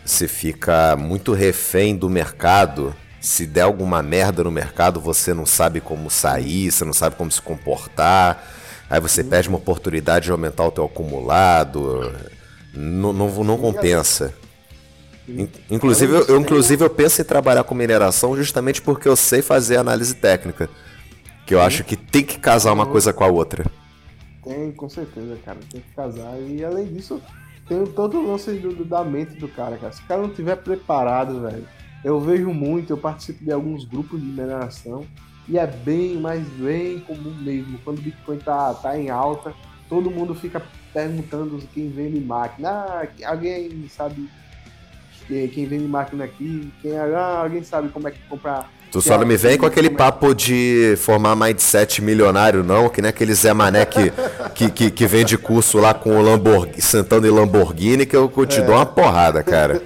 Você 0.04 0.28
fica 0.28 0.96
muito 0.96 1.32
refém 1.32 1.96
do 1.96 2.08
mercado 2.08 2.94
se 3.26 3.44
der 3.44 3.62
alguma 3.62 4.04
merda 4.04 4.44
no 4.44 4.52
mercado, 4.52 5.00
você 5.00 5.34
não 5.34 5.44
sabe 5.44 5.80
como 5.80 6.08
sair, 6.08 6.70
você 6.70 6.84
não 6.84 6.92
sabe 6.92 7.16
como 7.16 7.30
se 7.30 7.42
comportar. 7.42 8.46
Aí 8.88 9.00
você 9.00 9.24
perde 9.24 9.48
uma 9.48 9.58
oportunidade 9.58 10.26
de 10.26 10.30
aumentar 10.30 10.64
o 10.64 10.70
teu 10.70 10.84
acumulado. 10.84 12.14
Não, 12.76 13.12
não, 13.12 13.44
não 13.44 13.56
compensa. 13.58 14.34
Inclusive 15.70 16.12
eu, 16.12 16.26
eu, 16.26 16.40
inclusive, 16.40 16.84
eu 16.84 16.90
penso 16.90 17.20
em 17.20 17.24
trabalhar 17.24 17.64
com 17.64 17.74
mineração 17.74 18.36
justamente 18.36 18.80
porque 18.80 19.08
eu 19.08 19.16
sei 19.16 19.42
fazer 19.42 19.76
análise 19.76 20.14
técnica. 20.14 20.70
Que 21.44 21.54
eu 21.54 21.60
acho 21.60 21.84
que 21.84 21.96
tem 21.96 22.24
que 22.24 22.38
casar 22.38 22.72
uma 22.72 22.86
coisa 22.86 23.12
com 23.12 23.24
a 23.24 23.28
outra. 23.28 23.64
Tem, 24.42 24.72
com 24.72 24.88
certeza, 24.88 25.36
cara. 25.44 25.58
Tem 25.70 25.80
que 25.80 25.94
casar. 25.94 26.40
E 26.40 26.64
além 26.64 26.86
disso, 26.86 27.20
tem 27.68 27.84
todo 27.86 28.18
o 28.18 28.32
lance 28.32 28.52
do, 28.52 28.72
do, 28.72 28.84
da 28.84 29.04
mente 29.04 29.36
do 29.36 29.48
cara, 29.48 29.76
cara. 29.76 29.92
Se 29.92 30.02
o 30.02 30.06
cara 30.06 30.22
não 30.22 30.30
tiver 30.30 30.56
preparado, 30.56 31.40
velho. 31.40 31.66
Eu 32.04 32.20
vejo 32.20 32.52
muito, 32.52 32.92
eu 32.92 32.96
participo 32.96 33.44
de 33.44 33.52
alguns 33.52 33.84
grupos 33.84 34.20
de 34.20 34.26
mineração. 34.26 35.04
E 35.48 35.58
é 35.58 35.66
bem, 35.66 36.16
mas 36.16 36.46
bem 36.48 37.00
comum 37.00 37.34
mesmo. 37.40 37.78
Quando 37.84 37.98
o 37.98 38.02
Bitcoin 38.02 38.38
tá, 38.38 38.74
tá 38.74 38.98
em 38.98 39.10
alta, 39.10 39.54
todo 39.88 40.10
mundo 40.10 40.34
fica 40.34 40.62
perguntando 40.96 41.60
quem 41.74 41.90
vende 41.90 42.18
máquina. 42.20 42.70
Ah, 42.70 43.06
alguém 43.26 43.86
sabe 43.94 44.26
quem 45.28 45.66
vende 45.66 45.84
máquina 45.84 46.24
aqui? 46.24 46.72
Quem, 46.80 46.96
ah, 46.96 47.40
alguém 47.42 47.62
sabe 47.62 47.90
como 47.90 48.08
é 48.08 48.10
que 48.10 48.18
comprar 48.28 48.70
Tu 48.90 49.02
só 49.02 49.18
não 49.18 49.26
me 49.26 49.36
vem 49.36 49.58
com 49.58 49.66
aquele 49.66 49.90
papo 49.90 50.32
de 50.32 50.94
formar 50.96 51.36
mindset 51.36 52.00
milionário, 52.00 52.62
não, 52.62 52.88
que 52.88 53.02
nem 53.02 53.10
aquele 53.10 53.34
Zé 53.34 53.52
Mané 53.52 53.84
que, 53.84 54.12
que, 54.54 54.70
que, 54.70 54.90
que 54.90 55.06
vende 55.06 55.36
curso 55.36 55.78
lá 55.78 55.92
com 55.92 56.16
o 56.16 56.22
Lamborghini, 56.22 56.80
sentando 56.80 57.26
em 57.26 57.30
Lamborghini, 57.30 58.06
que 58.06 58.16
eu, 58.16 58.30
te 58.46 58.60
é. 58.60 58.62
dou 58.62 58.76
uma 58.76 58.86
porrada, 58.86 59.42
cara. 59.42 59.82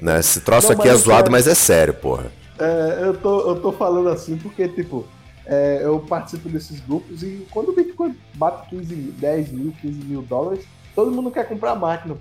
Né? 0.00 0.20
Esse 0.20 0.40
troço 0.40 0.72
não, 0.72 0.78
aqui 0.78 0.88
é 0.88 0.94
zoado, 0.94 1.30
mas 1.30 1.46
é 1.46 1.54
sério, 1.54 1.92
porra. 1.92 2.26
É, 2.58 3.00
eu, 3.02 3.14
tô, 3.14 3.50
eu 3.50 3.56
tô 3.56 3.72
falando 3.72 4.08
assim 4.08 4.36
porque, 4.36 4.66
tipo, 4.68 5.06
é, 5.46 5.80
eu 5.82 6.00
participo 6.00 6.48
desses 6.48 6.80
grupos 6.80 7.22
e 7.22 7.46
quando 7.50 7.68
o 7.68 7.74
Bitcoin 7.74 8.16
bate 8.34 8.68
15, 8.70 8.94
10 8.94 9.52
mil, 9.52 9.72
15 9.80 10.04
mil 10.04 10.22
dólares, 10.22 10.64
todo 10.94 11.10
mundo 11.10 11.30
quer 11.30 11.46
comprar 11.46 11.74
máquina. 11.76 12.16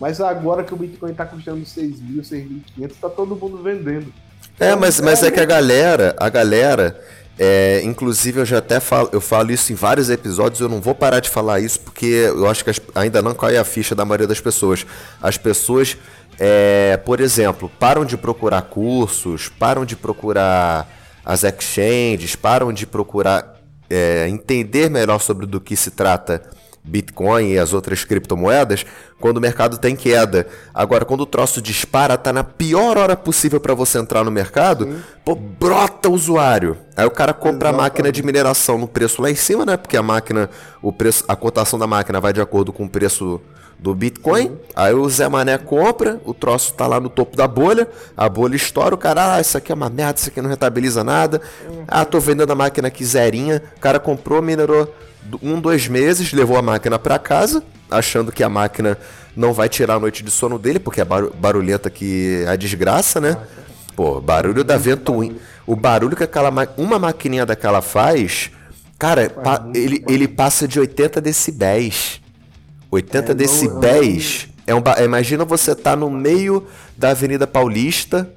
Mas 0.00 0.20
agora 0.20 0.62
que 0.62 0.72
o 0.72 0.76
Bitcoin 0.76 1.12
tá 1.12 1.26
custando 1.26 1.64
6 1.66 2.00
mil, 2.00 2.22
6.500, 2.22 2.92
tá 3.00 3.08
todo 3.08 3.34
mundo 3.34 3.60
vendendo. 3.62 4.12
É, 4.60 4.76
mas, 4.76 5.00
mas 5.00 5.22
é 5.24 5.30
que 5.30 5.40
a 5.40 5.44
galera, 5.44 6.14
a 6.18 6.28
galera, 6.28 7.00
é, 7.36 7.80
inclusive 7.82 8.40
eu 8.40 8.44
já 8.44 8.58
até 8.58 8.78
falo, 8.78 9.08
eu 9.12 9.20
falo 9.20 9.50
isso 9.50 9.72
em 9.72 9.74
vários 9.74 10.08
episódios, 10.08 10.60
eu 10.60 10.68
não 10.68 10.80
vou 10.80 10.94
parar 10.94 11.18
de 11.18 11.28
falar 11.28 11.58
isso 11.58 11.80
porque 11.80 12.06
eu 12.06 12.48
acho 12.48 12.62
que 12.62 12.70
as, 12.70 12.80
ainda 12.94 13.20
não 13.20 13.34
cai 13.34 13.56
a 13.56 13.64
ficha 13.64 13.94
da 13.94 14.04
maioria 14.04 14.26
das 14.26 14.40
pessoas. 14.40 14.86
As 15.20 15.36
pessoas, 15.36 15.96
é, 16.38 16.96
por 16.98 17.20
exemplo, 17.20 17.68
param 17.78 18.04
de 18.04 18.16
procurar 18.16 18.62
cursos, 18.62 19.48
param 19.48 19.84
de 19.84 19.96
procurar 19.96 20.97
as 21.28 21.44
exchanges, 21.44 22.34
param 22.34 22.72
de 22.72 22.86
procurar 22.86 23.60
é, 23.90 24.26
entender 24.30 24.88
melhor 24.88 25.20
sobre 25.20 25.44
do 25.44 25.60
que 25.60 25.76
se 25.76 25.90
trata 25.90 26.42
Bitcoin 26.82 27.50
e 27.50 27.58
as 27.58 27.74
outras 27.74 28.02
criptomoedas 28.02 28.86
quando 29.20 29.36
o 29.36 29.40
mercado 29.40 29.76
tem 29.76 29.94
queda. 29.94 30.46
Agora, 30.72 31.04
quando 31.04 31.20
o 31.20 31.26
troço 31.26 31.60
dispara, 31.60 32.16
tá 32.16 32.32
na 32.32 32.42
pior 32.42 32.96
hora 32.96 33.14
possível 33.14 33.60
para 33.60 33.74
você 33.74 33.98
entrar 33.98 34.24
no 34.24 34.30
mercado, 34.30 34.86
Sim. 34.86 35.02
pô, 35.22 35.34
brota 35.34 36.08
usuário. 36.08 36.78
Aí 36.96 37.04
o 37.04 37.10
cara 37.10 37.34
compra 37.34 37.68
Exatamente. 37.68 37.74
a 37.74 37.82
máquina 37.82 38.10
de 38.10 38.22
mineração 38.22 38.78
no 38.78 38.88
preço 38.88 39.20
lá 39.20 39.30
em 39.30 39.34
cima, 39.34 39.66
né? 39.66 39.76
Porque 39.76 39.98
a 39.98 40.02
máquina, 40.02 40.48
o 40.80 40.90
preço, 40.90 41.24
a 41.28 41.36
cotação 41.36 41.78
da 41.78 41.86
máquina 41.86 42.22
vai 42.22 42.32
de 42.32 42.40
acordo 42.40 42.72
com 42.72 42.86
o 42.86 42.88
preço 42.88 43.38
do 43.78 43.94
Bitcoin. 43.94 44.56
Aí 44.74 44.92
o 44.92 45.08
Zé 45.08 45.28
Mané 45.28 45.56
compra, 45.56 46.20
o 46.24 46.34
troço 46.34 46.74
tá 46.74 46.86
lá 46.86 47.00
no 47.00 47.08
topo 47.08 47.36
da 47.36 47.46
bolha, 47.46 47.88
a 48.16 48.28
bolha 48.28 48.56
estoura, 48.56 48.94
o 48.94 48.98
cara, 48.98 49.36
ah, 49.36 49.40
isso 49.40 49.56
aqui 49.56 49.70
é 49.70 49.74
uma 49.74 49.88
merda, 49.88 50.18
isso 50.18 50.28
aqui 50.28 50.42
não 50.42 50.50
rentabiliza 50.50 51.04
nada. 51.04 51.40
Uhum. 51.68 51.84
Ah, 51.86 52.04
tô 52.04 52.18
vendendo 52.18 52.50
a 52.50 52.54
máquina 52.54 52.88
aqui 52.88 53.04
zerinha. 53.04 53.62
O 53.76 53.80
cara 53.80 54.00
comprou, 54.00 54.42
minerou 54.42 54.92
um, 55.42 55.60
dois 55.60 55.86
meses, 55.86 56.32
levou 56.32 56.56
a 56.56 56.62
máquina 56.62 56.98
para 56.98 57.18
casa, 57.18 57.62
achando 57.90 58.32
que 58.32 58.42
a 58.42 58.48
máquina 58.48 58.98
não 59.36 59.52
vai 59.52 59.68
tirar 59.68 59.94
a 59.94 60.00
noite 60.00 60.22
de 60.22 60.30
sono 60.30 60.58
dele, 60.58 60.78
porque 60.78 61.00
é 61.00 61.04
barulhenta 61.04 61.88
que 61.88 62.44
é 62.44 62.50
a 62.50 62.56
desgraça, 62.56 63.20
né? 63.20 63.36
Pô, 63.94 64.20
barulho 64.20 64.64
da 64.64 64.76
ventoinha. 64.76 65.36
O 65.66 65.76
barulho 65.76 66.16
que 66.16 66.24
aquela 66.24 66.52
uma 66.76 66.98
maquininha 66.98 67.44
daquela 67.44 67.82
faz, 67.82 68.50
cara, 68.98 69.28
pa, 69.28 69.68
ele, 69.74 70.04
ele 70.08 70.26
passa 70.26 70.66
de 70.66 70.80
80 70.80 71.20
decibéis. 71.20 72.20
80 72.90 73.32
é, 73.32 73.34
decibéis. 73.34 74.48
É 74.66 74.74
um, 74.74 74.82
imagina 75.02 75.44
você 75.44 75.74
tá 75.74 75.96
no 75.96 76.10
meio 76.10 76.66
da 76.96 77.10
Avenida 77.10 77.46
Paulista, 77.46 78.30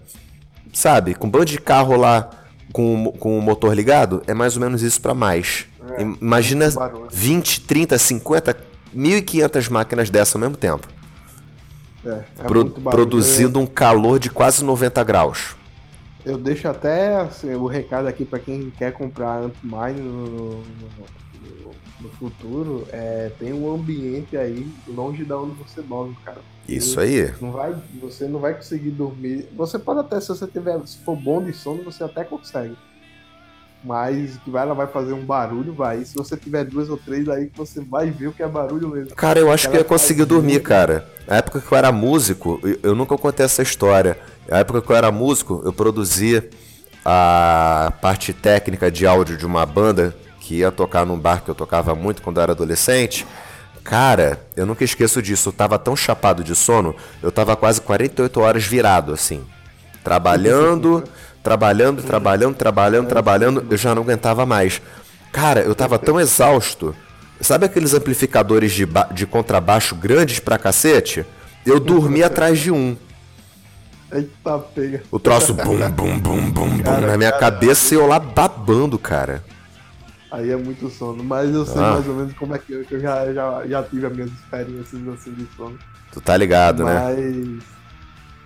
sabe? 0.74 1.14
Com 1.14 1.28
um 1.28 1.30
bando 1.30 1.46
de 1.46 1.60
carro 1.60 1.96
lá 1.96 2.30
com, 2.72 3.12
com 3.20 3.38
o 3.38 3.42
motor 3.42 3.74
ligado. 3.76 4.24
É 4.28 4.34
mais 4.34 4.56
ou 4.56 4.62
menos 4.62 4.82
isso 4.82 5.02
para 5.02 5.14
mais. 5.14 5.66
É, 5.98 6.02
Imagina 6.02 6.70
20, 7.12 7.62
30, 7.62 7.98
50, 7.98 8.58
1.500 8.96 9.70
máquinas 9.70 10.10
dessa 10.10 10.38
ao 10.38 10.42
mesmo 10.42 10.58
tempo. 10.58 10.88
É, 12.06 12.10
é 12.40 12.44
Pro, 12.44 12.70
produzindo 12.70 13.60
um 13.60 13.66
calor 13.66 14.20
de 14.20 14.30
quase 14.30 14.64
90 14.64 15.04
graus. 15.04 15.56
Eu 16.26 16.38
deixo 16.38 16.68
até 16.68 17.16
assim, 17.16 17.54
o 17.56 17.66
recado 17.66 18.08
aqui 18.08 18.24
para 18.24 18.40
quem 18.40 18.72
quer 18.78 18.92
comprar 18.94 19.40
Antmine 19.40 20.02
no, 20.02 20.26
no, 20.28 20.64
no, 22.02 22.10
futuro. 22.10 22.88
É, 22.92 23.32
tem 23.40 23.54
um 23.54 23.74
ambiente 23.74 24.38
aí 24.38 24.68
longe 24.88 25.24
da 25.24 25.38
onde 25.38 25.56
você 25.56 25.82
dorme, 25.82 26.16
cara. 26.24 26.42
Isso 26.68 27.00
aí. 27.00 27.34
Não 27.42 27.52
vai, 27.52 27.76
você 28.00 28.28
não 28.28 28.40
vai 28.40 28.54
conseguir 28.54 28.92
dormir. 28.92 29.48
Você 29.56 29.78
pode 29.80 30.00
até, 30.00 30.20
se 30.20 30.30
você 30.30 30.48
tiver, 30.48 30.80
se 30.86 30.98
for 31.00 31.16
bom 31.16 31.44
de 31.44 31.54
sono, 31.54 31.84
você 31.84 32.04
até 32.04 32.24
consegue 32.24 32.76
mas 33.84 34.38
que 34.38 34.52
vai, 34.52 34.64
ela 34.64 34.74
vai 34.74 34.88
fazer 34.88 35.14
um 35.14 35.26
barulho, 35.26 35.74
vai. 35.74 36.00
E 36.00 36.06
se 36.06 36.14
você 36.16 36.38
tiver 36.38 36.64
duas 36.64 36.90
ou 36.90 36.98
três 36.98 37.28
aí, 37.28 37.50
você 37.56 37.82
vai 37.82 38.10
ver 38.10 38.28
o 38.28 38.32
que 38.32 38.44
é 38.44 38.48
barulho 38.48 38.88
mesmo. 38.88 39.16
Cara, 39.16 39.40
eu 39.40 39.52
acho 39.52 39.70
que 39.70 39.76
eu 39.76 39.80
ia 39.80 39.86
conseguir 39.86 40.26
dormir, 40.26 40.62
cara. 40.62 41.08
Na 41.28 41.38
época 41.38 41.60
que 41.60 41.72
eu 41.72 41.78
era 41.78 41.92
músico, 41.92 42.60
eu 42.84 42.94
nunca 42.96 43.18
contei 43.18 43.46
essa 43.46 43.62
história. 43.62 44.18
Na 44.48 44.60
época 44.60 44.82
que 44.82 44.92
eu 44.92 44.96
era 44.96 45.12
músico, 45.12 45.62
eu 45.66 45.74
produzia 45.74 46.48
a 47.04 47.92
parte 48.02 48.32
técnica 48.34 48.92
de 48.92 49.08
áudio 49.08 49.36
de 49.36 49.46
uma 49.46 49.66
banda 49.66 50.16
que 50.52 50.58
ia 50.58 50.72
tocar 50.72 51.06
num 51.06 51.18
bar 51.18 51.42
que 51.42 51.50
eu 51.50 51.56
tocava 51.56 51.96
muito 51.96 52.22
quando 52.22 52.38
eu 52.38 52.44
era 52.44 52.52
adolescente. 52.52 53.26
Cara, 53.86 54.38
eu 54.56 54.66
nunca 54.66 54.84
esqueço 54.84 55.22
disso. 55.22 55.48
Eu 55.48 55.54
tava 55.54 55.80
tão 55.80 55.96
chapado 55.96 56.44
de 56.44 56.54
sono, 56.54 56.94
eu 57.24 57.32
tava 57.32 57.56
quase 57.56 57.80
48 57.80 58.40
horas 58.42 58.66
virado, 58.66 59.14
assim. 59.14 59.42
Trabalhando. 60.04 61.04
Trabalhando, 61.42 62.04
trabalhando, 62.04 62.56
trabalhando, 62.56 63.08
trabalhando, 63.08 63.66
eu 63.72 63.76
já 63.76 63.96
não 63.96 64.04
aguentava 64.04 64.46
mais. 64.46 64.80
Cara, 65.32 65.62
eu 65.62 65.74
tava 65.74 65.98
tão 65.98 66.20
exausto. 66.20 66.96
Sabe 67.40 67.66
aqueles 67.66 67.96
amplificadores 67.96 68.72
de, 68.74 68.88
de 69.12 69.26
contrabaixo 69.26 69.96
grandes 69.96 70.38
pra 70.38 70.60
cacete? 70.60 71.26
Eu 71.66 71.80
dormi 71.80 72.22
atrás 72.22 72.60
de 72.60 72.70
um. 72.70 72.96
Eita 74.14 74.60
pega. 74.60 75.02
O 75.10 75.20
troço 75.20 75.56
bum, 75.56 75.80
bum, 75.90 76.20
bum, 76.20 76.52
bum, 76.52 76.78
bum 76.78 77.02
na 77.08 77.18
minha 77.18 77.32
cara, 77.32 77.52
cabeça 77.52 77.96
e 77.96 77.98
eu 77.98 78.06
lá 78.06 78.20
babando, 78.20 79.00
cara. 79.00 79.44
Aí 80.32 80.50
é 80.50 80.56
muito 80.56 80.90
sono, 80.90 81.24
mas 81.24 81.54
eu 81.54 81.66
sei 81.66 81.82
ah. 81.82 81.92
mais 81.92 82.08
ou 82.08 82.16
menos 82.16 82.34
como 82.34 82.56
é 82.56 82.60
que 82.60 82.72
eu, 82.72 82.86
que 82.86 82.96
eu 82.96 83.00
já, 83.02 83.34
já, 83.34 83.68
já 83.68 83.84
tive 83.84 84.06
as 84.06 84.14
minhas 84.14 84.32
experiências 84.32 85.08
assim 85.10 85.34
de 85.34 85.46
sono. 85.58 85.78
Tu 86.14 86.22
tá 86.22 86.38
ligado, 86.38 86.84
mas... 86.84 87.18
né? 87.18 87.60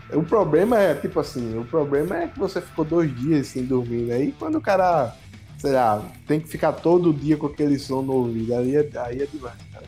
Mas 0.09 0.17
o 0.17 0.23
problema 0.23 0.79
é, 0.79 0.95
tipo 0.95 1.19
assim, 1.19 1.57
o 1.57 1.65
problema 1.65 2.17
é 2.17 2.27
que 2.27 2.39
você 2.39 2.59
ficou 2.59 2.85
dois 2.85 3.15
dias 3.15 3.47
sem 3.47 3.65
dormir, 3.65 4.03
né? 4.03 4.23
E 4.23 4.31
quando 4.31 4.55
o 4.57 4.61
cara, 4.61 5.15
sei 5.59 5.73
lá, 5.73 6.03
tem 6.27 6.39
que 6.39 6.47
ficar 6.47 6.73
todo 6.73 7.13
dia 7.13 7.37
com 7.37 7.47
aquele 7.47 7.77
som 7.77 8.01
no 8.01 8.13
ouvido, 8.13 8.55
aí 8.55 8.75
é, 8.75 8.89
aí 8.99 9.21
é 9.21 9.25
demais, 9.25 9.55
cara. 9.71 9.85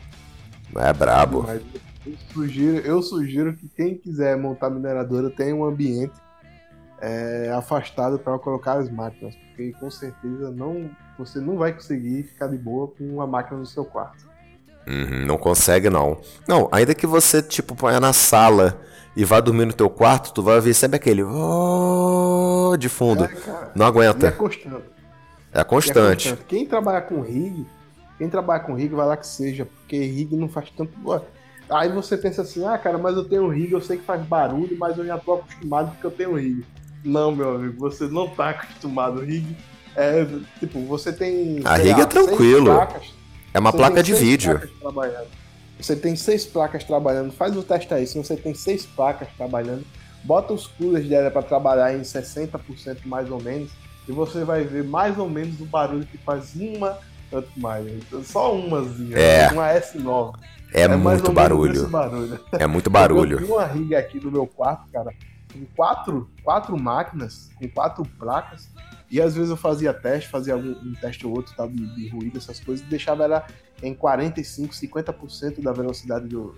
É 0.88 0.92
brabo. 0.92 1.46
É 1.48 1.60
eu 2.06 2.16
sugiro, 2.32 2.76
eu 2.78 3.02
sugiro 3.02 3.54
que 3.54 3.68
quem 3.68 3.96
quiser 3.96 4.36
montar 4.36 4.70
mineradora 4.70 5.30
tenha 5.30 5.54
um 5.54 5.64
ambiente 5.64 6.14
é, 7.00 7.52
afastado 7.54 8.18
para 8.18 8.38
colocar 8.38 8.74
as 8.74 8.90
máquinas, 8.90 9.34
porque 9.34 9.72
com 9.78 9.90
certeza 9.90 10.50
não, 10.50 10.90
você 11.18 11.40
não 11.40 11.56
vai 11.56 11.72
conseguir 11.72 12.22
ficar 12.22 12.46
de 12.46 12.56
boa 12.56 12.88
com 12.88 13.04
uma 13.04 13.26
máquina 13.26 13.58
no 13.58 13.66
seu 13.66 13.84
quarto. 13.84 14.28
Uhum, 14.86 15.26
não 15.26 15.36
consegue 15.36 15.90
não. 15.90 16.18
Não, 16.46 16.68
ainda 16.72 16.94
que 16.94 17.06
você 17.06 17.42
tipo 17.42 17.74
ponha 17.74 18.00
na 18.00 18.12
sala 18.12 18.80
e 19.14 19.24
vá 19.24 19.40
dormir 19.40 19.66
no 19.66 19.72
teu 19.72 19.90
quarto, 19.90 20.32
tu 20.32 20.42
vai 20.42 20.56
ouvir 20.56 20.72
sempre 20.72 20.96
aquele 20.96 21.22
oh, 21.22 22.76
de 22.78 22.88
fundo. 22.88 23.24
É, 23.24 23.28
cara, 23.28 23.72
não 23.74 23.84
aguenta. 23.84 24.28
é 24.28 24.30
constante. 24.30 24.84
É 25.52 25.64
constante. 25.64 26.28
É 26.28 26.32
constante. 26.32 26.44
Quem 26.46 26.64
trabalha 26.64 27.00
com 27.02 27.20
rig, 27.20 27.66
quem 28.16 28.30
trabalha 28.30 28.60
com 28.60 28.74
rig 28.74 28.94
vai 28.94 29.06
lá 29.06 29.16
que 29.16 29.26
seja, 29.26 29.66
porque 29.66 29.98
rig 29.98 30.34
não 30.36 30.48
faz 30.48 30.70
tanto. 30.70 30.92
Aí 31.68 31.90
você 31.92 32.16
pensa 32.16 32.42
assim, 32.42 32.64
ah, 32.64 32.78
cara, 32.78 32.96
mas 32.96 33.16
eu 33.16 33.24
tenho 33.24 33.48
rig, 33.48 33.72
eu 33.72 33.80
sei 33.80 33.98
que 33.98 34.04
faz 34.04 34.22
barulho, 34.22 34.76
mas 34.78 34.96
eu 34.96 35.04
já 35.04 35.18
tô 35.18 35.34
acostumado 35.34 35.90
porque 35.90 36.06
eu 36.06 36.10
tenho 36.10 36.36
rig. 36.36 36.64
Não, 37.04 37.34
meu 37.34 37.56
amigo, 37.56 37.78
você 37.78 38.06
não 38.06 38.28
tá 38.28 38.50
acostumado. 38.50 39.20
Rig 39.20 39.56
é 39.98 40.26
tipo, 40.58 40.80
você 40.86 41.12
tem. 41.12 41.60
A 41.64 41.76
rig 41.76 41.92
lá, 41.92 42.02
é 42.02 42.06
tranquilo. 42.06 42.66
Placas, 42.66 43.14
é 43.52 43.58
uma 43.58 43.72
placa 43.72 44.02
de 44.02 44.14
vídeo. 44.14 44.60
Você 45.80 45.94
tem 45.94 46.16
seis 46.16 46.44
placas 46.44 46.84
trabalhando, 46.84 47.32
faz 47.32 47.56
o 47.56 47.62
teste 47.62 47.92
aí. 47.92 48.06
Se 48.06 48.18
você 48.18 48.36
tem 48.36 48.54
seis 48.54 48.84
placas 48.84 49.28
trabalhando, 49.36 49.84
bota 50.24 50.52
os 50.52 50.66
coolers 50.66 51.08
dela 51.08 51.30
para 51.30 51.42
trabalhar 51.42 51.94
em 51.94 52.02
60% 52.02 53.06
mais 53.06 53.30
ou 53.30 53.40
menos, 53.40 53.70
e 54.08 54.12
você 54.12 54.44
vai 54.44 54.64
ver 54.64 54.84
mais 54.84 55.18
ou 55.18 55.28
menos 55.28 55.60
o 55.60 55.64
barulho 55.64 56.06
que 56.06 56.18
faz 56.18 56.54
uma 56.56 56.98
mais. 57.56 57.86
Só 58.24 58.54
umazinha, 58.54 59.16
é. 59.16 59.48
uma 59.50 59.68
S9. 59.74 60.34
É, 60.72 60.82
é 60.82 60.88
muito 60.88 61.32
barulho. 61.32 61.88
barulho. 61.88 62.40
É 62.52 62.66
muito 62.66 62.90
barulho. 62.90 63.34
Eu 63.34 63.42
tenho 63.42 63.54
uma 63.54 63.66
rig 63.66 63.94
aqui 63.94 64.20
no 64.20 64.30
meu 64.30 64.46
quarto, 64.46 64.84
cara, 64.92 65.12
com 65.52 65.64
quatro, 65.76 66.28
quatro 66.42 66.78
máquinas, 66.78 67.50
com 67.56 67.68
quatro 67.68 68.04
placas, 68.18 68.68
e 69.10 69.20
às 69.20 69.34
vezes 69.34 69.50
eu 69.50 69.56
fazia 69.56 69.92
teste, 69.92 70.28
fazia 70.28 70.54
algum, 70.54 70.70
um 70.70 70.94
teste 71.00 71.26
ou 71.26 71.34
outro 71.34 71.54
tal, 71.56 71.68
de, 71.68 71.86
de 71.94 72.08
ruído, 72.08 72.38
essas 72.38 72.60
coisas, 72.60 72.84
e 72.84 72.88
deixava 72.88 73.24
ela 73.24 73.46
em 73.82 73.94
45, 73.94 74.74
50% 74.74 75.62
da 75.62 75.72
velocidade 75.72 76.26
do, 76.26 76.54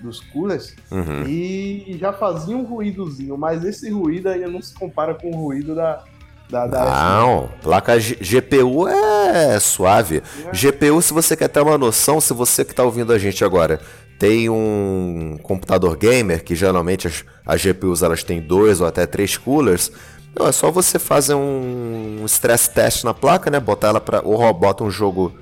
dos 0.00 0.20
coolers 0.20 0.74
uhum. 0.90 1.22
e 1.26 1.96
já 1.98 2.12
fazia 2.12 2.56
um 2.56 2.64
ruídozinho, 2.64 3.36
mas 3.36 3.64
esse 3.64 3.90
ruído 3.90 4.28
ainda 4.28 4.48
não 4.48 4.60
se 4.60 4.74
compara 4.74 5.14
com 5.14 5.30
o 5.30 5.36
ruído 5.36 5.74
da, 5.74 6.04
da, 6.48 6.66
da 6.66 6.84
não, 6.84 7.48
placa 7.62 7.98
G 7.98 8.16
GPU 8.16 8.88
é 8.88 9.58
suave. 9.58 10.22
É. 10.46 10.50
GPU, 10.52 11.00
se 11.02 11.12
você 11.12 11.36
quer 11.36 11.48
ter 11.48 11.60
uma 11.60 11.78
noção, 11.78 12.20
se 12.20 12.32
você 12.32 12.64
que 12.64 12.72
está 12.72 12.84
ouvindo 12.84 13.12
a 13.12 13.18
gente 13.18 13.44
agora 13.44 13.80
tem 14.18 14.48
um 14.48 15.36
computador 15.42 15.94
gamer, 15.96 16.42
que 16.42 16.54
geralmente 16.54 17.06
as, 17.06 17.24
as 17.44 17.60
GPUs 17.60 18.02
elas 18.02 18.22
têm 18.22 18.40
dois 18.40 18.80
ou 18.80 18.86
até 18.86 19.06
três 19.06 19.36
coolers, 19.36 19.92
não, 20.38 20.46
é 20.46 20.52
só 20.52 20.70
você 20.70 20.98
fazer 20.98 21.34
um 21.34 22.22
stress 22.26 22.68
test 22.68 23.04
na 23.04 23.14
placa, 23.14 23.50
né? 23.50 23.58
Botar 23.58 23.88
ela 23.88 24.00
para 24.00 24.20
ou 24.22 24.52
bota 24.52 24.84
um 24.84 24.90
jogo 24.90 25.32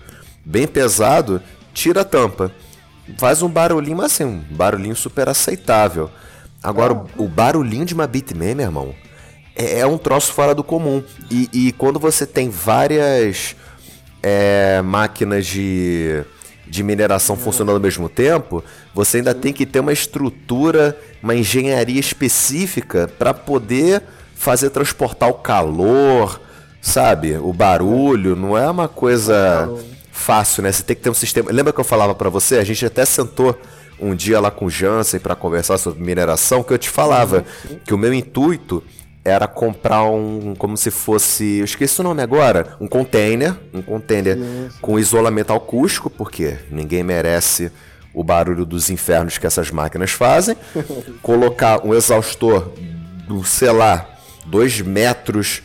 bem 0.45 0.69
pesado, 0.69 1.43
tira 1.73 2.03
a 2.03 2.05
tampa. 2.05 2.53
Faz 3.19 3.43
um 3.43 3.49
barulhinho, 3.49 3.97
mas 3.97 4.13
assim, 4.13 4.25
um 4.25 4.39
barulhinho 4.51 4.95
super 4.95 5.29
aceitável. 5.29 6.11
Agora, 6.63 6.95
o, 6.95 7.25
o 7.25 7.29
barulhinho 7.29 7.85
de 7.85 7.93
uma 7.93 8.07
Bitmain, 8.07 8.55
meu 8.55 8.67
irmão, 8.67 8.95
é, 9.57 9.81
é 9.81 9.87
um 9.87 9.99
troço 9.99 10.33
fora 10.33 10.55
do 10.55 10.63
comum. 10.63 11.03
E, 11.31 11.49
e 11.53 11.73
quando 11.73 11.99
você 11.99 12.25
tem 12.25 12.49
várias 12.49 13.57
é, 14.23 14.81
máquinas 14.81 15.45
de, 15.45 16.23
de 16.67 16.83
mineração 16.85 17.37
funcionando 17.37 17.77
ao 17.77 17.83
mesmo 17.83 18.09
tempo, 18.09 18.63
você 18.95 19.19
ainda 19.19 19.35
tem 19.35 19.53
que 19.53 19.67
ter 19.67 19.81
uma 19.81 19.93
estrutura, 19.93 20.97
uma 21.21 21.35
engenharia 21.35 22.01
específica 22.01 23.11
para 23.19 23.35
poder 23.35 24.03
fazer 24.45 24.69
transportar 24.69 25.31
o 25.31 25.35
calor, 25.35 26.39
sabe? 26.83 27.39
O 27.39 27.51
barulho, 27.51 28.37
não 28.37 28.59
é 28.59 28.71
uma 28.71 28.87
coisa 28.87 29.73
fácil, 30.13 30.63
né? 30.63 30.71
Você 30.71 30.83
tem 30.83 30.95
que 30.95 31.01
ter 31.01 31.09
um 31.09 31.15
sistema. 31.15 31.51
Lembra 31.51 31.73
que 31.73 31.81
eu 31.81 31.85
falava 31.85 32.15
para 32.15 32.29
você? 32.29 32.59
A 32.59 32.65
gente 32.65 32.85
até 32.85 33.07
sentou 33.07 33.59
um 33.99 34.15
dia 34.15 34.39
lá 34.39 34.51
com 34.51 34.67
o 34.67 34.71
Jansen 34.71 35.19
para 35.19 35.35
conversar 35.35 35.79
sobre 35.79 36.05
mineração, 36.05 36.63
que 36.63 36.75
eu 36.75 36.79
te 36.79 36.91
falava 36.91 37.43
que 37.87 37.95
o 37.95 37.99
meu 37.99 38.13
intuito 38.13 38.83
era 39.25 39.47
comprar 39.47 40.05
um, 40.05 40.55
como 40.55 40.77
se 40.77 40.91
fosse, 40.91 41.61
eu 41.61 41.65
esqueci 41.65 41.99
o 42.03 42.05
nome 42.05 42.21
agora, 42.21 42.77
um 42.79 42.87
container, 42.87 43.55
um 43.73 43.81
container 43.81 44.37
Isso. 44.37 44.79
com 44.83 44.99
isolamento 44.99 45.55
acústico, 45.55 46.11
porque 46.11 46.59
ninguém 46.71 47.03
merece 47.03 47.73
o 48.13 48.23
barulho 48.23 48.67
dos 48.67 48.91
infernos 48.91 49.39
que 49.39 49.47
essas 49.47 49.71
máquinas 49.71 50.11
fazem. 50.11 50.55
colocar 51.23 51.87
um 51.87 51.95
exaustor 51.95 52.73
do, 53.27 53.43
sei 53.43 53.73
lá, 53.73 54.14
2 54.47 54.81
metros 54.83 55.63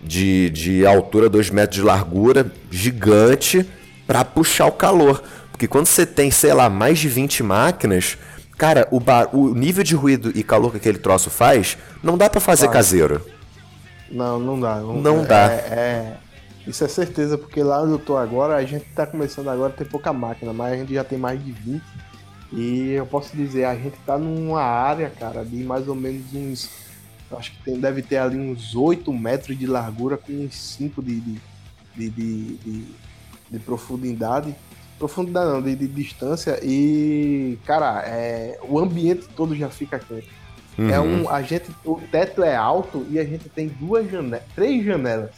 de, 0.00 0.50
de 0.50 0.86
altura, 0.86 1.28
2 1.28 1.50
metros 1.50 1.76
de 1.76 1.82
largura, 1.82 2.50
gigante, 2.70 3.68
para 4.06 4.24
puxar 4.24 4.66
o 4.66 4.72
calor. 4.72 5.22
Porque 5.50 5.68
quando 5.68 5.86
você 5.86 6.06
tem, 6.06 6.30
sei 6.30 6.54
lá, 6.54 6.70
mais 6.70 6.98
de 6.98 7.08
20 7.08 7.42
máquinas, 7.42 8.16
Cara, 8.60 8.86
o, 8.90 9.00
bar, 9.00 9.34
o 9.34 9.54
nível 9.54 9.82
de 9.82 9.94
ruído 9.94 10.30
e 10.34 10.42
calor 10.42 10.70
que 10.70 10.76
aquele 10.76 10.98
troço 10.98 11.30
faz, 11.30 11.78
não 12.02 12.18
dá 12.18 12.28
para 12.28 12.42
fazer 12.42 12.68
caseiro. 12.68 13.24
Não, 14.10 14.38
não 14.38 14.60
dá. 14.60 14.76
Não, 14.76 14.96
não 14.96 15.24
dá. 15.24 15.50
É, 15.50 15.56
é, 15.56 16.16
isso 16.66 16.84
é 16.84 16.88
certeza, 16.88 17.38
porque 17.38 17.62
lá 17.62 17.80
onde 17.80 17.92
eu 17.92 17.98
tô 17.98 18.18
agora, 18.18 18.56
a 18.56 18.62
gente 18.62 18.84
tá 18.94 19.06
começando 19.06 19.48
agora 19.48 19.72
a 19.72 19.74
ter 19.74 19.86
pouca 19.86 20.12
máquina, 20.12 20.52
mas 20.52 20.74
a 20.74 20.76
gente 20.76 20.92
já 20.92 21.02
tem 21.02 21.16
mais 21.16 21.42
de 21.42 21.52
20. 21.52 21.82
E 22.52 22.90
eu 22.90 23.06
posso 23.06 23.34
dizer, 23.34 23.64
a 23.64 23.74
gente 23.74 23.96
tá 24.04 24.18
numa 24.18 24.60
área, 24.60 25.08
cara, 25.08 25.42
de 25.42 25.64
mais 25.64 25.88
ou 25.88 25.94
menos 25.94 26.22
uns. 26.34 26.68
Acho 27.32 27.52
que 27.52 27.62
tem, 27.62 27.78
deve 27.78 28.02
ter 28.02 28.18
ali 28.18 28.36
uns 28.36 28.74
8 28.74 29.12
metros 29.12 29.58
de 29.58 29.66
largura 29.66 30.16
com 30.16 30.32
uns 30.32 30.56
5 30.56 31.02
de, 31.02 31.20
de, 31.20 31.40
de, 31.96 32.10
de, 32.10 32.84
de 33.50 33.58
profundidade 33.60 34.54
profundidade 35.00 35.50
não, 35.50 35.62
de, 35.62 35.74
distância 35.88 36.60
e, 36.62 37.58
cara, 37.64 38.02
é, 38.06 38.60
o 38.62 38.78
ambiente 38.78 39.26
todo 39.34 39.56
já 39.56 39.70
fica 39.70 39.98
quente. 39.98 40.28
É 40.78 40.82
uhum. 40.82 40.90
É 40.90 41.00
um, 41.00 41.30
a 41.30 41.42
gente, 41.42 41.70
o 41.84 41.98
teto 42.12 42.42
é 42.44 42.54
alto 42.54 43.06
e 43.08 43.18
a 43.18 43.24
gente 43.24 43.48
tem 43.48 43.68
duas 43.68 44.08
janelas, 44.10 44.44
três 44.54 44.84
janelas. 44.84 45.30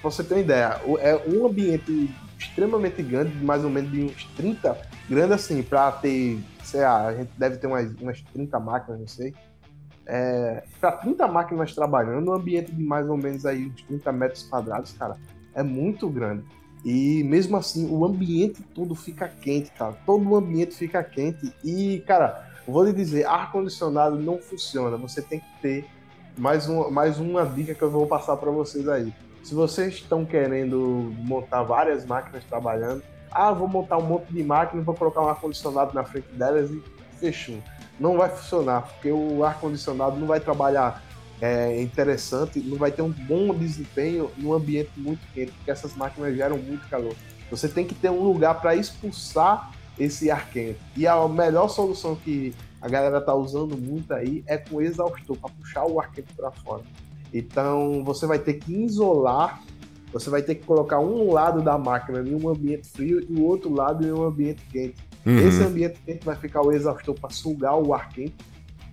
Pra 0.00 0.10
você 0.10 0.22
ter 0.22 0.34
uma 0.34 0.40
ideia, 0.40 0.80
é 1.00 1.20
um 1.28 1.46
ambiente 1.46 2.08
extremamente 2.38 3.02
grande, 3.02 3.36
mais 3.44 3.64
ou 3.64 3.70
menos 3.70 3.90
de 3.90 4.04
uns 4.04 4.24
30, 4.36 4.78
grande 5.08 5.34
assim, 5.34 5.62
pra 5.62 5.92
ter, 5.92 6.38
sei 6.62 6.80
lá, 6.80 7.08
a 7.08 7.14
gente 7.14 7.30
deve 7.36 7.56
ter 7.58 7.66
umas, 7.66 7.92
umas 8.00 8.22
30 8.32 8.58
máquinas, 8.60 9.00
não 9.00 9.08
sei. 9.08 9.34
É, 10.12 10.64
para 10.80 10.90
30 10.90 11.28
máquinas 11.28 11.72
trabalhando, 11.72 12.32
um 12.32 12.34
ambiente 12.34 12.72
de 12.72 12.82
mais 12.82 13.08
ou 13.08 13.16
menos 13.16 13.46
aí 13.46 13.66
uns 13.66 13.80
30 13.82 14.10
metros 14.10 14.42
quadrados, 14.42 14.92
cara, 14.92 15.16
é 15.54 15.62
muito 15.62 16.08
grande. 16.08 16.44
E 16.84 17.22
mesmo 17.22 17.56
assim, 17.56 17.88
o 17.88 18.04
ambiente 18.04 18.60
todo 18.74 18.96
fica 18.96 19.28
quente, 19.28 19.70
cara. 19.70 19.92
Todo 20.04 20.28
o 20.28 20.34
ambiente 20.34 20.74
fica 20.74 21.00
quente. 21.04 21.54
E, 21.62 22.02
cara, 22.08 22.44
vou 22.66 22.82
lhe 22.82 22.92
dizer, 22.92 23.24
ar-condicionado 23.24 24.16
não 24.16 24.38
funciona. 24.38 24.96
Você 24.96 25.22
tem 25.22 25.38
que 25.38 25.60
ter 25.62 25.86
mais, 26.36 26.68
um, 26.68 26.90
mais 26.90 27.20
uma 27.20 27.46
dica 27.46 27.72
que 27.72 27.82
eu 27.82 27.90
vou 27.90 28.04
passar 28.06 28.36
para 28.36 28.50
vocês 28.50 28.88
aí. 28.88 29.14
Se 29.44 29.54
vocês 29.54 29.94
estão 29.94 30.24
querendo 30.24 31.14
montar 31.18 31.62
várias 31.62 32.04
máquinas 32.04 32.42
trabalhando, 32.44 33.02
ah, 33.30 33.52
vou 33.52 33.68
montar 33.68 33.96
um 33.98 34.06
monte 34.06 34.32
de 34.32 34.42
máquinas, 34.42 34.84
vou 34.84 34.94
colocar 34.94 35.22
um 35.22 35.28
ar-condicionado 35.28 35.94
na 35.94 36.02
frente 36.02 36.32
delas 36.32 36.68
e 36.68 36.82
fechou. 37.20 37.58
Não 38.00 38.16
vai 38.16 38.30
funcionar, 38.30 38.80
porque 38.80 39.12
o 39.12 39.44
ar-condicionado 39.44 40.18
não 40.18 40.26
vai 40.26 40.40
trabalhar 40.40 41.04
é, 41.38 41.82
interessante, 41.82 42.58
não 42.58 42.78
vai 42.78 42.90
ter 42.90 43.02
um 43.02 43.10
bom 43.10 43.54
desempenho 43.54 44.30
num 44.38 44.54
ambiente 44.54 44.90
muito 44.96 45.20
quente, 45.34 45.52
porque 45.52 45.70
essas 45.70 45.94
máquinas 45.94 46.34
geram 46.34 46.56
muito 46.56 46.88
calor. 46.88 47.14
Você 47.50 47.68
tem 47.68 47.84
que 47.84 47.94
ter 47.94 48.10
um 48.10 48.22
lugar 48.22 48.58
para 48.58 48.74
expulsar 48.74 49.70
esse 49.98 50.30
ar 50.30 50.48
quente. 50.48 50.78
E 50.96 51.06
a 51.06 51.28
melhor 51.28 51.68
solução 51.68 52.16
que 52.16 52.54
a 52.80 52.88
galera 52.88 53.20
tá 53.20 53.34
usando 53.34 53.76
muito 53.76 54.14
aí 54.14 54.42
é 54.46 54.56
com 54.56 54.80
exaustor, 54.80 55.36
para 55.36 55.50
puxar 55.50 55.84
o 55.84 56.00
ar 56.00 56.10
quente 56.10 56.32
para 56.34 56.50
fora. 56.50 56.82
Então 57.34 58.02
você 58.02 58.26
vai 58.26 58.38
ter 58.38 58.54
que 58.54 58.72
isolar, 58.72 59.62
você 60.10 60.30
vai 60.30 60.42
ter 60.42 60.54
que 60.54 60.64
colocar 60.64 61.00
um 61.00 61.32
lado 61.32 61.60
da 61.60 61.76
máquina 61.76 62.20
em 62.20 62.34
um 62.34 62.48
ambiente 62.48 62.88
frio 62.88 63.24
e 63.28 63.34
o 63.34 63.44
outro 63.44 63.72
lado 63.72 64.06
em 64.06 64.10
um 64.10 64.24
ambiente 64.24 64.62
quente. 64.70 65.09
Uhum. 65.24 65.48
Esse 65.48 65.62
ambiente 65.62 66.00
quente 66.04 66.24
vai 66.24 66.36
ficar 66.36 66.62
o 66.62 66.72
exaustor 66.72 67.14
para 67.14 67.30
sugar 67.30 67.76
o 67.76 67.92
ar 67.92 68.08
quente 68.08 68.34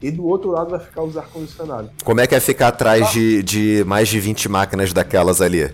e 0.01 0.11
do 0.11 0.25
outro 0.25 0.51
lado 0.51 0.69
vai 0.69 0.79
ficar 0.79 1.01
os 1.03 1.17
ar-condicionados. 1.17 1.91
Como 2.03 2.21
é 2.21 2.27
que 2.27 2.35
é 2.35 2.39
ficar 2.39 2.67
atrás 2.69 3.11
de, 3.11 3.41
de 3.41 3.83
mais 3.85 4.07
de 4.07 4.19
20 4.19 4.49
máquinas 4.49 4.93
daquelas 4.93 5.41
ali? 5.41 5.73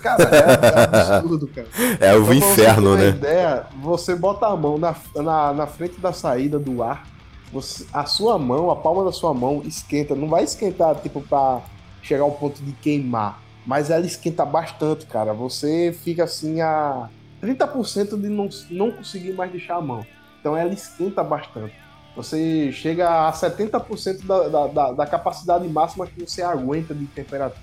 Cara, 0.00 0.22
é, 0.24 1.12
é 1.12 1.16
absurdo, 1.18 1.48
cara. 1.48 1.68
É 2.00 2.14
o 2.16 2.22
então, 2.22 2.34
inferno, 2.34 2.96
né? 2.96 3.08
Ideia, 3.08 3.66
você 3.82 4.14
bota 4.14 4.46
a 4.46 4.56
mão 4.56 4.78
na, 4.78 4.94
na, 5.16 5.52
na 5.52 5.66
frente 5.66 6.00
da 6.00 6.12
saída 6.12 6.58
do 6.58 6.82
ar, 6.82 7.06
você, 7.52 7.84
a 7.92 8.06
sua 8.06 8.38
mão, 8.38 8.70
a 8.70 8.76
palma 8.76 9.04
da 9.04 9.12
sua 9.12 9.34
mão 9.34 9.62
esquenta. 9.64 10.14
Não 10.14 10.28
vai 10.28 10.44
esquentar, 10.44 10.94
tipo, 10.96 11.20
pra 11.20 11.60
chegar 12.02 12.22
ao 12.22 12.32
ponto 12.32 12.62
de 12.62 12.72
queimar. 12.72 13.42
Mas 13.66 13.90
ela 13.90 14.06
esquenta 14.06 14.44
bastante, 14.44 15.04
cara. 15.04 15.34
Você 15.34 15.94
fica 16.02 16.24
assim 16.24 16.60
a 16.60 17.08
30% 17.42 18.20
de 18.20 18.28
não, 18.28 18.48
não 18.70 18.90
conseguir 18.90 19.32
mais 19.32 19.50
deixar 19.50 19.76
a 19.76 19.80
mão. 19.80 20.04
Então 20.40 20.56
ela 20.56 20.72
esquenta 20.72 21.22
bastante. 21.22 21.74
Você 22.16 22.72
chega 22.72 23.28
a 23.28 23.32
70% 23.32 24.26
da, 24.26 24.48
da, 24.48 24.66
da, 24.66 24.92
da 24.92 25.06
capacidade 25.06 25.66
máxima 25.68 26.06
que 26.06 26.20
você 26.20 26.42
aguenta 26.42 26.94
de 26.94 27.06
temperatura. 27.06 27.60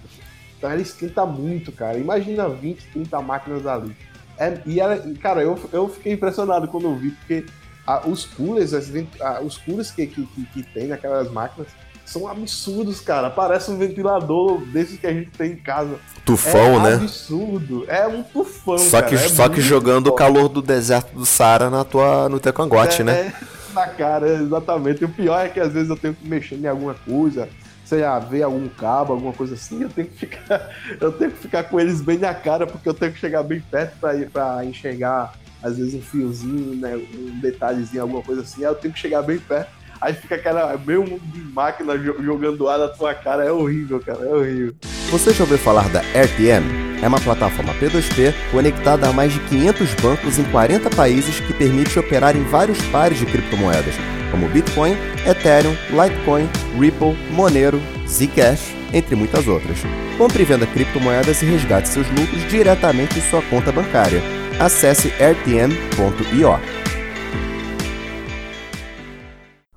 Então 0.57 0.71
ela 0.71 0.81
esquenta 0.81 1.25
muito, 1.25 1.71
cara. 1.71 1.97
Imagina 1.97 2.47
20, 2.47 2.87
30 2.91 3.21
máquinas 3.21 3.67
ali. 3.67 3.95
É, 4.37 4.61
e 4.65 4.79
ela, 4.79 4.97
cara, 5.21 5.41
eu, 5.41 5.59
eu 5.73 5.89
fiquei 5.89 6.13
impressionado 6.13 6.67
quando 6.67 6.85
eu 6.85 6.95
vi, 6.95 7.11
porque 7.11 7.45
a, 7.85 8.07
os 8.07 8.25
coolers, 8.25 8.73
as, 8.73 8.91
a, 9.19 9.41
os 9.41 9.57
coolers 9.57 9.91
que, 9.91 10.05
que, 10.05 10.25
que, 10.25 10.45
que, 10.45 10.63
tem 10.63 10.87
naquelas 10.87 11.31
máquinas 11.31 11.67
são 12.07 12.27
absurdos, 12.27 13.01
cara. 13.01 13.29
Parece 13.29 13.69
um 13.69 13.77
ventilador 13.77 14.61
desses 14.61 14.97
que 14.97 15.05
a 15.05 15.13
gente 15.13 15.29
tem 15.31 15.51
em 15.51 15.55
casa. 15.57 15.99
Tufão, 16.25 16.79
é 16.79 16.89
né? 16.89 16.93
absurdo. 16.95 17.85
É 17.87 18.07
um 18.07 18.23
tufão, 18.23 18.77
Só 18.77 19.01
cara. 19.01 19.07
que, 19.07 19.15
é 19.15 19.29
só 19.29 19.49
que 19.49 19.61
jogando 19.61 20.07
o 20.07 20.13
calor 20.13 20.47
do 20.47 20.61
deserto 20.61 21.13
do 21.13 21.25
Saara 21.25 21.69
na 21.69 21.83
tua, 21.83 22.29
no 22.29 22.39
teu 22.39 22.53
cangote, 22.53 23.01
é, 23.01 23.05
né? 23.05 23.13
É 23.13 23.57
na 23.77 23.87
cara, 23.87 24.27
exatamente. 24.27 25.05
O 25.05 25.09
pior 25.09 25.45
é 25.45 25.49
que 25.49 25.59
às 25.59 25.71
vezes 25.71 25.89
eu 25.89 25.97
tenho 25.97 26.15
que 26.15 26.27
mexer 26.27 26.55
em 26.55 26.65
alguma 26.65 26.93
coisa, 26.93 27.47
sei 27.85 28.01
lá, 28.01 28.17
ver 28.17 28.41
algum 28.43 28.67
cabo, 28.69 29.13
alguma 29.13 29.33
coisa 29.33 29.53
assim, 29.53 29.83
eu 29.83 29.89
tenho 29.89 30.07
que 30.07 30.17
ficar, 30.17 30.71
eu 30.99 31.11
tenho 31.11 31.31
que 31.31 31.37
ficar 31.37 31.63
com 31.63 31.79
eles 31.79 32.01
bem 32.01 32.17
na 32.17 32.33
cara, 32.33 32.65
porque 32.65 32.89
eu 32.89 32.93
tenho 32.93 33.11
que 33.11 33.19
chegar 33.19 33.43
bem 33.43 33.59
perto 33.59 33.97
para 34.31 34.65
enxergar, 34.65 35.33
às 35.61 35.77
vezes, 35.77 35.93
um 35.93 36.01
fiozinho, 36.01 36.75
né, 36.75 36.95
um 36.95 37.39
detalhezinho, 37.39 38.01
alguma 38.01 38.23
coisa 38.23 38.41
assim, 38.41 38.63
aí 38.63 38.71
eu 38.71 38.75
tenho 38.75 38.93
que 38.93 38.99
chegar 38.99 39.21
bem 39.21 39.37
perto. 39.37 39.76
Aí 40.01 40.13
fica 40.13 40.35
aquela 40.35 40.77
meio 40.85 41.03
de 41.03 41.39
máquina 41.53 41.97
jogando 41.97 42.67
ar 42.67 42.79
na 42.79 42.87
tua 42.87 43.13
cara. 43.13 43.43
É 43.43 43.51
horrível, 43.51 43.99
cara, 43.99 44.19
é 44.25 44.33
horrível. 44.33 44.75
Você 45.09 45.33
já 45.33 45.43
ouviu 45.43 45.57
falar 45.57 45.87
da 45.89 46.01
RTM? 46.01 46.87
É 47.01 47.07
uma 47.07 47.19
plataforma 47.19 47.73
P2P 47.75 48.33
conectada 48.51 49.07
a 49.07 49.13
mais 49.13 49.31
de 49.31 49.39
500 49.41 49.93
bancos 49.95 50.39
em 50.39 50.43
40 50.45 50.89
países 50.91 51.39
que 51.39 51.53
permite 51.53 51.97
operar 51.99 52.35
em 52.35 52.43
vários 52.43 52.81
pares 52.87 53.19
de 53.19 53.25
criptomoedas, 53.25 53.93
como 54.31 54.49
Bitcoin, 54.49 54.97
Ethereum, 55.25 55.75
Litecoin, 55.91 56.49
Ripple, 56.79 57.15
Monero, 57.31 57.79
Zcash, 58.07 58.73
entre 58.93 59.15
muitas 59.15 59.47
outras. 59.47 59.77
Compre 60.17 60.41
e 60.41 60.45
venda 60.45 60.65
criptomoedas 60.65 61.41
e 61.41 61.45
resgate 61.45 61.87
seus 61.87 62.07
lucros 62.09 62.49
diretamente 62.49 63.19
em 63.19 63.21
sua 63.21 63.41
conta 63.43 63.71
bancária. 63.71 64.21
Acesse 64.59 65.09
rtm.io. 65.09 66.86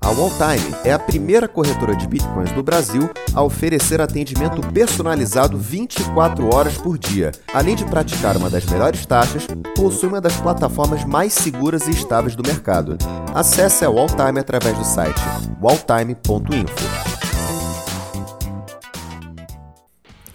A 0.03 0.09
Walltime 0.09 0.75
é 0.83 0.91
a 0.91 0.97
primeira 0.97 1.47
corretora 1.47 1.95
de 1.95 2.07
bitcoins 2.07 2.51
do 2.53 2.63
Brasil 2.63 3.07
a 3.35 3.43
oferecer 3.43 4.01
atendimento 4.01 4.59
personalizado 4.73 5.59
24 5.59 6.53
horas 6.53 6.75
por 6.75 6.97
dia. 6.97 7.31
Além 7.53 7.75
de 7.75 7.85
praticar 7.85 8.35
uma 8.35 8.49
das 8.49 8.65
melhores 8.65 9.05
taxas, 9.05 9.45
possui 9.75 10.09
uma 10.09 10.19
das 10.19 10.35
plataformas 10.37 11.05
mais 11.05 11.33
seguras 11.33 11.87
e 11.87 11.91
estáveis 11.91 12.35
do 12.35 12.41
mercado. 12.41 12.97
Acesse 13.33 13.85
a 13.85 13.91
Walltime 13.91 14.39
através 14.39 14.75
do 14.75 14.83
site 14.83 15.21
walltime.info. 15.61 17.11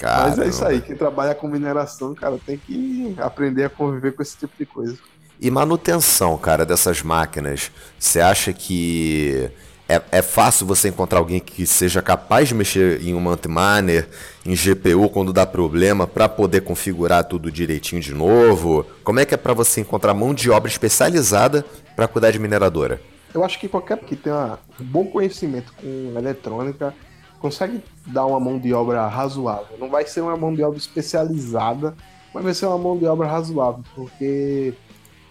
Mas 0.01 0.39
é 0.39 0.47
isso 0.47 0.65
aí, 0.65 0.81
quem 0.81 0.95
trabalha 0.95 1.35
com 1.35 1.49
mineração, 1.49 2.15
cara, 2.15 2.39
tem 2.47 2.57
que 2.57 3.17
aprender 3.19 3.65
a 3.65 3.69
conviver 3.69 4.13
com 4.13 4.23
esse 4.23 4.37
tipo 4.37 4.57
de 4.57 4.65
coisa. 4.65 4.97
E 5.41 5.51
manutenção, 5.51 6.37
cara, 6.39 6.65
dessas 6.65 7.03
máquinas. 7.03 7.71
Você 7.99 8.21
acha 8.21 8.53
que 8.53 9.51
é, 9.89 10.03
é 10.11 10.23
fácil 10.23 10.67
você 10.67 10.89
encontrar 10.89 11.19
alguém 11.19 11.39
que 11.39 11.67
seja 11.67 12.03
capaz 12.03 12.49
de 12.49 12.55
mexer 12.55 13.01
em 13.03 13.15
um 13.15 13.29
antimaner, 13.29 14.09
em 14.45 14.55
GPU 14.55 15.09
quando 15.09 15.33
dá 15.33 15.47
problema, 15.47 16.07
para 16.07 16.29
poder 16.29 16.63
configurar 16.63 17.25
tudo 17.25 17.53
direitinho 17.53 18.01
de 18.01 18.13
novo? 18.13 18.85
Como 19.05 19.21
é 19.21 19.25
que 19.25 19.35
é 19.35 19.37
para 19.37 19.55
você 19.55 19.81
encontrar 19.81 20.15
mão 20.15 20.35
de 20.35 20.51
obra 20.51 20.71
especializada 20.71 21.65
para 21.95 22.09
cuidar 22.09 22.31
de 22.31 22.39
mineradora? 22.39 23.01
Eu 23.33 23.45
acho 23.45 23.61
que 23.61 23.69
qualquer 23.69 23.99
que 23.99 24.17
tenha 24.17 24.59
um 24.81 24.85
bom 24.85 25.05
conhecimento 25.05 25.73
com 25.75 26.15
eletrônica 26.19 26.95
consegue 27.39 27.83
dar 28.07 28.25
uma 28.27 28.41
mão 28.41 28.59
de 28.59 28.73
obra 28.73 29.07
razoável. 29.07 29.77
Não 29.79 29.91
vai 29.91 30.07
ser 30.07 30.23
uma 30.23 30.37
mão 30.37 30.55
de 30.55 30.63
obra 30.63 30.79
especializada, 30.79 31.95
mas 32.35 32.43
vai 32.43 32.55
ser 32.55 32.67
uma 32.67 32.79
mão 32.79 32.99
de 32.99 33.07
obra 33.07 33.29
razoável, 33.29 33.85
porque 33.95 34.75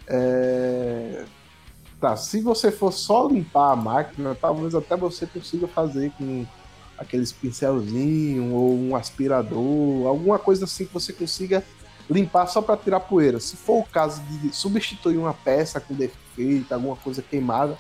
é... 0.08 1.26
Tá, 2.00 2.16
se 2.18 2.42
você 2.42 2.72
for 2.72 2.92
só 2.92 3.28
limpar 3.28 3.72
a 3.72 3.76
máquina, 3.76 4.36
talvez 4.40 4.76
até 4.76 4.96
você 4.98 5.26
consiga 5.26 5.68
fazer 5.68 6.12
com 6.18 6.46
aqueles 6.98 7.32
pincelzinho 7.32 8.54
ou 8.54 8.78
um 8.78 8.96
aspirador, 8.96 10.06
alguma 10.08 10.38
coisa 10.38 10.66
assim 10.66 10.86
que 10.86 10.94
você 10.94 11.14
consiga 11.14 11.64
limpar 12.10 12.48
só 12.48 12.62
para 12.62 12.78
tirar 12.78 13.00
poeira. 13.00 13.40
Se 13.40 13.56
for 13.56 13.80
o 13.80 13.84
caso 13.84 14.22
de 14.24 14.54
substituir 14.56 15.18
uma 15.18 15.34
peça 15.34 15.80
com 15.80 15.94
defeito, 15.94 16.74
alguma 16.74 16.96
coisa 16.96 17.22
queimada, 17.22 17.78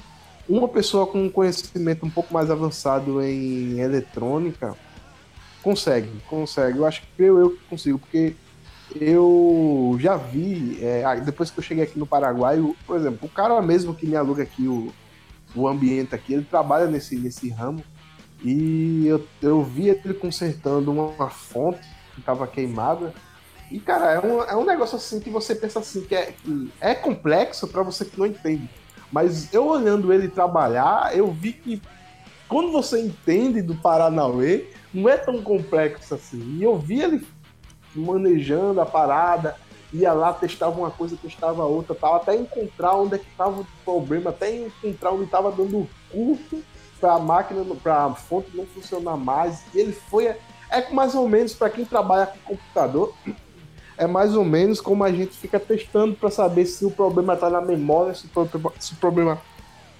uma 0.47 0.67
pessoa 0.67 1.05
com 1.05 1.23
um 1.23 1.29
conhecimento 1.29 2.05
um 2.05 2.09
pouco 2.09 2.33
mais 2.33 2.49
avançado 2.49 3.21
em 3.21 3.79
eletrônica 3.79 4.75
consegue, 5.61 6.11
consegue. 6.27 6.77
Eu 6.77 6.85
acho 6.85 7.01
que 7.01 7.07
eu, 7.23 7.39
eu 7.39 7.57
consigo, 7.67 7.97
porque 7.97 8.35
eu 8.93 9.97
já 9.99 10.15
vi, 10.15 10.77
é, 10.81 11.19
depois 11.21 11.49
que 11.49 11.59
eu 11.59 11.63
cheguei 11.63 11.83
aqui 11.83 11.97
no 11.97 12.05
Paraguai, 12.05 12.61
por 12.85 12.97
exemplo, 12.97 13.19
o 13.23 13.29
cara 13.29 13.61
mesmo 13.61 13.95
que 13.95 14.05
me 14.05 14.15
aluga 14.15 14.43
aqui 14.43 14.67
o, 14.67 14.93
o 15.55 15.67
ambiente 15.67 16.13
aqui, 16.13 16.33
ele 16.33 16.43
trabalha 16.43 16.87
nesse, 16.87 17.15
nesse 17.15 17.49
ramo 17.49 17.83
e 18.43 19.07
eu, 19.07 19.25
eu 19.41 19.63
vi 19.63 19.89
ele 19.89 20.13
consertando 20.13 20.91
uma, 20.91 21.07
uma 21.07 21.29
fonte 21.29 21.81
que 22.13 22.19
estava 22.19 22.45
queimada. 22.45 23.13
E, 23.71 23.79
cara, 23.79 24.11
é 24.11 24.19
um, 24.19 24.43
é 24.43 24.55
um 24.55 24.65
negócio 24.65 24.97
assim 24.97 25.19
que 25.19 25.29
você 25.29 25.55
pensa 25.55 25.79
assim, 25.79 26.01
que 26.01 26.15
é, 26.15 26.31
que 26.31 26.71
é 26.79 26.93
complexo 26.93 27.67
para 27.67 27.81
você 27.81 28.05
que 28.05 28.19
não 28.19 28.25
entende. 28.25 28.69
Mas 29.11 29.53
eu 29.53 29.65
olhando 29.65 30.13
ele 30.13 30.27
trabalhar, 30.27 31.15
eu 31.15 31.31
vi 31.31 31.53
que 31.53 31.81
quando 32.47 32.71
você 32.71 33.01
entende 33.01 33.61
do 33.61 33.75
Paranauê, 33.75 34.67
não 34.93 35.09
é 35.09 35.17
tão 35.17 35.41
complexo 35.41 36.13
assim. 36.13 36.57
E 36.57 36.63
eu 36.63 36.77
vi 36.77 37.01
ele 37.01 37.25
manejando 37.95 38.81
a 38.81 38.85
parada, 38.85 39.55
ia 39.93 40.11
lá, 40.13 40.33
testava 40.33 40.77
uma 40.77 40.91
coisa, 40.91 41.17
testava 41.21 41.63
outra, 41.63 41.95
tal, 41.95 42.15
até 42.15 42.35
encontrar 42.35 42.95
onde 42.95 43.15
é 43.15 43.17
que 43.17 43.29
estava 43.29 43.61
o 43.61 43.67
problema, 43.83 44.29
até 44.29 44.55
encontrar 44.55 45.11
onde 45.11 45.23
estava 45.23 45.51
dando 45.51 45.87
curto 46.11 46.61
para 46.99 47.13
a 47.13 47.19
máquina, 47.19 47.63
para 47.81 48.05
a 48.05 48.13
fonte 48.13 48.55
não 48.55 48.65
funcionar 48.65 49.17
mais. 49.17 49.63
Ele 49.73 49.93
foi. 49.93 50.35
É 50.69 50.91
mais 50.91 51.15
ou 51.15 51.29
menos 51.29 51.53
para 51.53 51.69
quem 51.69 51.85
trabalha 51.85 52.27
com 52.27 52.55
computador, 52.55 53.13
é 53.97 54.07
mais 54.07 54.35
ou 54.35 54.43
menos 54.43 54.81
como 54.81 55.03
a 55.03 55.11
gente 55.11 55.33
fica 55.37 55.59
testando 55.59 56.15
para 56.15 56.29
saber 56.29 56.65
se 56.65 56.85
o 56.85 56.91
problema 56.91 57.33
está 57.33 57.49
na 57.49 57.61
memória, 57.61 58.13
se 58.13 58.25
o 58.25 58.95
problema 58.99 59.39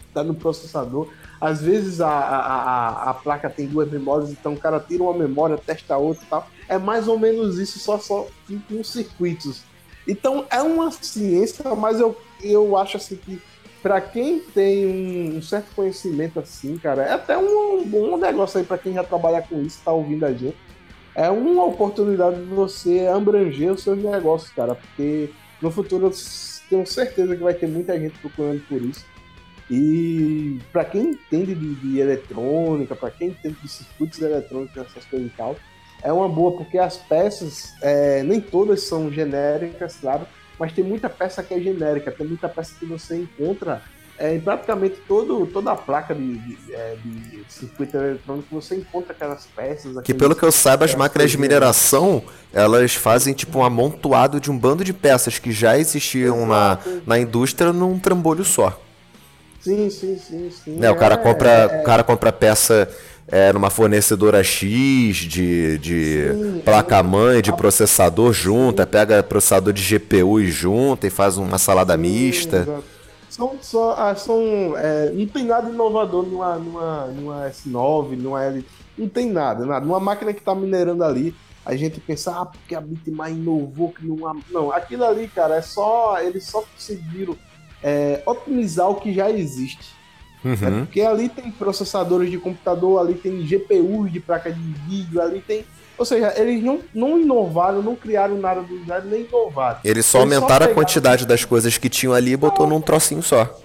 está 0.07 0.23
no 0.23 0.33
processador. 0.33 1.07
Às 1.45 1.61
vezes 1.61 2.01
a, 2.01 2.09
a, 2.09 2.37
a, 2.37 3.09
a, 3.09 3.13
placa 3.13 3.49
tem 3.49 3.67
duas 3.67 3.89
memórias, 3.91 4.31
então 4.31 4.53
o 4.53 4.57
cara 4.57 4.79
tira 4.79 5.03
uma 5.03 5.13
memória, 5.13 5.57
testa 5.57 5.97
outra 5.97 6.23
e 6.23 6.27
tal. 6.27 6.47
É 6.67 6.77
mais 6.77 7.07
ou 7.07 7.19
menos 7.19 7.59
isso, 7.59 7.77
só, 7.79 7.99
só 7.99 8.27
com 8.67 8.83
circuitos. 8.83 9.61
Então 10.07 10.45
é 10.49 10.61
uma 10.61 10.91
ciência, 10.91 11.75
mas 11.75 11.99
eu, 11.99 12.17
eu 12.41 12.77
acho 12.77 12.97
assim 12.97 13.15
que 13.15 13.41
para 13.81 14.01
quem 14.01 14.39
tem 14.39 14.85
um, 14.87 15.37
um, 15.37 15.41
certo 15.41 15.67
conhecimento 15.75 16.39
assim, 16.39 16.77
cara, 16.77 17.03
é 17.03 17.13
até 17.13 17.37
um, 17.37 17.79
um 17.79 17.83
bom 17.83 18.17
negócio 18.17 18.59
aí 18.59 18.65
para 18.65 18.79
quem 18.79 18.93
já 18.93 19.03
trabalha 19.03 19.41
com 19.43 19.61
isso, 19.61 19.79
tá 19.85 19.91
ouvindo 19.91 20.25
a 20.25 20.33
gente 20.33 20.57
é 21.15 21.29
uma 21.29 21.63
oportunidade 21.63 22.35
de 22.35 22.53
você 22.53 23.07
abranger 23.07 23.71
os 23.71 23.81
seus 23.81 23.97
negócios, 23.97 24.51
cara, 24.51 24.75
porque 24.75 25.29
no 25.61 25.71
futuro 25.71 26.07
eu 26.07 26.11
tenho 26.69 26.85
certeza 26.85 27.35
que 27.35 27.41
vai 27.41 27.53
ter 27.53 27.67
muita 27.67 27.97
gente 27.97 28.19
procurando 28.19 28.61
por 28.67 28.81
isso. 28.81 29.05
E 29.69 30.59
para 30.71 30.85
quem 30.85 31.11
entende 31.11 31.55
de, 31.55 31.75
de 31.75 31.99
eletrônica, 31.99 32.95
para 32.95 33.09
quem 33.09 33.29
entende 33.29 33.57
de 33.61 33.67
circuitos 33.67 34.21
eletrônicos, 34.21 34.77
essas 34.77 35.05
coisas 35.05 35.27
e 35.27 35.35
tal, 35.35 35.55
é 36.03 36.11
uma 36.11 36.29
boa, 36.29 36.51
porque 36.51 36.77
as 36.77 36.97
peças, 36.97 37.73
é, 37.81 38.21
nem 38.23 38.39
todas 38.39 38.83
são 38.83 39.11
genéricas, 39.11 39.97
claro, 39.99 40.27
mas 40.59 40.71
tem 40.71 40.83
muita 40.83 41.09
peça 41.09 41.41
que 41.41 41.53
é 41.53 41.59
genérica, 41.59 42.11
tem 42.11 42.27
muita 42.27 42.47
peça 42.47 42.75
que 42.79 42.85
você 42.85 43.17
encontra 43.17 43.81
é, 44.17 44.33
em 44.33 44.39
praticamente 44.39 44.95
todo, 45.07 45.45
toda 45.47 45.71
a 45.71 45.75
placa 45.75 46.15
de, 46.15 46.37
de, 46.37 46.73
é, 46.73 46.95
de, 47.03 47.43
circuito 47.49 47.97
eletrônico 47.97 48.47
você 48.49 48.75
encontra 48.75 49.11
aquelas 49.11 49.45
peças. 49.45 50.01
Que 50.03 50.13
pelo 50.13 50.35
que 50.35 50.43
eu 50.43 50.51
saiba, 50.51 50.85
as 50.85 50.95
máquinas 50.95 51.31
de 51.31 51.37
mineração 51.37 52.23
elas 52.53 52.95
fazem 52.95 53.33
tipo 53.33 53.59
um 53.59 53.63
amontoado 53.63 54.39
de 54.39 54.49
um 54.49 54.57
bando 54.57 54.85
de 54.85 54.93
peças 54.93 55.37
que 55.37 55.51
já 55.51 55.77
existiam 55.77 56.45
na, 56.45 56.79
na 57.05 57.19
indústria 57.19 57.73
num 57.73 57.99
trambolho 57.99 58.45
só. 58.45 58.79
Sim, 59.65 59.89
sim, 59.89 60.17
sim, 60.17 60.49
sim. 60.51 60.75
Né, 60.77 60.89
o 60.91 60.95
cara 60.95 61.15
é, 61.15 61.17
compra, 61.17 61.49
é, 61.49 61.81
o 61.81 61.83
cara 61.83 62.03
compra 62.03 62.31
peça 62.31 62.87
é, 63.27 63.51
numa 63.51 63.69
fornecedora 63.69 64.43
X 64.43 65.17
de, 65.17 65.77
de 65.79 66.61
placa-mãe, 66.63 67.41
de 67.41 67.51
processador 67.51 68.31
junta, 68.31 68.85
pega 68.85 69.21
processador 69.23 69.73
de 69.73 69.97
GPU 69.97 70.39
e 70.39 70.51
junta 70.51 71.07
e 71.07 71.09
faz 71.09 71.37
uma 71.37 71.57
salada 71.57 71.95
sim, 71.95 71.99
mista. 71.99 72.57
Exato 72.57 72.95
são, 73.35 73.57
são, 73.61 73.89
ah, 73.91 74.15
são 74.15 74.77
é, 74.77 75.11
não 75.11 75.27
tem 75.27 75.43
nada 75.43 75.69
inovador 75.69 76.25
numa, 76.25 76.55
numa, 76.55 77.07
numa 77.07 77.49
S9, 77.49 78.17
numa 78.17 78.41
L. 78.43 78.65
Não 78.97 79.09
tem 79.09 79.29
nada, 79.29 79.65
nada. 79.65 79.85
Uma 79.85 79.99
máquina 79.99 80.33
que 80.33 80.39
está 80.39 80.55
minerando 80.55 81.03
ali, 81.03 81.35
a 81.65 81.75
gente 81.75 81.99
pensa, 81.99 82.39
ah, 82.39 82.45
porque 82.45 82.73
a 82.73 82.79
Bitmain 82.79 83.35
inovou, 83.35 83.91
que 83.91 84.05
não 84.05 84.41
Não, 84.49 84.71
aquilo 84.71 85.03
ali, 85.03 85.27
cara, 85.27 85.55
é 85.55 85.61
só. 85.61 86.17
Eles 86.21 86.45
só 86.45 86.61
conseguiram 86.61 87.35
é, 87.85 88.23
otimizar 88.25 88.89
o 88.89 88.95
que 88.95 89.13
já 89.13 89.29
existe. 89.29 89.93
Uhum. 90.43 90.53
É 90.53 90.71
porque 90.79 91.01
ali 91.01 91.29
tem 91.29 91.51
processadores 91.51 92.31
de 92.31 92.39
computador, 92.39 92.99
ali 92.99 93.13
tem 93.13 93.45
GPUs 93.45 94.11
de 94.11 94.19
placa 94.19 94.51
de 94.51 94.59
vídeo, 94.59 95.21
ali 95.21 95.39
tem 95.39 95.63
ou 95.97 96.03
seja, 96.03 96.33
eles 96.35 96.61
não, 96.61 96.81
não 96.93 97.17
inovaram, 97.17 97.81
não 97.81 97.95
criaram 97.95 98.37
nada 98.37 98.61
do 98.61 98.85
zero, 98.85 99.07
nem 99.07 99.21
inovaram. 99.21 99.79
Eles 99.81 100.05
só 100.05 100.23
eles 100.23 100.33
aumentaram 100.33 100.65
só 100.65 100.71
a 100.71 100.75
quantidade 100.75 101.25
das 101.25 101.45
coisas 101.45 101.77
que 101.77 101.87
tinham 101.87 102.13
ali 102.13 102.33
e 102.33 102.37
botou 102.37 102.67
num 102.67 102.81
trocinho 102.81 103.23
só. 103.23 103.57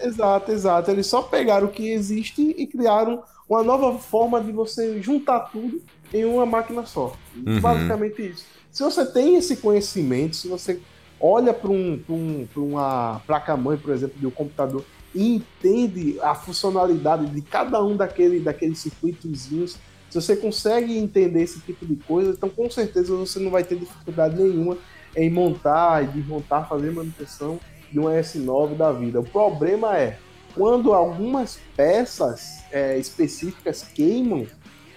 Exato, 0.00 0.50
exato. 0.50 0.90
Eles 0.90 1.06
só 1.06 1.20
pegaram 1.20 1.66
o 1.66 1.70
que 1.70 1.90
existe 1.90 2.54
e 2.56 2.66
criaram 2.66 3.22
uma 3.46 3.62
nova 3.62 3.98
forma 3.98 4.40
de 4.40 4.50
você 4.50 5.02
juntar 5.02 5.40
tudo 5.40 5.82
em 6.10 6.24
uma 6.24 6.46
máquina 6.46 6.86
só. 6.86 7.12
Uhum. 7.46 7.60
Basicamente 7.60 8.30
isso. 8.30 8.46
Se 8.72 8.82
você 8.82 9.04
tem 9.04 9.36
esse 9.36 9.56
conhecimento, 9.56 10.36
se 10.36 10.48
você 10.48 10.80
olha 11.20 11.52
para 11.52 11.70
um, 11.70 12.00
um, 12.08 12.46
uma 12.56 13.20
placa-mãe, 13.26 13.76
por 13.76 13.92
exemplo, 13.92 14.18
de 14.18 14.26
um 14.26 14.30
computador 14.30 14.84
e 15.14 15.36
entende 15.36 16.18
a 16.20 16.34
funcionalidade 16.34 17.26
de 17.26 17.40
cada 17.40 17.82
um 17.82 17.96
daquele, 17.96 18.40
daqueles 18.40 18.78
circuitozinhos 18.80 19.78
se 20.14 20.20
você 20.20 20.36
consegue 20.36 20.96
entender 20.96 21.42
esse 21.42 21.58
tipo 21.58 21.84
de 21.84 21.96
coisa, 21.96 22.30
então 22.30 22.48
com 22.48 22.70
certeza 22.70 23.16
você 23.16 23.40
não 23.40 23.50
vai 23.50 23.64
ter 23.64 23.76
dificuldade 23.76 24.40
nenhuma 24.40 24.78
em 25.16 25.28
montar 25.28 26.04
e 26.04 26.06
desmontar, 26.06 26.68
fazer 26.68 26.92
manutenção 26.92 27.58
de 27.90 27.98
um 27.98 28.04
S9 28.04 28.76
da 28.76 28.92
vida. 28.92 29.18
O 29.18 29.24
problema 29.24 29.98
é 29.98 30.16
quando 30.54 30.94
algumas 30.94 31.58
peças 31.76 32.62
é, 32.70 32.96
específicas 32.96 33.82
queimam, 33.82 34.46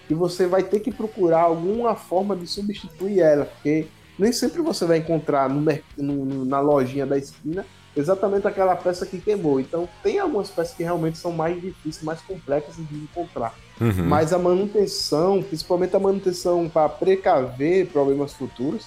que 0.07 0.13
você 0.13 0.45
vai 0.45 0.61
ter 0.61 0.81
que 0.81 0.91
procurar 0.91 1.41
alguma 1.41 1.95
forma 1.95 2.35
de 2.35 2.45
substituir 2.45 3.19
ela, 3.19 3.45
porque 3.45 3.87
nem 4.17 4.31
sempre 4.31 4.61
você 4.61 4.85
vai 4.85 4.97
encontrar 4.97 5.49
no, 5.49 5.63
no, 5.97 6.45
na 6.45 6.59
lojinha 6.59 7.05
da 7.05 7.17
esquina 7.17 7.65
exatamente 7.95 8.47
aquela 8.47 8.75
peça 8.75 9.05
que 9.05 9.19
queimou. 9.19 9.59
Então 9.59 9.89
tem 10.03 10.19
algumas 10.19 10.49
peças 10.49 10.75
que 10.75 10.83
realmente 10.83 11.17
são 11.17 11.31
mais 11.31 11.59
difíceis, 11.59 12.03
mais 12.03 12.21
complexas 12.21 12.75
de 12.75 12.95
encontrar. 12.95 13.53
Uhum. 13.81 14.05
Mas 14.05 14.33
a 14.33 14.37
manutenção, 14.37 15.41
principalmente 15.41 15.95
a 15.95 15.99
manutenção 15.99 16.69
para 16.69 16.89
precaver 16.89 17.87
problemas 17.87 18.33
futuros, 18.33 18.85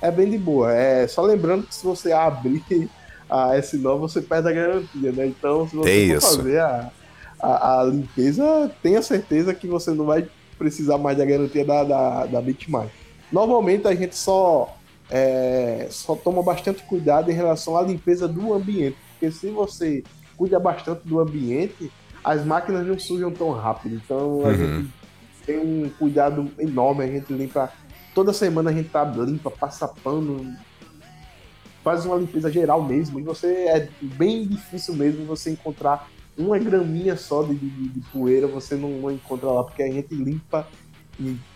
é 0.00 0.10
bem 0.10 0.30
de 0.30 0.38
boa. 0.38 0.72
É 0.72 1.06
só 1.06 1.22
lembrando 1.22 1.66
que 1.66 1.74
se 1.74 1.84
você 1.84 2.12
abrir 2.12 2.88
a 3.28 3.56
S9, 3.56 3.98
você 3.98 4.20
perde 4.20 4.48
a 4.48 4.52
garantia, 4.52 5.12
né? 5.12 5.26
Então, 5.26 5.68
se 5.68 5.74
você 5.74 6.20
for 6.20 6.36
fazer 6.36 6.60
a, 6.60 6.90
a, 7.40 7.80
a, 7.80 7.84
limpeza, 7.84 8.70
tenha 8.82 9.00
certeza 9.00 9.54
que 9.54 9.66
você 9.66 9.90
não 9.92 10.04
vai 10.04 10.28
precisar 10.58 10.98
mais 10.98 11.16
da 11.16 11.24
garantia 11.24 11.64
da, 11.64 11.82
da, 11.82 12.26
da 12.26 12.40
Bitmine. 12.42 12.90
Normalmente 13.32 13.88
a 13.88 13.94
gente 13.94 14.14
só 14.16 14.76
é, 15.10 15.88
só 15.90 16.14
toma 16.14 16.42
bastante 16.42 16.82
cuidado 16.84 17.30
em 17.30 17.34
relação 17.34 17.76
à 17.76 17.82
limpeza 17.82 18.28
do 18.28 18.52
ambiente, 18.52 18.96
porque 19.12 19.30
se 19.30 19.50
você 19.50 20.04
cuida 20.36 20.60
bastante 20.60 21.06
do 21.06 21.20
ambiente, 21.20 21.90
as 22.22 22.44
máquinas 22.44 22.86
não 22.86 22.98
sujam 22.98 23.30
tão 23.30 23.50
rápido. 23.50 23.96
Então 23.96 24.42
a 24.44 24.48
uhum. 24.48 24.54
gente 24.54 24.90
tem 25.46 25.58
um 25.58 25.90
cuidado 25.98 26.50
enorme, 26.58 27.04
a 27.04 27.06
gente 27.06 27.32
limpa 27.32 27.72
toda 28.14 28.32
semana 28.32 28.70
a 28.70 28.72
gente 28.72 28.88
tá 28.88 29.04
limpa, 29.04 29.50
passa 29.50 29.88
pano, 29.88 30.54
faz 31.82 32.04
uma 32.04 32.16
limpeza 32.16 32.50
geral 32.50 32.82
mesmo. 32.82 33.18
E 33.18 33.22
você 33.22 33.46
é 33.66 33.88
bem 34.00 34.46
difícil 34.46 34.94
mesmo 34.94 35.24
você 35.24 35.50
encontrar 35.50 36.08
uma 36.36 36.58
graminha 36.58 37.16
só 37.16 37.42
de, 37.42 37.54
de, 37.54 37.88
de 37.88 38.00
poeira, 38.10 38.46
você 38.46 38.74
não, 38.74 38.90
não 38.90 39.10
encontra 39.10 39.50
lá, 39.50 39.64
porque 39.64 39.82
a 39.82 39.90
gente 39.90 40.14
limpa 40.14 40.66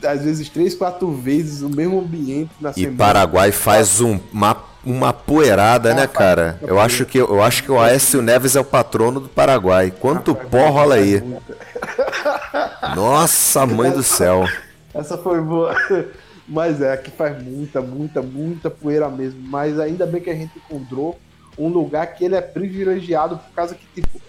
às 0.05 0.23
vezes 0.23 0.49
três, 0.49 0.75
quatro 0.75 1.11
vezes 1.13 1.63
o 1.63 1.69
mesmo 1.69 2.01
ambiente 2.01 2.51
na 2.61 2.71
e 2.71 2.75
semana. 2.75 2.95
E 2.95 2.97
Paraguai 2.97 3.53
faz 3.53 4.01
um, 4.01 4.19
uma, 4.33 4.57
uma 4.85 5.13
poeirada, 5.13 5.95
né, 5.95 6.07
cara? 6.07 6.59
Eu 6.63 6.79
acho 6.79 7.05
que 7.05 7.19
eu 7.19 7.43
acho 7.43 7.63
que 7.63 7.73
o 7.73 7.81
Aécio 7.81 8.23
Neves 8.23 8.57
é 8.57 8.61
o 8.61 8.65
patrono 8.65 9.21
do 9.21 9.29
Paraguai. 9.29 9.93
Quanto 9.99 10.35
pó 10.35 10.69
rola 10.71 10.97
aí? 10.97 11.23
Nossa, 12.95 13.67
mãe 13.67 13.91
do 13.91 14.03
céu. 14.03 14.45
Essa 14.95 15.19
foi 15.19 15.41
boa. 15.41 15.75
Mas 16.49 16.81
é, 16.81 16.93
aqui 16.93 17.11
faz 17.11 17.43
muita, 17.43 17.83
muita, 17.83 18.23
muita 18.23 18.71
poeira 18.71 19.09
mesmo. 19.09 19.41
Mas 19.43 19.81
ainda 19.81 20.07
bem 20.07 20.21
que 20.21 20.31
a 20.31 20.35
gente 20.35 20.57
encontrou 20.57 21.19
um 21.59 21.69
lugar 21.69 22.07
que 22.15 22.25
ele 22.25 22.37
é 22.37 22.41
privilegiado 22.41 23.39
por 23.39 23.55
causa 23.55 23.75
que, 23.75 23.87
tipo, 24.01 24.21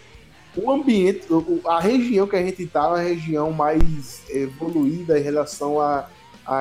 o 0.57 0.71
ambiente, 0.71 1.27
a 1.65 1.79
região 1.79 2.27
que 2.27 2.35
a 2.35 2.43
gente 2.43 2.63
está 2.63 2.81
é 2.81 2.87
uma 2.87 2.99
região 2.99 3.51
mais 3.51 4.23
evoluída 4.29 5.19
em 5.19 5.21
relação 5.21 5.79
à, 5.79 6.09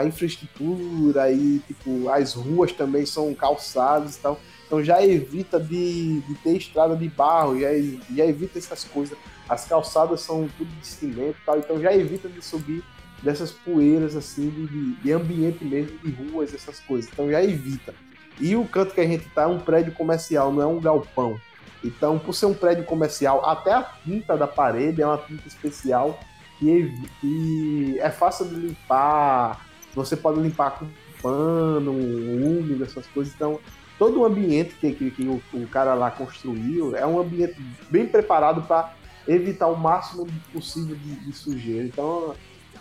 infraestrutura 0.05 1.31
e 1.31 1.61
tipo 1.61 2.09
as 2.09 2.35
ruas 2.35 2.73
também 2.73 3.07
são 3.07 3.33
calçadas 3.35 4.17
e 4.17 4.21
tal. 4.21 4.39
Então 4.67 4.83
já 4.83 5.05
evita 5.05 5.61
de, 5.61 6.21
de 6.21 6.35
ter 6.37 6.57
estrada 6.57 6.97
de 6.97 7.09
barro, 7.09 7.59
já, 7.59 7.69
já 8.15 8.27
evita 8.27 8.59
essas 8.59 8.85
coisas. 8.85 9.17
As 9.49 9.65
calçadas 9.65 10.21
são 10.21 10.49
tudo 10.59 10.69
de 10.81 10.87
cimento 10.87 11.37
e 11.41 11.47
tal, 11.47 11.59
então 11.59 11.81
já 11.81 11.95
evita 11.95 12.29
de 12.29 12.45
subir 12.45 12.83
dessas 13.23 13.53
poeiras 13.53 14.17
assim, 14.17 14.51
de, 14.51 14.95
de 14.97 15.13
ambiente 15.13 15.65
mesmo, 15.65 15.97
de 15.99 16.11
ruas, 16.11 16.53
essas 16.53 16.81
coisas. 16.81 17.11
Então 17.13 17.31
já 17.31 17.43
evita. 17.43 17.95
E 18.41 18.55
o 18.55 18.65
canto 18.67 18.93
que 18.93 19.01
a 19.01 19.07
gente 19.07 19.25
tá 19.31 19.43
é 19.43 19.47
um 19.47 19.59
prédio 19.59 19.93
comercial, 19.93 20.53
não 20.53 20.63
é 20.63 20.67
um 20.67 20.81
galpão. 20.81 21.41
Então, 21.87 22.19
por 22.19 22.35
ser 22.35 22.47
um 22.47 22.55
prédio 22.55 22.85
comercial, 22.85 23.45
até 23.49 23.73
a 23.73 23.83
tinta 23.83 24.37
da 24.37 24.47
parede 24.47 25.03
é 25.03 25.07
uma 25.07 25.19
tinta 25.19 25.47
especial 25.47 26.19
que, 26.59 27.99
é 27.99 28.11
fácil 28.11 28.47
de 28.47 28.55
limpar. 28.55 29.67
Você 29.95 30.17
pode 30.17 30.41
limpar 30.41 30.79
com 30.79 30.87
pano, 31.23 31.93
úmido, 31.93 32.85
essas 32.85 33.07
coisas. 33.07 33.33
Então, 33.35 33.59
todo 33.99 34.21
o 34.21 34.25
ambiente 34.25 34.75
que, 34.75 34.93
que, 34.93 35.11
que 35.11 35.23
o, 35.25 35.43
o, 35.53 35.67
cara 35.69 35.95
lá 35.95 36.11
construiu 36.11 36.95
é 36.97 37.07
um 37.07 37.19
ambiente 37.19 37.57
bem 37.91 38.07
preparado 38.07 38.63
para 38.63 38.95
evitar 39.27 39.67
o 39.69 39.77
máximo 39.77 40.27
possível 40.53 40.97
de, 40.97 41.17
de, 41.17 41.33
sujeira. 41.33 41.85
Então, 41.85 42.35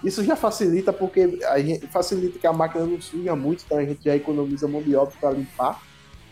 isso 0.03 0.23
já 0.23 0.35
facilita 0.35 0.93
porque 0.93 1.39
a 1.47 1.59
gente, 1.59 1.87
facilita 1.87 2.37
que 2.37 2.45
a 2.45 2.53
máquina 2.53 2.85
não 2.85 3.01
suja 3.01 3.35
muito, 3.35 3.63
então 3.65 3.77
a 3.77 3.85
gente 3.85 4.03
já 4.03 4.15
economiza 4.15 4.67
mão 4.67 4.81
de 4.81 4.95
obra 4.95 5.13
para 5.19 5.31
limpar. 5.31 5.81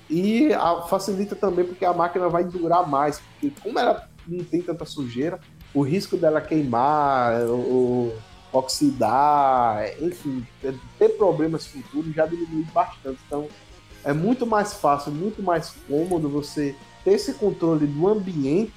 E 0.10 0.54
a, 0.54 0.84
facilita 0.84 1.36
também 1.36 1.66
porque 1.66 1.86
a 1.86 1.93
máquina 1.93 2.30
vai 2.30 2.43
durar 2.43 2.88
mais, 2.88 3.20
porque 3.20 3.54
como 3.62 3.80
ela 3.80 4.08
não 4.28 4.43
tem 4.43 4.62
tanta 4.62 4.86
sujeira, 4.86 5.39
o 5.74 5.82
risco 5.82 6.18
dela 6.18 6.39
queimar, 6.41 7.41
ou, 7.47 8.14
oxidar, 8.54 9.84
enfim, 9.99 10.45
ter 10.99 11.10
problemas 11.18 11.66
futuros 11.66 12.14
já 12.14 12.26
diminui 12.26 12.66
bastante. 12.74 13.20
Então 13.26 13.47
é 14.04 14.14
muito 14.14 14.45
mais 14.45 14.74
fácil, 14.74 15.12
muito 15.12 15.41
mais 15.41 15.74
cômodo 15.88 16.30
você 16.30 16.76
ter 17.04 17.14
esse 17.14 17.34
controle 17.34 17.88
do 17.88 18.08
ambiente 18.08 18.74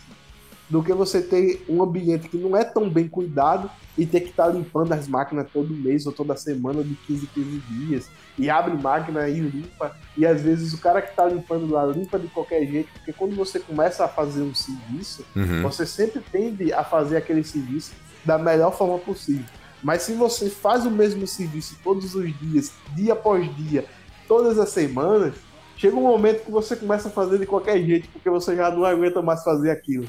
do 0.69 0.83
que 0.83 0.93
você 0.93 1.23
ter 1.23 1.65
um 1.69 1.83
ambiente 1.83 2.29
que 2.29 2.37
não 2.37 2.57
é 2.57 2.65
tão 2.65 2.89
bem 2.89 3.07
cuidado 3.07 3.71
e 3.97 4.05
ter 4.05 4.21
que 4.21 4.31
estar 4.31 4.47
tá 4.47 4.53
limpando 4.53 4.93
as 4.93 5.07
máquinas 5.07 5.47
todo 5.53 5.73
mês 5.73 6.07
ou 6.07 6.13
toda 6.13 6.37
semana 6.37 6.83
de 6.83 6.95
15 6.95 7.27
15 7.29 7.59
dias 7.61 8.11
e 8.39 8.51
abre 8.51 8.75
máquina 8.75 9.29
e 9.29 9.41
limpa 9.41 9.97
e 10.17 10.27
às 10.27 10.43
vezes 10.43 10.73
o 10.73 10.79
cara 10.79 11.01
que 11.01 11.11
está 11.11 11.27
limpando 11.27 11.71
lá 11.71 11.87
limpa 11.87 12.19
de 12.19 12.29
qualquer 12.29 12.67
jeito 12.67 12.91
porque 12.93 13.13
quando 13.13 13.35
você 13.35 13.59
começa 13.59 14.05
a 14.05 14.09
fazer 14.09 14.43
um 14.43 14.55
serviço 14.55 15.25
uhum. 15.35 15.63
você 15.63 15.87
sempre 15.87 16.21
tende 16.21 16.73
a 16.73 16.85
fazer 16.85 17.17
aquele 17.17 17.43
serviço 17.45 17.93
da 18.25 18.39
melhor 18.39 18.77
forma 18.77 18.99
possível 18.99 19.47
mas 19.83 20.03
se 20.03 20.13
você 20.13 20.51
faz 20.51 20.85
o 20.85 20.91
mesmo 20.91 21.27
serviço 21.27 21.79
todos 21.83 22.15
os 22.15 22.39
dias 22.39 22.73
dia 22.95 23.15
após 23.15 23.55
dia 23.57 23.85
todas 24.29 24.59
as 24.59 24.69
semanas 24.69 25.35
chega 25.77 25.97
um 25.97 26.03
momento 26.03 26.45
que 26.45 26.51
você 26.51 26.77
começa 26.77 27.09
a 27.09 27.13
fazer 27.13 27.39
de 27.39 27.47
qualquer 27.47 27.83
jeito 27.83 28.09
porque 28.11 28.29
você 28.29 28.55
já 28.55 28.71
não 28.71 28.85
aguenta 28.85 29.23
mais 29.23 29.43
fazer 29.43 29.71
aquilo 29.71 30.07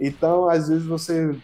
então, 0.00 0.48
às 0.48 0.68
vezes 0.68 0.86
você 0.86 1.36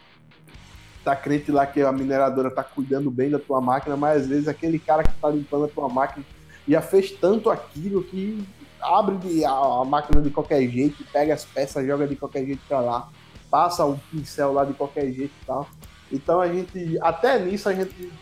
tá 1.06 1.14
crente 1.14 1.52
lá 1.52 1.64
que 1.64 1.80
a 1.80 1.92
mineradora 1.92 2.50
tá 2.50 2.64
cuidando 2.64 3.12
bem 3.12 3.30
da 3.30 3.38
tua 3.38 3.60
máquina, 3.60 3.96
mas 3.96 4.22
às 4.22 4.26
vezes 4.26 4.48
aquele 4.48 4.76
cara 4.76 5.04
que 5.04 5.14
tá 5.20 5.30
limpando 5.30 5.66
a 5.66 5.68
tua 5.68 5.88
máquina 5.88 6.26
já 6.66 6.82
fez 6.82 7.12
tanto 7.12 7.48
aquilo 7.48 8.02
que 8.02 8.44
abre 8.82 9.44
a, 9.44 9.52
a 9.52 9.84
máquina 9.84 10.20
de 10.20 10.30
qualquer 10.30 10.68
jeito, 10.68 11.04
pega 11.12 11.32
as 11.32 11.44
peças, 11.44 11.86
joga 11.86 12.08
de 12.08 12.16
qualquer 12.16 12.44
jeito 12.44 12.60
para 12.66 12.80
lá, 12.80 13.08
passa 13.48 13.86
o 13.86 13.96
pincel 14.10 14.52
lá 14.52 14.64
de 14.64 14.74
qualquer 14.74 15.12
jeito 15.12 15.32
e 15.40 15.46
tal. 15.46 15.68
Então 16.10 16.40
a 16.40 16.48
gente, 16.52 16.98
até 17.00 17.38
nisso 17.38 17.68
a 17.68 17.72
gente, 17.72 18.12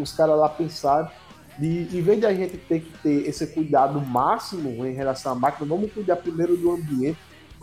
os 0.00 0.12
caras 0.12 0.38
lá 0.38 0.48
pensaram 0.48 1.10
de, 1.58 1.88
em 1.92 2.00
vez 2.00 2.20
de 2.20 2.26
a 2.26 2.32
gente 2.32 2.56
ter 2.56 2.82
que 2.82 2.98
ter 2.98 3.28
esse 3.28 3.48
cuidado 3.48 4.00
máximo 4.00 4.86
em 4.86 4.92
relação 4.92 5.32
à 5.32 5.34
máquina, 5.34 5.66
vamos 5.68 5.92
cuidar 5.92 6.14
primeiro 6.14 6.56
do 6.56 6.70
ambiente 6.70 7.18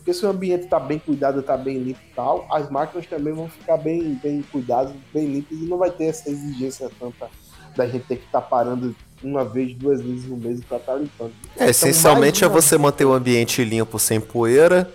porque 0.06 0.14
se 0.14 0.24
o 0.24 0.30
ambiente 0.30 0.66
está 0.66 0.80
bem 0.80 1.00
cuidado, 1.00 1.40
está 1.40 1.58
bem 1.58 1.80
limpo 1.80 2.00
e 2.00 2.16
tal, 2.16 2.46
as 2.52 2.70
máquinas 2.70 3.08
também 3.08 3.34
vão 3.34 3.50
ficar 3.50 3.78
bem, 3.78 4.20
bem 4.22 4.46
cuidadas, 4.52 4.94
bem 5.12 5.26
limpas 5.26 5.58
e 5.58 5.66
não 5.66 5.80
vai 5.80 5.90
ter 5.90 6.06
essa 6.06 6.30
exigência 6.30 6.92
tanta 7.00 7.28
da 7.76 7.88
gente 7.88 8.06
ter 8.06 8.18
que 8.18 8.26
estar 8.26 8.42
tá 8.42 8.48
parando 8.48 8.96
uma 9.24 9.44
vez, 9.44 9.74
duas 9.74 10.00
vezes 10.02 10.26
no 10.26 10.38
mês 10.38 10.64
para 10.64 10.78
estar 10.78 10.94
tá 10.94 11.00
limpando. 11.00 11.32
É, 11.32 11.56
então, 11.56 11.68
essencialmente 11.68 12.44
é 12.44 12.48
você 12.48 12.78
manter 12.78 13.04
o 13.04 13.14
ambiente 13.14 13.64
limpo 13.64 13.98
sem 13.98 14.22
poeira, 14.22 14.88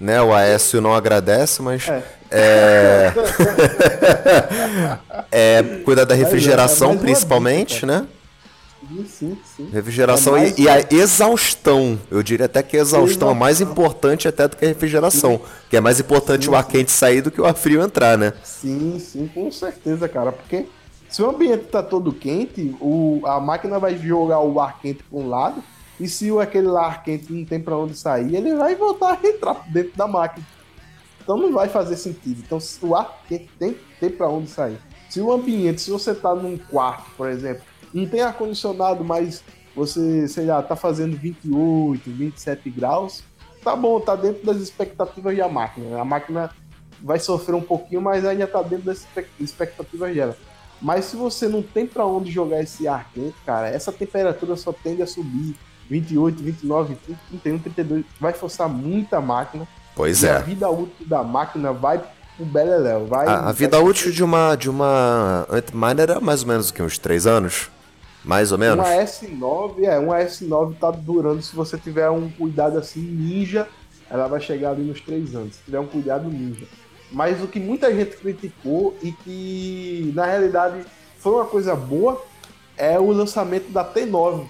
né? 0.00 0.22
O 0.22 0.32
Aécio 0.32 0.80
não 0.80 0.94
agradece, 0.94 1.60
mas 1.60 1.88
é, 1.88 2.04
é... 2.30 3.12
é 5.58 5.62
cuidar 5.84 6.04
da 6.04 6.14
é, 6.14 6.18
refrigeração, 6.18 6.92
é 6.92 6.96
principalmente, 6.98 7.84
né? 7.84 8.06
Sim, 9.06 9.38
sim. 9.44 9.68
Refrigeração 9.70 10.36
é 10.36 10.50
e, 10.50 10.62
e, 10.62 10.68
a 10.68 10.86
exaustão. 10.90 11.98
Eu 12.10 12.22
diria 12.22 12.46
até 12.46 12.62
que 12.62 12.76
a 12.76 12.80
exaustão 12.80 13.30
é 13.30 13.34
mais 13.34 13.60
importante 13.60 14.28
até 14.28 14.46
do 14.48 14.56
que 14.56 14.64
a 14.64 14.68
refrigeração. 14.68 15.40
Que 15.70 15.76
é 15.76 15.80
mais 15.80 16.00
importante 16.00 16.48
o 16.48 16.54
ar 16.54 16.66
quente 16.66 16.90
sair 16.90 17.22
do 17.22 17.30
que 17.30 17.40
o 17.40 17.46
ar 17.46 17.54
frio 17.54 17.82
entrar, 17.82 18.18
né? 18.18 18.32
Sim, 18.44 18.98
sim, 18.98 19.28
com 19.32 19.50
certeza, 19.50 20.08
cara. 20.08 20.32
Porque 20.32 20.66
se 21.08 21.22
o 21.22 21.28
ambiente 21.28 21.64
tá 21.64 21.82
todo 21.82 22.12
quente, 22.12 22.74
o, 22.80 23.20
a 23.24 23.40
máquina 23.40 23.78
vai 23.78 23.96
jogar 23.96 24.40
o 24.40 24.60
ar 24.60 24.80
quente 24.80 25.02
para 25.02 25.18
um 25.18 25.28
lado. 25.28 25.62
E 26.00 26.08
se 26.08 26.30
aquele 26.38 26.68
ar 26.76 27.02
quente 27.02 27.32
não 27.32 27.44
tem 27.44 27.60
para 27.60 27.76
onde 27.76 27.96
sair, 27.96 28.34
ele 28.34 28.54
vai 28.54 28.74
voltar 28.74 29.18
a 29.22 29.26
entrar 29.26 29.64
dentro 29.68 29.96
da 29.96 30.08
máquina. 30.08 30.46
Então 31.22 31.36
não 31.36 31.52
vai 31.52 31.68
fazer 31.68 31.96
sentido. 31.96 32.42
Então 32.44 32.58
o 32.82 32.96
ar 32.96 33.22
quente 33.28 33.48
tem 33.58 33.74
que 33.74 33.80
ter 34.00 34.10
para 34.10 34.28
onde 34.28 34.50
sair. 34.50 34.78
Se 35.08 35.20
o 35.20 35.30
ambiente, 35.30 35.80
se 35.80 35.90
você 35.90 36.14
tá 36.14 36.34
num 36.34 36.56
quarto, 36.56 37.10
por 37.16 37.28
exemplo, 37.28 37.62
não 37.92 38.06
tem 38.06 38.20
ar-condicionado, 38.20 39.04
mas 39.04 39.42
você, 39.74 40.28
sei 40.28 40.46
lá, 40.46 40.62
tá 40.62 40.76
fazendo 40.76 41.16
28, 41.16 42.10
27 42.10 42.70
graus, 42.70 43.22
tá 43.62 43.74
bom, 43.74 44.00
tá 44.00 44.14
dentro 44.16 44.44
das 44.44 44.58
expectativas 44.58 45.36
da 45.36 45.48
máquina. 45.48 46.00
A 46.00 46.04
máquina 46.04 46.50
vai 47.00 47.18
sofrer 47.18 47.54
um 47.54 47.62
pouquinho, 47.62 48.00
mas 48.00 48.24
ainda 48.24 48.46
tá 48.46 48.62
dentro 48.62 48.86
das 48.86 49.06
expectativas 49.40 50.14
dela. 50.14 50.36
Mas 50.80 51.06
se 51.06 51.16
você 51.16 51.48
não 51.48 51.62
tem 51.62 51.86
para 51.86 52.04
onde 52.04 52.30
jogar 52.30 52.60
esse 52.60 52.88
ar 52.88 53.08
quente, 53.12 53.36
cara, 53.46 53.68
essa 53.68 53.92
temperatura 53.92 54.56
só 54.56 54.72
tende 54.72 55.02
a 55.02 55.06
subir. 55.06 55.56
28, 55.88 56.42
29, 56.42 56.94
30, 56.94 57.20
31, 57.28 57.58
32, 57.58 58.04
vai 58.18 58.32
forçar 58.32 58.66
muita 58.68 59.20
máquina 59.20 59.68
Pois 59.94 60.22
e 60.22 60.26
é. 60.26 60.32
a 60.32 60.38
vida 60.38 60.68
útil 60.68 61.06
da 61.06 61.22
máquina 61.22 61.72
vai 61.72 62.02
pro 62.36 62.46
beleléu. 62.46 63.06
Vai, 63.06 63.26
A, 63.26 63.50
a 63.50 63.52
vida 63.52 63.78
útil 63.78 64.10
de 64.10 64.24
uma 64.24 64.56
de 64.56 64.70
uma 64.70 65.46
Antminer 65.50 66.10
era 66.10 66.20
mais 66.20 66.42
ou 66.42 66.48
menos 66.48 66.70
o 66.70 66.74
que 66.74 66.82
uns 66.82 66.98
3 66.98 67.26
anos, 67.26 67.70
mais 68.24 68.52
ou 68.52 68.58
menos. 68.58 68.84
Uma 68.84 68.96
S9, 68.96 69.84
é, 69.84 69.98
uma 69.98 70.18
S9 70.18 70.76
tá 70.78 70.90
durando, 70.90 71.42
se 71.42 71.54
você 71.54 71.76
tiver 71.76 72.08
um 72.10 72.30
cuidado 72.30 72.78
assim, 72.78 73.00
ninja, 73.00 73.68
ela 74.10 74.28
vai 74.28 74.40
chegar 74.40 74.70
ali 74.70 74.82
nos 74.82 75.00
3 75.00 75.34
anos, 75.34 75.56
se 75.56 75.62
tiver 75.64 75.80
um 75.80 75.86
cuidado 75.86 76.28
ninja. 76.28 76.66
Mas 77.10 77.42
o 77.42 77.46
que 77.46 77.60
muita 77.60 77.94
gente 77.94 78.16
criticou 78.16 78.96
e 79.02 79.12
que 79.12 80.12
na 80.14 80.24
realidade 80.26 80.84
foi 81.18 81.32
uma 81.32 81.44
coisa 81.44 81.74
boa 81.76 82.22
é 82.76 82.98
o 82.98 83.10
lançamento 83.10 83.70
da 83.70 83.84
T9. 83.84 84.46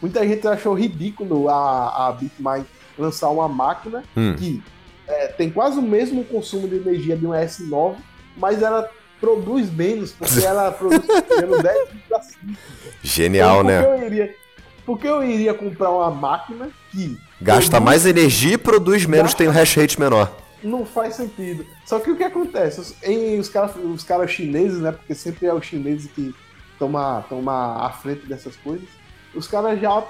Muita 0.00 0.26
gente 0.26 0.46
achou 0.46 0.74
ridículo 0.74 1.48
a, 1.48 2.08
a 2.08 2.12
Bitmain 2.12 2.64
lançar 2.98 3.30
uma 3.30 3.48
máquina 3.48 4.04
Hum. 4.16 4.34
que 4.36 4.62
é, 5.06 5.28
tem 5.28 5.50
quase 5.50 5.78
o 5.78 5.82
mesmo 5.82 6.24
consumo 6.24 6.68
de 6.68 6.76
energia 6.76 7.16
de 7.16 7.26
uma 7.26 7.36
S9, 7.36 7.96
mas 8.36 8.62
ela 8.62 8.88
produz 9.26 9.72
menos, 9.72 10.10
porque 10.10 10.44
ela 10.44 10.72
produz 10.72 11.06
pelo 11.28 11.62
10,5. 11.62 12.56
Genial, 13.02 13.62
Então, 13.62 13.64
né? 13.64 13.84
Eu 14.00 14.06
iria, 14.06 14.34
por 14.84 14.98
que 14.98 15.06
eu 15.06 15.22
iria 15.22 15.54
comprar 15.54 15.90
uma 15.90 16.10
máquina 16.10 16.68
que 16.90 17.16
Gasta 17.40 17.70
produz- 17.70 17.84
mais 17.84 18.04
energia 18.04 18.54
e 18.54 18.58
produz 18.58 19.06
menos, 19.06 19.26
Gasta- 19.26 19.38
tem 19.38 19.48
um 19.48 19.52
hash 19.52 19.74
rate 19.76 19.98
menor. 20.00 20.36
Não 20.62 20.84
faz 20.84 21.14
sentido. 21.16 21.64
Só 21.86 21.98
que 22.00 22.10
o 22.10 22.16
que 22.16 22.24
acontece? 22.24 22.80
Os, 22.80 22.94
em, 23.02 23.38
os 23.38 23.48
caras 23.48 23.72
os 23.76 24.02
caras 24.04 24.30
chineses, 24.30 24.78
né? 24.80 24.90
Porque 24.92 25.14
sempre 25.14 25.46
é 25.46 25.54
os 25.54 25.64
chineses 25.64 26.10
que 26.12 26.34
toma, 26.78 27.24
toma 27.28 27.84
à 27.86 27.90
frente 27.90 28.26
dessas 28.26 28.56
coisas. 28.56 28.86
Os 29.34 29.46
caras 29.48 29.80
já, 29.80 30.02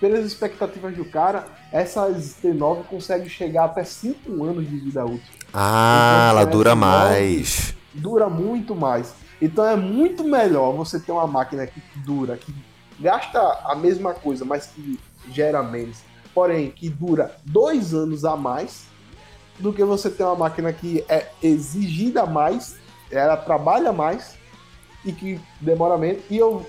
pelas 0.00 0.24
expectativas 0.24 0.94
do 0.94 1.04
cara, 1.04 1.46
essas 1.72 2.36
T9 2.42 2.84
conseguem 2.84 3.28
chegar 3.28 3.64
até 3.66 3.84
5 3.84 4.42
anos 4.44 4.66
de 4.68 4.76
vida 4.78 5.04
útil. 5.04 5.20
Ah, 5.52 6.28
Então, 6.28 6.28
ela 6.30 6.40
parece 6.40 6.50
dura 6.56 6.74
mais. 6.74 7.74
Dura 7.94 8.28
muito 8.28 8.74
mais. 8.74 9.14
Então 9.40 9.64
é 9.64 9.76
muito 9.76 10.24
melhor 10.24 10.72
você 10.72 10.98
ter 11.00 11.12
uma 11.12 11.26
máquina 11.26 11.66
que 11.66 11.80
dura, 11.96 12.36
que 12.36 12.54
gasta 12.98 13.40
a 13.64 13.74
mesma 13.74 14.12
coisa, 14.12 14.44
mas 14.44 14.66
que 14.66 14.98
gera 15.30 15.62
menos, 15.62 15.98
porém 16.34 16.70
que 16.70 16.88
dura 16.88 17.34
dois 17.44 17.94
anos 17.94 18.24
a 18.24 18.36
mais, 18.36 18.84
do 19.58 19.72
que 19.72 19.84
você 19.84 20.10
ter 20.10 20.24
uma 20.24 20.36
máquina 20.36 20.72
que 20.72 21.04
é 21.08 21.30
exigida 21.42 22.24
mais, 22.26 22.76
ela 23.10 23.36
trabalha 23.36 23.92
mais 23.92 24.34
e 25.04 25.12
que 25.12 25.40
demora 25.60 25.98
menos. 25.98 26.22
E 26.30 26.36
eu 26.36 26.66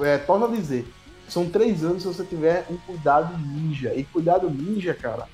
é, 0.00 0.18
torno 0.18 0.46
a 0.46 0.48
dizer, 0.48 0.86
são 1.28 1.48
três 1.48 1.84
anos 1.84 2.02
se 2.02 2.08
você 2.08 2.24
tiver 2.24 2.66
um 2.70 2.76
cuidado 2.76 3.36
ninja. 3.38 3.94
E 3.94 4.04
cuidado 4.04 4.48
ninja, 4.50 4.94
cara, 4.94 5.28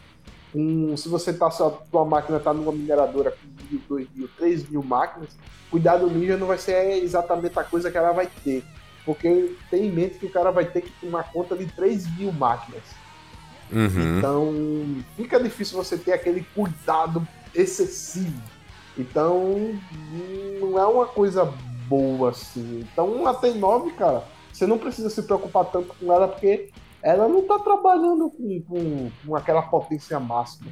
se 0.96 1.08
você 1.08 1.32
tá 1.32 1.50
só, 1.50 1.70
tua 1.90 2.04
máquina 2.04 2.38
tá 2.38 2.54
numa 2.54 2.72
mineradora 2.72 3.32
com 3.32 3.57
mil, 3.70 3.80
dois 3.88 4.06
mil, 4.14 4.28
três 4.36 4.68
mil 4.68 4.82
máquinas, 4.82 5.36
cuidado 5.70 6.10
ninja 6.10 6.36
não 6.36 6.46
vai 6.46 6.58
ser 6.58 7.02
exatamente 7.02 7.58
a 7.58 7.64
coisa 7.64 7.90
que 7.90 7.98
ela 7.98 8.12
vai 8.12 8.28
ter. 8.44 8.64
Porque 9.04 9.54
tem 9.70 9.86
em 9.86 9.90
mente 9.90 10.18
que 10.18 10.26
o 10.26 10.30
cara 10.30 10.50
vai 10.50 10.66
ter 10.66 10.82
que 10.82 10.90
tomar 11.00 11.32
conta 11.32 11.56
de 11.56 11.66
3 11.66 12.18
mil 12.18 12.30
máquinas. 12.30 12.82
Uhum. 13.72 14.18
Então 14.18 15.04
fica 15.16 15.42
difícil 15.42 15.82
você 15.82 15.96
ter 15.96 16.12
aquele 16.12 16.46
cuidado 16.54 17.26
excessivo. 17.54 18.42
Então 18.98 19.78
não 20.60 20.78
é 20.78 20.86
uma 20.86 21.06
coisa 21.06 21.50
boa 21.86 22.30
assim. 22.30 22.86
Então 22.92 23.06
uma 23.10 23.34
T9, 23.34 23.94
cara, 23.94 24.24
você 24.52 24.66
não 24.66 24.76
precisa 24.76 25.08
se 25.08 25.22
preocupar 25.22 25.64
tanto 25.66 25.94
com 25.94 26.12
ela 26.12 26.28
porque 26.28 26.68
ela 27.02 27.28
não 27.28 27.46
tá 27.46 27.58
trabalhando 27.58 28.28
com, 28.30 28.60
com, 28.62 29.10
com 29.24 29.36
aquela 29.36 29.62
potência 29.62 30.18
máxima 30.18 30.70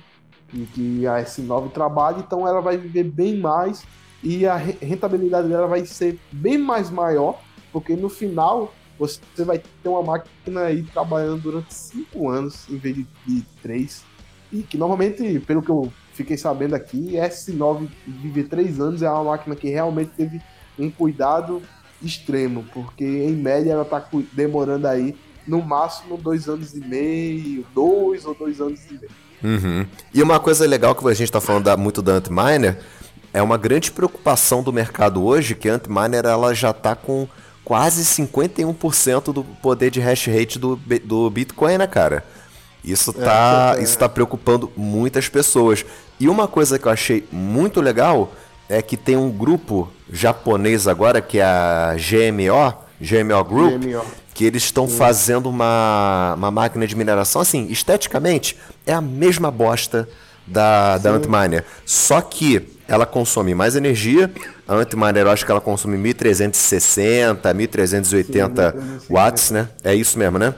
que, 0.48 0.66
que 0.66 1.06
a 1.06 1.18
S9 1.20 1.70
trabalha, 1.72 2.18
então 2.18 2.46
ela 2.46 2.60
vai 2.60 2.76
viver 2.76 3.04
bem 3.04 3.38
mais 3.38 3.84
e 4.22 4.46
a 4.46 4.56
re- 4.56 4.76
rentabilidade 4.80 5.48
dela 5.48 5.66
vai 5.66 5.84
ser 5.84 6.18
bem 6.32 6.58
mais 6.58 6.90
maior, 6.90 7.40
porque 7.72 7.94
no 7.94 8.08
final 8.08 8.72
você 8.98 9.20
vai 9.44 9.58
ter 9.82 9.88
uma 9.88 10.02
máquina 10.02 10.62
aí 10.62 10.82
trabalhando 10.84 11.42
durante 11.42 11.74
5 11.74 12.28
anos 12.30 12.66
em 12.70 12.76
vez 12.78 12.96
de 13.26 13.42
3. 13.62 14.02
E 14.50 14.62
que 14.62 14.78
normalmente, 14.78 15.38
pelo 15.40 15.60
que 15.60 15.68
eu 15.70 15.92
fiquei 16.14 16.36
sabendo 16.38 16.74
aqui, 16.74 17.16
S9 17.16 17.88
viver 18.06 18.44
3 18.48 18.80
anos 18.80 19.02
é 19.02 19.10
uma 19.10 19.24
máquina 19.24 19.54
que 19.54 19.68
realmente 19.68 20.12
teve 20.16 20.40
um 20.78 20.90
cuidado 20.90 21.60
extremo, 22.02 22.64
porque 22.72 23.04
em 23.04 23.32
média 23.34 23.72
ela 23.72 23.84
tá 23.84 24.00
cu- 24.00 24.24
demorando 24.32 24.86
aí 24.86 25.14
no 25.46 25.62
máximo 25.62 26.16
dois 26.16 26.48
anos 26.48 26.74
e 26.74 26.80
meio, 26.80 27.66
dois 27.74 28.24
ou 28.24 28.34
dois 28.34 28.60
anos 28.60 28.80
e 28.90 28.94
meio. 28.94 29.10
Uhum. 29.42 29.86
E 30.12 30.22
uma 30.22 30.40
coisa 30.40 30.66
legal 30.66 30.94
que 30.94 31.06
a 31.06 31.14
gente 31.14 31.28
está 31.28 31.40
falando 31.40 31.64
da- 31.64 31.76
muito 31.76 32.00
da 32.02 32.12
Antminer 32.12 32.78
é 33.32 33.42
uma 33.42 33.56
grande 33.58 33.90
preocupação 33.90 34.62
do 34.62 34.72
mercado 34.72 35.22
hoje 35.24 35.54
que 35.54 35.68
a 35.68 35.74
Antminer 35.74 36.24
ela 36.24 36.54
já 36.54 36.70
está 36.70 36.94
com 36.96 37.28
quase 37.64 38.04
51% 38.04 39.32
do 39.32 39.44
poder 39.44 39.90
de 39.90 40.00
hash 40.00 40.26
rate 40.26 40.58
do, 40.58 40.76
do 41.04 41.28
Bitcoin, 41.30 41.78
né, 41.78 41.86
cara? 41.86 42.24
Isso 42.84 43.12
tá, 43.12 43.74
é. 43.76 43.82
isso 43.82 43.98
tá 43.98 44.08
preocupando 44.08 44.70
muitas 44.76 45.28
pessoas. 45.28 45.84
E 46.20 46.28
uma 46.28 46.46
coisa 46.46 46.78
que 46.78 46.86
eu 46.86 46.92
achei 46.92 47.26
muito 47.32 47.80
legal 47.80 48.32
é 48.68 48.80
que 48.80 48.96
tem 48.96 49.16
um 49.16 49.28
grupo 49.30 49.90
japonês 50.10 50.86
agora, 50.86 51.20
que 51.20 51.38
é 51.38 51.44
a 51.44 51.94
GMO, 51.96 52.74
GMO 53.00 53.44
Group, 53.44 53.82
GMO. 53.82 54.04
Que 54.36 54.44
eles 54.44 54.64
estão 54.64 54.86
fazendo 54.86 55.48
uma, 55.48 56.34
uma 56.36 56.50
máquina 56.50 56.86
de 56.86 56.94
mineração, 56.94 57.40
assim, 57.40 57.68
esteticamente, 57.70 58.54
é 58.86 58.92
a 58.92 59.00
mesma 59.00 59.50
bosta 59.50 60.06
da, 60.46 60.98
da 60.98 61.10
Antminer. 61.12 61.64
Só 61.86 62.20
que 62.20 62.68
ela 62.86 63.06
consome 63.06 63.54
mais 63.54 63.76
energia. 63.76 64.30
A 64.68 64.74
Antminer, 64.74 65.22
eu 65.22 65.30
acho 65.30 65.42
que 65.42 65.50
ela 65.50 65.60
consome 65.60 65.96
1360, 65.96 67.54
1380 67.54 68.76
watts, 69.08 69.50
né? 69.50 69.70
É 69.82 69.94
isso 69.94 70.18
mesmo, 70.18 70.38
né? 70.38 70.54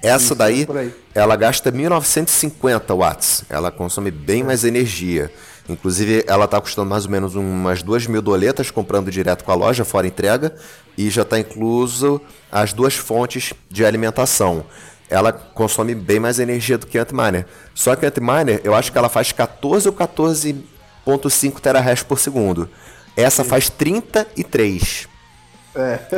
Essa 0.00 0.26
Isso, 0.26 0.34
daí, 0.36 0.68
ela 1.12 1.34
gasta 1.34 1.72
1950 1.72 2.94
watts. 2.94 3.42
Ela 3.50 3.72
consome 3.72 4.12
bem 4.12 4.44
mais 4.44 4.62
energia. 4.62 5.32
Inclusive, 5.68 6.24
ela 6.28 6.44
está 6.44 6.60
custando 6.60 6.88
mais 6.88 7.06
ou 7.06 7.10
menos 7.10 7.34
umas 7.34 7.82
2 7.82 8.06
mil 8.06 8.20
doletas 8.20 8.70
comprando 8.70 9.10
direto 9.10 9.44
com 9.44 9.50
a 9.50 9.54
loja, 9.54 9.84
fora 9.84 10.06
entrega. 10.06 10.54
E 10.96 11.10
já 11.10 11.22
está 11.22 11.38
incluso 11.38 12.20
as 12.50 12.72
duas 12.72 12.94
fontes 12.94 13.52
de 13.70 13.84
alimentação. 13.84 14.64
Ela 15.10 15.32
consome 15.32 15.94
bem 15.94 16.18
mais 16.20 16.38
energia 16.38 16.78
do 16.78 16.86
que 16.86 16.98
a 16.98 17.02
Antminer. 17.02 17.46
Só 17.74 17.94
que 17.96 18.04
a 18.06 18.08
Antminer, 18.08 18.60
eu 18.64 18.74
acho 18.74 18.90
que 18.90 18.98
ela 18.98 19.08
faz 19.08 19.32
14 19.32 19.88
ou 19.88 19.94
14.5 19.94 21.60
terahash 21.60 22.02
por 22.02 22.18
segundo. 22.18 22.68
Essa 23.16 23.44
faz 23.44 23.68
33. 23.68 25.08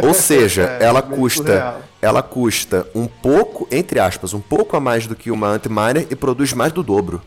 Ou 0.02 0.14
seja, 0.14 0.62
É, 0.80 0.84
ela 0.84 1.02
custa, 1.02 1.42
surreal. 1.42 1.80
ela 2.00 2.22
custa 2.22 2.86
um 2.94 3.06
pouco, 3.06 3.66
entre 3.70 3.98
aspas, 3.98 4.34
um 4.34 4.40
pouco 4.40 4.76
a 4.76 4.80
mais 4.80 5.06
do 5.06 5.16
que 5.16 5.30
uma 5.30 5.48
Antminer 5.48 6.06
e 6.10 6.14
produz 6.16 6.52
mais 6.52 6.72
do 6.72 6.82
dobro. 6.82 7.22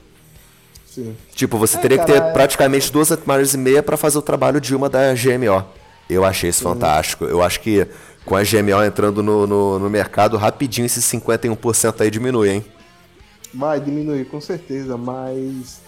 Sim. 0.85 1.15
Tipo, 1.35 1.57
você 1.57 1.77
É, 1.77 1.81
teria 1.81 1.97
que 1.99 2.05
cara, 2.05 2.21
ter 2.21 2.27
é- 2.29 2.31
praticamente 2.31 2.91
duas 2.91 3.11
Antminers 3.11 3.53
e 3.53 3.57
meia 3.57 3.83
para 3.83 3.97
fazer 3.97 4.17
o 4.17 4.21
trabalho 4.21 4.59
de 4.61 4.75
uma 4.75 4.89
da 4.89 5.13
GMO. 5.13 5.63
Eu 6.10 6.26
achei 6.26 6.49
isso 6.49 6.64
fantástico. 6.64 7.26
Eu 7.26 7.41
acho 7.43 7.60
que 7.62 7.88
com 8.26 8.36
a 8.36 8.43
GMO 8.43 8.84
entrando 8.84 9.22
no, 9.24 9.45
no, 9.47 9.80
no 9.80 9.89
mercado, 9.89 10.38
rapidinho 10.38 10.86
esse 10.86 11.01
51% 11.01 12.01
aí 12.01 12.10
diminui, 12.12 12.49
hein? 12.49 12.66
Vai 13.53 13.80
diminuir, 13.80 14.26
com 14.26 14.39
certeza, 14.41 14.97
mas. 14.97 15.82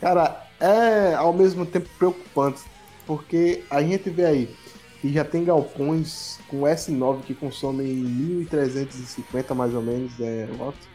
Cara, 0.00 0.44
é 0.60 1.14
ao 1.14 1.32
mesmo 1.32 1.66
tempo 1.66 1.88
preocupante, 1.98 2.60
porque 3.06 3.62
a 3.70 3.82
gente 3.82 4.08
vê 4.10 4.24
aí 4.24 4.56
que 5.00 5.12
já 5.12 5.24
tem 5.24 5.44
galpões 5.44 6.38
com 6.48 6.62
S9 6.62 7.22
que 7.22 7.34
consomem 7.34 7.86
1.350 8.50 9.54
mais 9.54 9.74
ou 9.74 9.82
menos 9.82 10.12
é, 10.20 10.46
watts. 10.58 10.86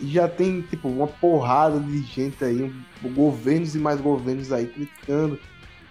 E 0.00 0.10
já 0.10 0.26
tem, 0.28 0.60
tipo, 0.62 0.88
uma 0.88 1.06
porrada 1.06 1.78
de 1.78 2.02
gente 2.02 2.42
aí, 2.44 2.62
um- 2.62 3.12
governos 3.12 3.74
e 3.74 3.78
mais 3.78 4.00
governos 4.00 4.52
aí 4.52 4.66
criticando 4.66 5.38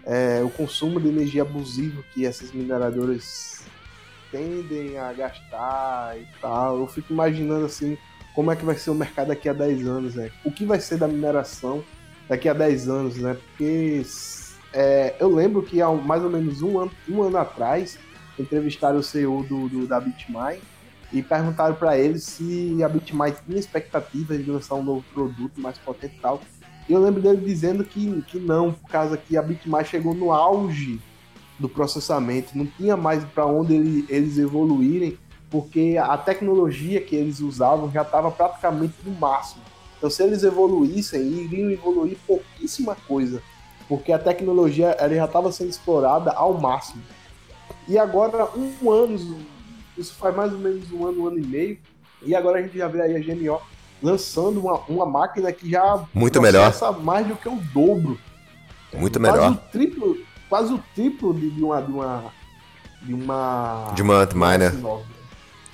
é, 0.06 0.41
o 0.43 0.49
consumo 0.49 0.99
de 0.99 1.08
energia 1.08 1.41
abusivo 1.43 2.04
que 2.14 2.26
essas 2.26 2.51
mineradoras 2.51 3.64
tendem 4.32 4.97
a 4.97 5.14
gastar 5.14 6.18
e 6.20 6.26
tal. 6.41 6.80
Eu 6.80 6.88
fico 6.88 7.14
imaginando 7.14 7.66
assim, 7.66 7.97
como 8.34 8.51
é 8.51 8.56
que 8.56 8.66
vai 8.66 8.76
ser 8.76 8.89
o 8.89 8.95
mercado 8.95 9.28
daqui 9.28 9.47
a 9.47 9.54
10 9.54 9.88
anos, 9.88 10.16
né? 10.16 10.32
O 10.43 10.51
que 10.51 10.66
vai 10.66 10.80
ser 10.80 10.97
da 10.97 11.08
mineração 11.08 11.84
daqui 12.28 12.49
a 12.49 12.54
10 12.54 12.89
anos, 12.89 13.16
né? 13.18 13.36
Porque 13.36 14.01
é, 14.74 15.16
eu 15.20 15.34
lembro 15.34 15.62
que 15.62 15.82
há 15.82 15.89
mais 15.89 16.24
ou 16.24 16.30
menos 16.30 16.62
um 16.62 16.80
ano, 16.80 16.91
um 17.08 17.22
ano 17.22 17.38
atrás 17.38 17.97
entrevistaram 18.39 18.97
o 18.99 19.04
CEO 19.04 19.43
do, 19.43 19.70
do- 19.70 19.88
da 19.88 19.99
Bitmine 19.99 20.60
e 21.12 21.22
perguntaram 21.22 21.76
para 21.76 21.95
ele 21.99 22.18
se 22.18 22.76
a 22.84 22.89
Bitmine 22.89 23.36
tinha 23.45 23.60
expectativa 23.60 24.36
de 24.36 24.49
lançar 24.49 24.74
um 24.74 24.84
novo 24.84 25.06
produto 25.14 25.62
mais 25.62 25.78
potente 25.78 26.16
e 26.18 26.20
tal. 26.22 26.41
E 26.88 26.94
eu 26.94 27.02
lembro 27.02 27.22
dele 27.22 27.38
dizendo 27.38 27.84
que, 27.84 28.22
que 28.24 28.40
não, 28.40 28.74
por 28.74 28.90
causa 28.90 29.18
que 29.18 29.38
a 29.38 29.42
Bitmine 29.42 29.86
chegou 29.86 30.14
no 30.14 30.32
auge 30.32 31.00
do 31.58 31.70
processamento, 31.70 32.58
não 32.58 32.66
tinha 32.66 32.98
mais 32.98 33.24
para 33.24 33.46
onde 33.46 33.74
ele- 33.74 34.06
eles 34.10 34.38
evoluírem, 34.38 35.18
porque 35.50 35.98
a 36.00 36.18
tecnologia 36.18 37.00
que 37.00 37.16
eles 37.16 37.40
usavam 37.40 37.90
já 37.92 38.02
estava 38.02 38.30
praticamente 38.32 38.96
no 39.06 39.12
máximo. 39.14 39.62
Então, 39.98 40.10
se 40.10 40.22
eles 40.24 40.44
evoluíssem, 40.44 41.22
iriam 41.22 41.72
evoluir 41.72 42.18
pouquíssima 42.28 42.98
coisa, 43.08 43.42
porque 43.88 44.12
a 44.12 44.20
tecnologia 44.20 44.88
ela 45.00 45.14
já 45.14 45.26
estava 45.26 45.52
sendo 45.52 45.70
explorada 45.70 46.32
ao 46.32 46.60
máximo. 46.60 47.02
E 47.88 47.98
agora, 47.98 48.50
um 48.58 48.92
ano, 48.92 49.40
isso 49.98 50.16
faz 50.16 50.36
mais 50.36 50.52
ou 50.52 50.60
menos 50.60 50.92
um 50.92 51.06
ano, 51.06 51.22
um 51.24 51.28
ano 51.28 51.40
e 51.40 51.46
meio, 51.46 51.78
e 52.26 52.36
agora 52.36 52.60
a 52.60 52.62
gente 52.62 52.78
já 52.78 52.88
vê 52.88 53.02
aí 53.02 53.16
a 53.16 53.20
GMO 53.20 53.62
lançando 54.04 54.60
uma, 54.60 54.80
uma 54.89 55.06
máquina 55.06 55.51
que 55.51 55.72
já 55.72 56.04
muito 56.14 56.41
melhor 56.41 56.74
mais 57.01 57.26
do 57.26 57.36
que 57.36 57.47
o 57.47 57.56
dobro. 57.74 58.20
Muito 58.93 59.20
quase 59.20 59.38
melhor. 59.38 59.51
O 59.54 59.72
triplo, 59.72 60.18
quase 60.49 60.74
o 60.74 60.84
triplo 60.93 61.34
de, 61.34 61.49
de 61.49 61.64
uma 61.64 61.82
de 61.82 61.91
uma 61.91 62.24
de 63.01 63.14
uma 63.14 63.91
de 63.95 64.01
uma 64.01 64.16
Antminer. 64.16 64.74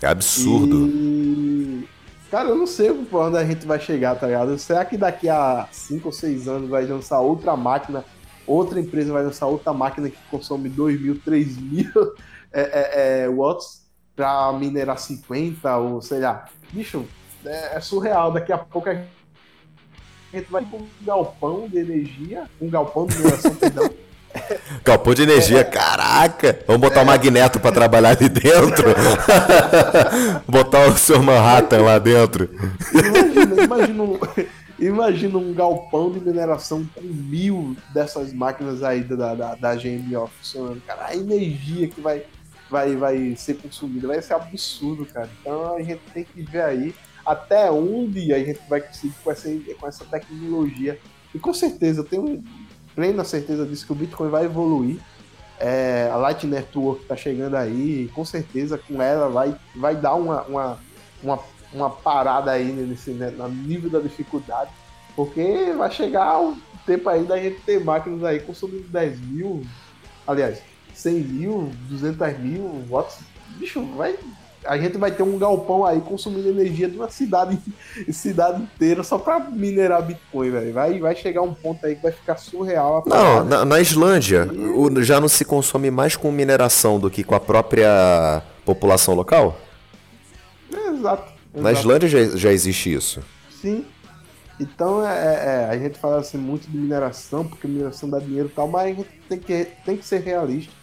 É 0.02 0.08
absurdo. 0.08 0.88
E... 0.88 1.88
Cara, 2.32 2.50
eu 2.50 2.56
não 2.56 2.68
sei 2.68 2.94
por 2.94 3.24
onde 3.24 3.38
a 3.38 3.44
gente 3.44 3.66
vai 3.66 3.80
chegar, 3.80 4.16
tá 4.16 4.28
ligado? 4.28 4.58
Será 4.60 4.86
que 4.86 4.96
daqui 4.96 5.28
a 5.28 5.68
5 5.72 6.08
ou 6.08 6.12
6 6.12 6.48
anos 6.48 6.70
vai 6.70 6.86
lançar 6.86 7.20
outra 7.20 7.58
máquina, 7.58 8.06
outra 8.46 8.80
empresa 8.80 9.12
vai 9.12 9.24
lançar 9.24 9.48
outra 9.48 9.74
máquina 9.74 10.10
que 10.10 10.18
consome 10.30 10.70
2 10.70 11.02
mil, 11.02 11.20
3 11.20 11.58
mil 11.58 11.92
é, 12.54 12.62
é, 12.62 13.22
é, 13.24 13.30
watts 13.30 13.82
para 14.16 14.54
minerar 14.54 15.00
50 15.00 15.78
ou 15.78 16.02
sei 16.02 16.20
lá. 16.20 16.46
Bicho, 16.72 17.04
é, 17.46 17.78
é, 17.78 17.80
surreal. 17.80 18.32
Daqui 18.32 18.52
a 18.52 18.58
pouco 18.58 18.90
a 18.90 18.94
gente 18.94 20.50
vai 20.50 20.64
com 20.64 20.78
um 20.78 20.88
galpão 21.02 21.68
de 21.68 21.78
energia, 21.78 22.44
um 22.62 22.70
galpão 22.70 23.06
de 23.06 23.18
mineração, 23.18 23.56
perdão. 23.56 23.90
Galpão 24.86 25.16
de 25.16 25.24
energia, 25.24 25.62
é. 25.62 25.64
caraca! 25.64 26.60
Vamos 26.68 26.82
botar 26.82 27.00
é. 27.00 27.04
o 27.04 27.06
Magneto 27.08 27.60
para 27.60 27.72
trabalhar 27.72 28.10
ali 28.10 28.30
dentro. 28.30 28.94
botar 30.48 30.88
o 30.88 30.98
seu 30.98 31.22
Manhattan 31.24 31.82
lá 31.82 31.98
dentro. 31.98 32.48
Imagina, 32.94 33.64
imagina, 33.64 34.04
um, 34.04 34.20
imagina 34.80 35.38
um 35.38 35.54
galpão 35.54 36.12
de 36.12 36.20
mineração 36.20 36.88
com 36.94 37.02
mil 37.02 37.76
dessas 37.92 38.32
máquinas 38.32 38.84
aí 38.84 39.04
da, 39.04 39.34
da, 39.34 39.56
da 39.56 39.76
GMO 39.76 40.30
funcionando. 40.38 40.82
Cara, 40.86 41.08
a 41.08 41.16
energia 41.16 41.88
que 41.88 42.00
vai, 42.00 42.24
vai, 42.70 42.96
vai 42.96 43.36
ser 43.36 43.56
consumida 43.56 44.08
vai 44.08 44.22
ser 44.22 44.36
absurdo, 44.36 45.08
cara. 45.08 45.30
Então 45.42 45.76
a 45.76 45.82
gente 45.82 46.02
tem 46.14 46.24
que 46.24 46.44
ver 46.44 46.62
aí 46.62 46.96
até 47.30 47.70
onde 47.70 48.34
a 48.34 48.40
gente 48.40 48.60
vai 48.68 48.82
conseguir 48.82 49.14
com 49.24 49.30
essa, 49.30 49.48
com 49.80 49.88
essa 49.88 50.04
tecnologia. 50.04 51.00
E 51.34 51.38
com 51.38 51.54
certeza, 51.54 52.00
eu 52.00 52.04
tenho 52.04 52.44
plena 52.96 53.24
certeza 53.24 53.68
disso 53.68 53.86
que 53.86 53.92
o 53.92 53.96
Bitcoin 53.96 54.30
vai 54.30 54.46
evoluir. 54.46 55.00
É, 55.60 56.10
a 56.12 56.16
Lightning 56.16 56.54
Network 56.54 57.04
está 57.04 57.16
chegando 57.16 57.56
aí, 57.56 58.10
com 58.16 58.26
certeza 58.26 58.80
com 58.80 59.00
ela 59.00 59.30
vai, 59.30 59.56
vai 59.76 59.96
dar 59.96 60.16
uma, 60.16 60.42
uma, 60.44 60.80
uma, 61.22 61.40
uma 61.72 61.90
parada 61.92 62.50
aí 62.50 62.72
nesse 62.72 63.12
né, 63.12 63.30
no 63.30 63.48
nível 63.48 63.92
da 63.92 64.00
dificuldade, 64.00 64.72
porque 65.16 65.74
vai 65.78 65.92
chegar 65.92 66.42
o 66.42 66.58
tempo 66.84 67.10
aí 67.10 67.26
da 67.26 67.38
gente 67.38 67.62
ter 67.62 67.84
máquinas 67.84 68.24
aí 68.24 68.40
consumindo 68.40 68.88
10 68.88 69.20
mil, 69.20 69.62
aliás, 70.26 70.64
100 70.96 71.14
mil, 71.20 71.72
200 71.90 72.40
mil 72.40 72.86
watts. 72.90 73.20
Bicho, 73.58 73.84
vai 73.96 74.18
a 74.66 74.78
gente 74.78 74.98
vai 74.98 75.12
ter 75.12 75.24
um 75.24 75.38
galpão 75.38 75.86
aí 75.86 76.02
consumindo 76.02 76.50
energia 76.50 76.90
de 76.90 76.98
uma 76.98 77.10
cidade, 77.10 77.58
cidade 78.12 78.62
inteira 78.62 79.04
só 79.04 79.18
para 79.18 79.40
minerar 79.40 80.02
Bitcoin, 80.02 80.52
velho. 80.52 80.74
Vai, 80.74 81.00
vai 81.00 81.16
chegar 81.16 81.42
um 81.42 81.54
ponto 81.54 81.86
aí 81.86 81.96
que 81.96 82.04
vai 82.04 82.12
ficar 82.12 82.38
surreal. 82.38 83.04
não, 83.06 83.44
na, 83.44 83.66
na, 83.66 83.80
Islândia 83.80 84.50
e... 84.52 85.04
já 85.04 85.20
não 85.20 85.28
se 85.28 85.46
consome 85.46 85.90
mais 85.90 86.16
com 86.16 86.32
mineração 86.32 87.00
do 87.00 87.10
que 87.10 87.24
com 87.24 87.36
a 87.36 87.40
própria 87.40 88.42
população 88.66 89.14
local? 89.14 89.58
É, 90.74 90.90
exato, 90.90 91.32
Na 91.54 91.72
Islândia 91.72 92.10
já, 92.10 92.38
já 92.38 92.52
existe 92.52 92.94
isso. 92.94 93.22
Sim. 93.62 93.86
Então 94.60 95.08
é, 95.08 95.14
é, 95.14 95.46
é, 95.46 95.70
a 95.70 95.78
gente 95.78 95.98
fala 95.98 96.20
assim 96.20 96.38
muito 96.38 96.70
de 96.70 96.78
mineração, 96.78 97.48
porque 97.48 97.66
mineração 97.66 98.10
dá 98.10 98.20
dinheiro 98.20 98.50
e 98.50 98.52
tal, 98.52 98.68
mas 98.68 98.84
a 98.84 98.88
gente 98.94 99.10
tem 99.30 99.40
que, 99.40 99.68
tem 99.86 99.96
que 99.96 100.06
ser 100.06 100.20
realista 100.20 100.79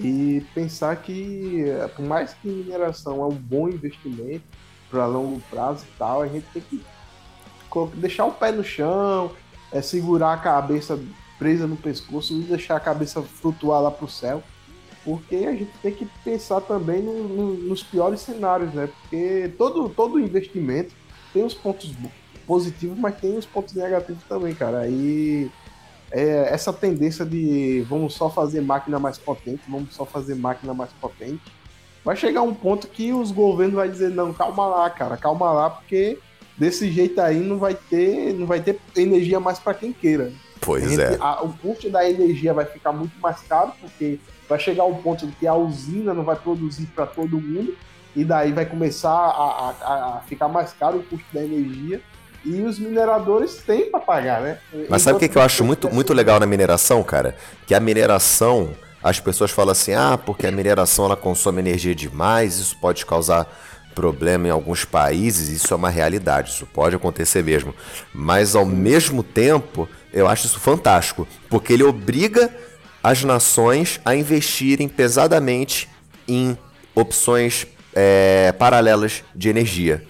e 0.00 0.44
pensar 0.54 0.96
que, 0.96 1.64
por 1.96 2.04
mais 2.04 2.32
que 2.34 2.48
mineração 2.48 3.22
é 3.22 3.26
um 3.26 3.34
bom 3.34 3.68
investimento 3.68 4.44
para 4.90 5.06
longo 5.06 5.40
prazo 5.50 5.84
e 5.84 5.98
tal, 5.98 6.22
a 6.22 6.28
gente 6.28 6.46
tem 6.52 6.62
que 6.62 6.82
deixar 7.94 8.24
o 8.24 8.32
pé 8.32 8.52
no 8.52 8.64
chão, 8.64 9.32
é, 9.72 9.82
segurar 9.82 10.32
a 10.32 10.38
cabeça 10.38 10.98
presa 11.38 11.66
no 11.66 11.76
pescoço, 11.76 12.34
não 12.34 12.42
deixar 12.42 12.76
a 12.76 12.80
cabeça 12.80 13.22
flutuar 13.22 13.82
lá 13.82 13.90
para 13.90 14.04
o 14.04 14.08
céu, 14.08 14.42
porque 15.04 15.36
a 15.36 15.52
gente 15.52 15.70
tem 15.82 15.92
que 15.92 16.06
pensar 16.24 16.60
também 16.60 17.02
no, 17.02 17.28
no, 17.28 17.54
nos 17.54 17.82
piores 17.82 18.20
cenários, 18.20 18.72
né? 18.72 18.88
Porque 19.00 19.52
todo, 19.56 19.88
todo 19.88 20.18
investimento 20.18 20.94
tem 21.32 21.44
os 21.44 21.54
pontos 21.54 21.92
positivos, 22.46 22.98
mas 22.98 23.20
tem 23.20 23.36
os 23.36 23.46
pontos 23.46 23.74
negativos 23.74 24.22
também, 24.24 24.54
cara. 24.54 24.80
Aí 24.80 25.50
é, 26.10 26.48
essa 26.52 26.72
tendência 26.72 27.24
de 27.24 27.84
vamos 27.88 28.14
só 28.14 28.30
fazer 28.30 28.60
máquina 28.60 28.98
mais 28.98 29.18
potente, 29.18 29.62
vamos 29.68 29.94
só 29.94 30.04
fazer 30.04 30.34
máquina 30.34 30.72
mais 30.72 30.90
potente, 31.00 31.42
vai 32.04 32.16
chegar 32.16 32.42
um 32.42 32.54
ponto 32.54 32.88
que 32.88 33.12
os 33.12 33.30
governos 33.30 33.74
vai 33.74 33.88
dizer 33.88 34.10
não, 34.10 34.32
calma 34.32 34.66
lá, 34.66 34.90
cara, 34.90 35.16
calma 35.16 35.50
lá, 35.52 35.70
porque 35.70 36.18
desse 36.56 36.90
jeito 36.90 37.20
aí 37.20 37.40
não 37.40 37.58
vai 37.58 37.74
ter, 37.74 38.32
não 38.34 38.46
vai 38.46 38.60
ter 38.60 38.78
energia 38.96 39.38
mais 39.38 39.58
para 39.58 39.74
quem 39.74 39.92
queira. 39.92 40.32
Pois 40.60 40.88
gente, 40.88 41.00
é. 41.00 41.16
A, 41.20 41.42
o 41.42 41.52
custo 41.52 41.88
da 41.88 42.08
energia 42.08 42.52
vai 42.52 42.64
ficar 42.64 42.92
muito 42.92 43.18
mais 43.20 43.40
caro, 43.42 43.72
porque 43.80 44.18
vai 44.48 44.58
chegar 44.58 44.84
um 44.84 44.96
ponto 44.96 45.26
de 45.26 45.32
que 45.32 45.46
a 45.46 45.54
usina 45.54 46.12
não 46.14 46.24
vai 46.24 46.36
produzir 46.36 46.86
para 46.86 47.06
todo 47.06 47.40
mundo, 47.40 47.76
e 48.16 48.24
daí 48.24 48.52
vai 48.52 48.66
começar 48.66 49.10
a, 49.10 49.74
a, 49.80 50.16
a 50.16 50.20
ficar 50.22 50.48
mais 50.48 50.72
caro 50.72 50.98
o 50.98 51.02
custo 51.04 51.26
da 51.32 51.44
energia 51.44 52.00
e 52.44 52.62
os 52.62 52.78
mineradores 52.78 53.56
têm 53.56 53.90
para 53.90 54.00
pagar, 54.00 54.40
né? 54.40 54.58
Mas 54.88 55.02
sabe 55.02 55.16
o 55.16 55.18
que, 55.18 55.28
que 55.28 55.36
eu 55.36 55.42
acho 55.42 55.64
muito, 55.64 55.92
muito 55.92 56.14
legal 56.14 56.38
na 56.38 56.46
mineração, 56.46 57.02
cara? 57.02 57.36
Que 57.66 57.74
a 57.74 57.80
mineração, 57.80 58.70
as 59.02 59.20
pessoas 59.20 59.50
falam 59.50 59.72
assim, 59.72 59.94
ah, 59.94 60.18
porque 60.18 60.46
a 60.46 60.50
mineração 60.50 61.06
ela 61.06 61.16
consome 61.16 61.60
energia 61.60 61.94
demais, 61.94 62.58
isso 62.58 62.76
pode 62.80 63.04
causar 63.04 63.46
problema 63.94 64.46
em 64.46 64.50
alguns 64.50 64.84
países, 64.84 65.48
isso 65.48 65.74
é 65.74 65.76
uma 65.76 65.90
realidade, 65.90 66.50
isso 66.50 66.64
pode 66.66 66.94
acontecer 66.94 67.42
mesmo. 67.42 67.74
Mas 68.14 68.54
ao 68.54 68.64
mesmo 68.64 69.24
tempo, 69.24 69.88
eu 70.12 70.28
acho 70.28 70.46
isso 70.46 70.60
fantástico, 70.60 71.26
porque 71.50 71.72
ele 71.72 71.82
obriga 71.82 72.48
as 73.02 73.24
nações 73.24 74.00
a 74.04 74.14
investirem 74.14 74.88
pesadamente 74.88 75.88
em 76.28 76.56
opções 76.94 77.66
é, 77.94 78.52
paralelas 78.52 79.24
de 79.34 79.48
energia. 79.48 80.04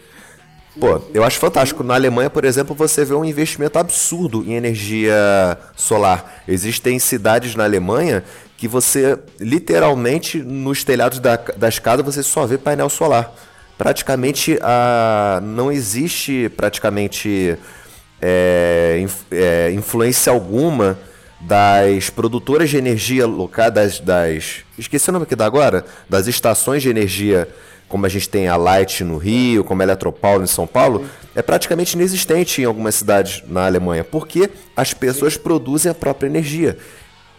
Pô, 0.81 1.01
eu 1.13 1.25
acho 1.25 1.39
fantástico. 1.39 1.83
Na 1.83 1.95
Alemanha, 1.95 2.31
por 2.31 2.45
exemplo, 2.45 2.75
você 2.75 3.05
vê 3.05 3.15
um 3.15 3.25
investimento 3.25 3.79
absurdo 3.79 4.45
em 4.45 4.55
energia 4.55 5.59
solar. 5.75 6.43
Existem 6.47 6.99
cidades 7.01 7.57
na 7.57 7.65
Alemanha 7.65 8.23
que 8.57 8.69
você, 8.69 9.19
literalmente, 9.41 10.39
nos 10.39 10.85
telhados 10.85 11.19
da, 11.19 11.37
da 11.37 11.69
escada, 11.69 12.03
você 12.03 12.23
só 12.23 12.47
vê 12.47 12.57
painel 12.59 12.89
solar. 12.89 13.33
Praticamente, 13.77 14.59
a, 14.63 15.41
não 15.43 15.71
existe 15.71 16.49
praticamente 16.57 17.57
é, 18.23 19.05
é, 19.33 19.73
influência 19.73 20.33
alguma 20.33 20.99
das 21.41 22.11
produtoras 22.11 22.71
de 22.71 22.77
energia 22.77 23.27
local, 23.27 23.71
das, 23.71 24.01
das... 24.01 24.65
Esqueci 24.77 25.11
o 25.11 25.13
nome 25.13 25.27
que 25.27 25.37
dá 25.37 25.47
agora? 25.47 25.85
Das 26.09 26.27
estações 26.27 26.83
de 26.83 26.89
energia 26.89 27.49
como 27.89 28.05
a 28.07 28.09
gente 28.09 28.29
tem 28.29 28.49
a 28.49 28.57
Light 28.57 29.03
no 29.03 29.17
Rio, 29.17 29.65
como 29.65 29.81
a 29.83 29.85
Eletropaulo 29.85 30.45
em 30.45 30.47
São 30.47 30.67
Paulo, 30.67 31.07
é 31.35 31.43
praticamente 31.43 31.97
inexistente 31.97 32.61
em 32.61 32.65
algumas 32.65 32.97
cidades 32.97 33.43
na 33.49 33.67
Alemanha, 33.67 34.05
porque 34.05 34.51
as 34.77 34.93
pessoas 34.93 35.37
produzem 35.37 35.91
a 35.91 35.95
própria 35.95 36.29
energia. 36.29 36.77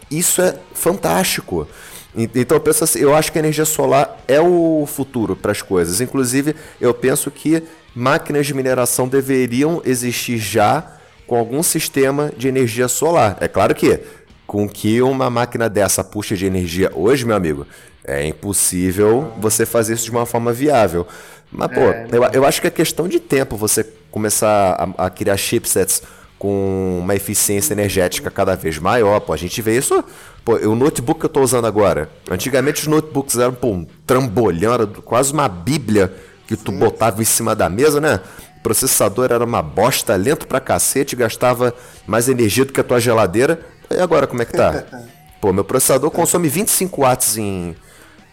Isso 0.10 0.42
é 0.42 0.56
fantástico. 0.74 1.68
Então 2.16 2.58
eu 2.58 2.62
penso 2.62 2.84
assim, 2.84 3.00
eu 3.00 3.16
acho 3.16 3.32
que 3.32 3.38
a 3.38 3.42
energia 3.42 3.66
solar 3.66 4.18
é 4.28 4.42
o 4.42 4.86
futuro 4.88 5.36
para 5.36 5.52
as 5.52 5.62
coisas. 5.62 6.02
Inclusive, 6.02 6.56
eu 6.82 6.94
penso 6.94 7.30
que 7.30 7.64
máquinas 7.94 8.48
de 8.48 8.54
mineração 8.54 9.08
deveriam 9.08 9.82
existir 9.86 10.38
já 10.38 10.96
com 11.28 11.38
algum 11.38 11.62
sistema 11.62 12.32
de 12.36 12.48
energia 12.48 12.88
solar. 12.88 13.38
É 13.40 13.48
claro 13.48 13.76
que 13.76 14.00
com 14.48 14.68
que 14.68 15.00
uma 15.00 15.30
máquina 15.30 15.70
dessa 15.70 16.04
puxa 16.04 16.36
de 16.36 16.44
energia 16.44 16.92
hoje, 16.96 17.24
meu 17.24 17.36
amigo, 17.36 17.68
é 18.10 18.26
impossível 18.26 19.32
você 19.38 19.66
fazer 19.66 19.94
isso 19.94 20.06
de 20.06 20.12
uma 20.12 20.26
forma 20.26 20.52
viável. 20.52 21.06
Mas, 21.52 21.72
pô, 21.72 21.82
é, 21.82 22.08
eu, 22.12 22.24
eu 22.34 22.46
acho 22.46 22.62
que 22.62 22.68
é 22.68 22.72
questão 22.72 23.08
de 23.08 23.20
tempo 23.20 23.56
você 23.56 23.86
começar 24.12 24.94
a, 24.98 25.06
a, 25.06 25.10
criar 25.10 25.38
chipsets 25.38 26.02
com 26.38 27.00
uma 27.02 27.16
eficiência 27.16 27.74
energética 27.74 28.32
cada 28.32 28.56
vez 28.56 28.78
maior. 28.78 29.20
Pô, 29.20 29.34
a 29.34 29.38
gente 29.38 29.62
vê 29.62 29.78
isso. 29.78 30.04
Pô, 30.46 30.56
o 30.56 30.76
notebook 30.76 31.20
que 31.20 31.26
eu 31.26 31.30
estou 31.30 31.44
usando 31.44 31.66
agora. 31.66 32.10
Antigamente 32.30 32.82
os 32.82 32.88
notebooks 32.88 33.38
eram 33.38 33.54
pô, 33.54 33.70
um 33.70 33.88
trambolhão, 34.06 34.74
era 34.74 34.88
quase 34.88 35.34
uma 35.34 35.48
bíblia 35.48 36.14
que 36.48 36.56
tu 36.56 36.72
Sim. 36.72 36.80
botava 36.80 37.22
em 37.22 37.26
cima 37.26 37.56
da 37.56 37.70
mesa, 37.70 38.00
né? 38.00 38.20
O 38.58 38.62
processador 38.62 39.32
era 39.32 39.44
uma 39.44 39.62
bosta, 39.62 40.16
lento 40.16 40.48
pra 40.48 40.60
cacete, 40.60 41.16
gastava 41.16 41.74
mais 42.06 42.28
energia 42.28 42.66
do 42.66 42.74
que 42.74 42.80
a 42.80 42.84
tua 42.84 43.00
geladeira. 43.00 43.60
E 43.90 44.00
agora, 44.00 44.28
como 44.28 44.42
é 44.42 44.46
que 44.46 44.54
tá? 44.54 44.84
Pô, 45.42 45.54
meu 45.54 45.64
processador 45.64 46.12
consome 46.12 46.50
25 46.50 47.02
watts 47.02 47.38
em, 47.38 47.76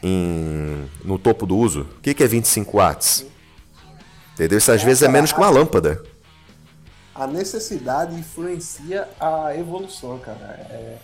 em, 0.02 0.88
no 1.04 1.18
topo 1.18 1.46
do 1.46 1.56
uso. 1.56 1.82
O 1.98 2.00
que, 2.00 2.14
que 2.14 2.22
é 2.22 2.26
25 2.26 2.76
watts? 2.76 3.26
Entendeu? 4.34 4.58
Isso 4.58 4.70
às 4.70 4.82
vezes 4.82 5.02
é 5.02 5.08
menos 5.08 5.32
que 5.32 5.38
uma 5.38 5.50
lâmpada. 5.50 6.02
a 7.14 7.26
necessidade 7.26 8.14
influencia 8.14 9.08
a 9.18 9.56
evolução, 9.56 10.18
cara. 10.18 10.38
É, 10.70 10.98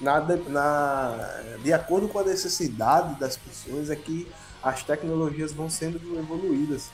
na, 0.00 0.20
na, 0.20 1.42
de 1.62 1.72
acordo 1.72 2.08
com 2.08 2.18
a 2.18 2.24
necessidade 2.24 3.18
das 3.18 3.36
pessoas 3.36 3.90
é 3.90 3.96
que 3.96 4.26
as 4.62 4.82
tecnologias 4.82 5.52
vão 5.52 5.68
sendo 5.68 5.98
evoluídas. 6.18 6.90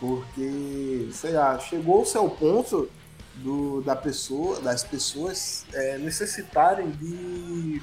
Porque, 0.00 1.08
sei 1.12 1.32
lá, 1.32 1.58
chegou-se 1.58 2.16
ao 2.16 2.30
ponto 2.30 2.88
do, 3.36 3.82
da 3.82 3.96
pessoa, 3.96 4.60
das 4.60 4.84
pessoas 4.84 5.64
é, 5.72 5.98
necessitarem 5.98 6.90
de 6.90 7.82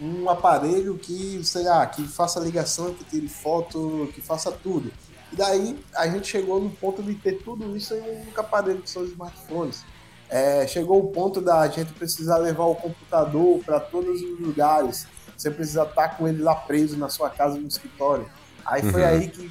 um 0.00 0.28
aparelho 0.28 0.96
que, 0.98 1.42
sei 1.44 1.64
lá, 1.64 1.86
que 1.86 2.06
faça 2.06 2.40
ligação, 2.40 2.92
que 2.94 3.04
tire 3.04 3.28
foto, 3.28 4.10
que 4.14 4.20
faça 4.20 4.52
tudo. 4.52 4.92
E 5.32 5.36
daí 5.36 5.78
a 5.94 6.06
gente 6.08 6.28
chegou 6.28 6.60
no 6.60 6.70
ponto 6.70 7.02
de 7.02 7.14
ter 7.14 7.42
tudo 7.42 7.76
isso 7.76 7.94
em 7.94 8.00
um 8.00 8.24
aparelho 8.36 8.82
que 8.82 8.90
são 8.90 9.02
os 9.02 9.10
smartphones. 9.10 9.84
É, 10.28 10.66
chegou 10.66 11.00
o 11.00 11.08
ponto 11.08 11.40
da 11.40 11.66
gente 11.68 11.92
precisar 11.92 12.38
levar 12.38 12.64
o 12.64 12.74
computador 12.74 13.62
para 13.64 13.80
todos 13.80 14.20
os 14.20 14.40
lugares. 14.40 15.06
Você 15.36 15.50
precisa 15.50 15.84
estar 15.84 16.16
com 16.16 16.26
ele 16.26 16.42
lá 16.42 16.54
preso 16.54 16.96
na 16.96 17.08
sua 17.08 17.30
casa, 17.30 17.58
no 17.58 17.68
escritório. 17.68 18.26
Aí 18.64 18.82
foi 18.82 19.02
uhum. 19.02 19.08
aí 19.08 19.28
que 19.28 19.50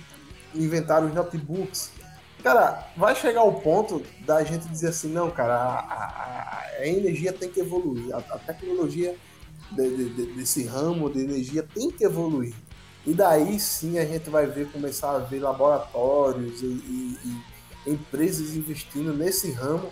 inventaram 0.53 1.07
os 1.07 1.13
notebooks. 1.13 1.91
Cara, 2.43 2.87
vai 2.95 3.15
chegar 3.15 3.43
o 3.43 3.53
ponto 3.53 4.03
da 4.25 4.43
gente 4.43 4.67
dizer 4.67 4.89
assim, 4.89 5.11
não, 5.11 5.31
cara, 5.31 5.55
a, 5.55 5.79
a, 5.79 6.63
a 6.79 6.87
energia 6.87 7.33
tem 7.33 7.49
que 7.49 7.59
evoluir, 7.59 8.13
a, 8.13 8.19
a 8.19 8.37
tecnologia 8.37 9.15
de, 9.71 10.09
de, 10.09 10.25
desse 10.33 10.65
ramo 10.65 11.09
de 11.09 11.19
energia 11.19 11.63
tem 11.63 11.91
que 11.91 12.03
evoluir. 12.03 12.53
E 13.05 13.13
daí 13.13 13.59
sim 13.59 13.99
a 13.99 14.05
gente 14.05 14.29
vai 14.29 14.47
ver 14.47 14.71
começar 14.71 15.11
a 15.15 15.19
ver 15.19 15.39
laboratórios 15.39 16.61
e, 16.61 16.65
e, 16.65 17.19
e 17.85 17.91
empresas 17.91 18.55
investindo 18.55 19.13
nesse 19.13 19.51
ramo 19.51 19.91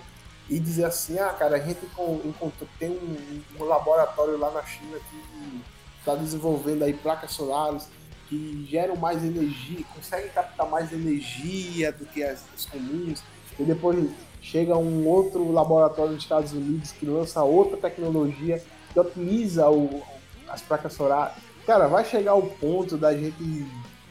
e 0.50 0.60
dizer 0.60 0.86
assim, 0.86 1.20
ah, 1.20 1.30
cara, 1.30 1.56
a 1.56 1.60
gente 1.60 1.80
encontrou, 2.26 2.68
tem 2.80 2.90
um, 2.90 3.42
um 3.60 3.64
laboratório 3.64 4.38
lá 4.38 4.52
na 4.52 4.64
China 4.64 4.98
que 5.10 5.62
está 6.00 6.16
desenvolvendo 6.16 6.84
aí 6.84 6.94
placas 6.94 7.32
solares 7.32 7.88
que 8.28 8.66
geram 8.70 8.96
mais 8.96 9.24
energia, 9.24 9.86
conseguem 9.94 10.30
captar 10.32 10.70
mais 10.70 10.92
energia 10.92 11.92
do 11.92 12.06
que 12.06 12.24
as, 12.24 12.44
as 12.56 12.66
comuns, 12.66 13.22
e 13.60 13.64
depois 13.64 14.10
chega 14.42 14.76
um 14.76 15.08
outro 15.08 15.52
laboratório 15.52 16.14
nos 16.14 16.24
Estados 16.24 16.52
Unidos 16.52 16.92
que 16.92 17.06
lança 17.06 17.44
outra 17.44 17.78
tecnologia 17.78 18.62
que 18.94 19.00
otimiza 19.00 19.68
o, 19.70 20.02
as 20.48 20.62
placas 20.62 20.94
solares. 20.94 21.36
Cara, 21.66 21.88
vai 21.88 22.06
chegar 22.06 22.36
o 22.36 22.48
ponto 22.48 22.98
da 22.98 23.14
gente 23.14 23.66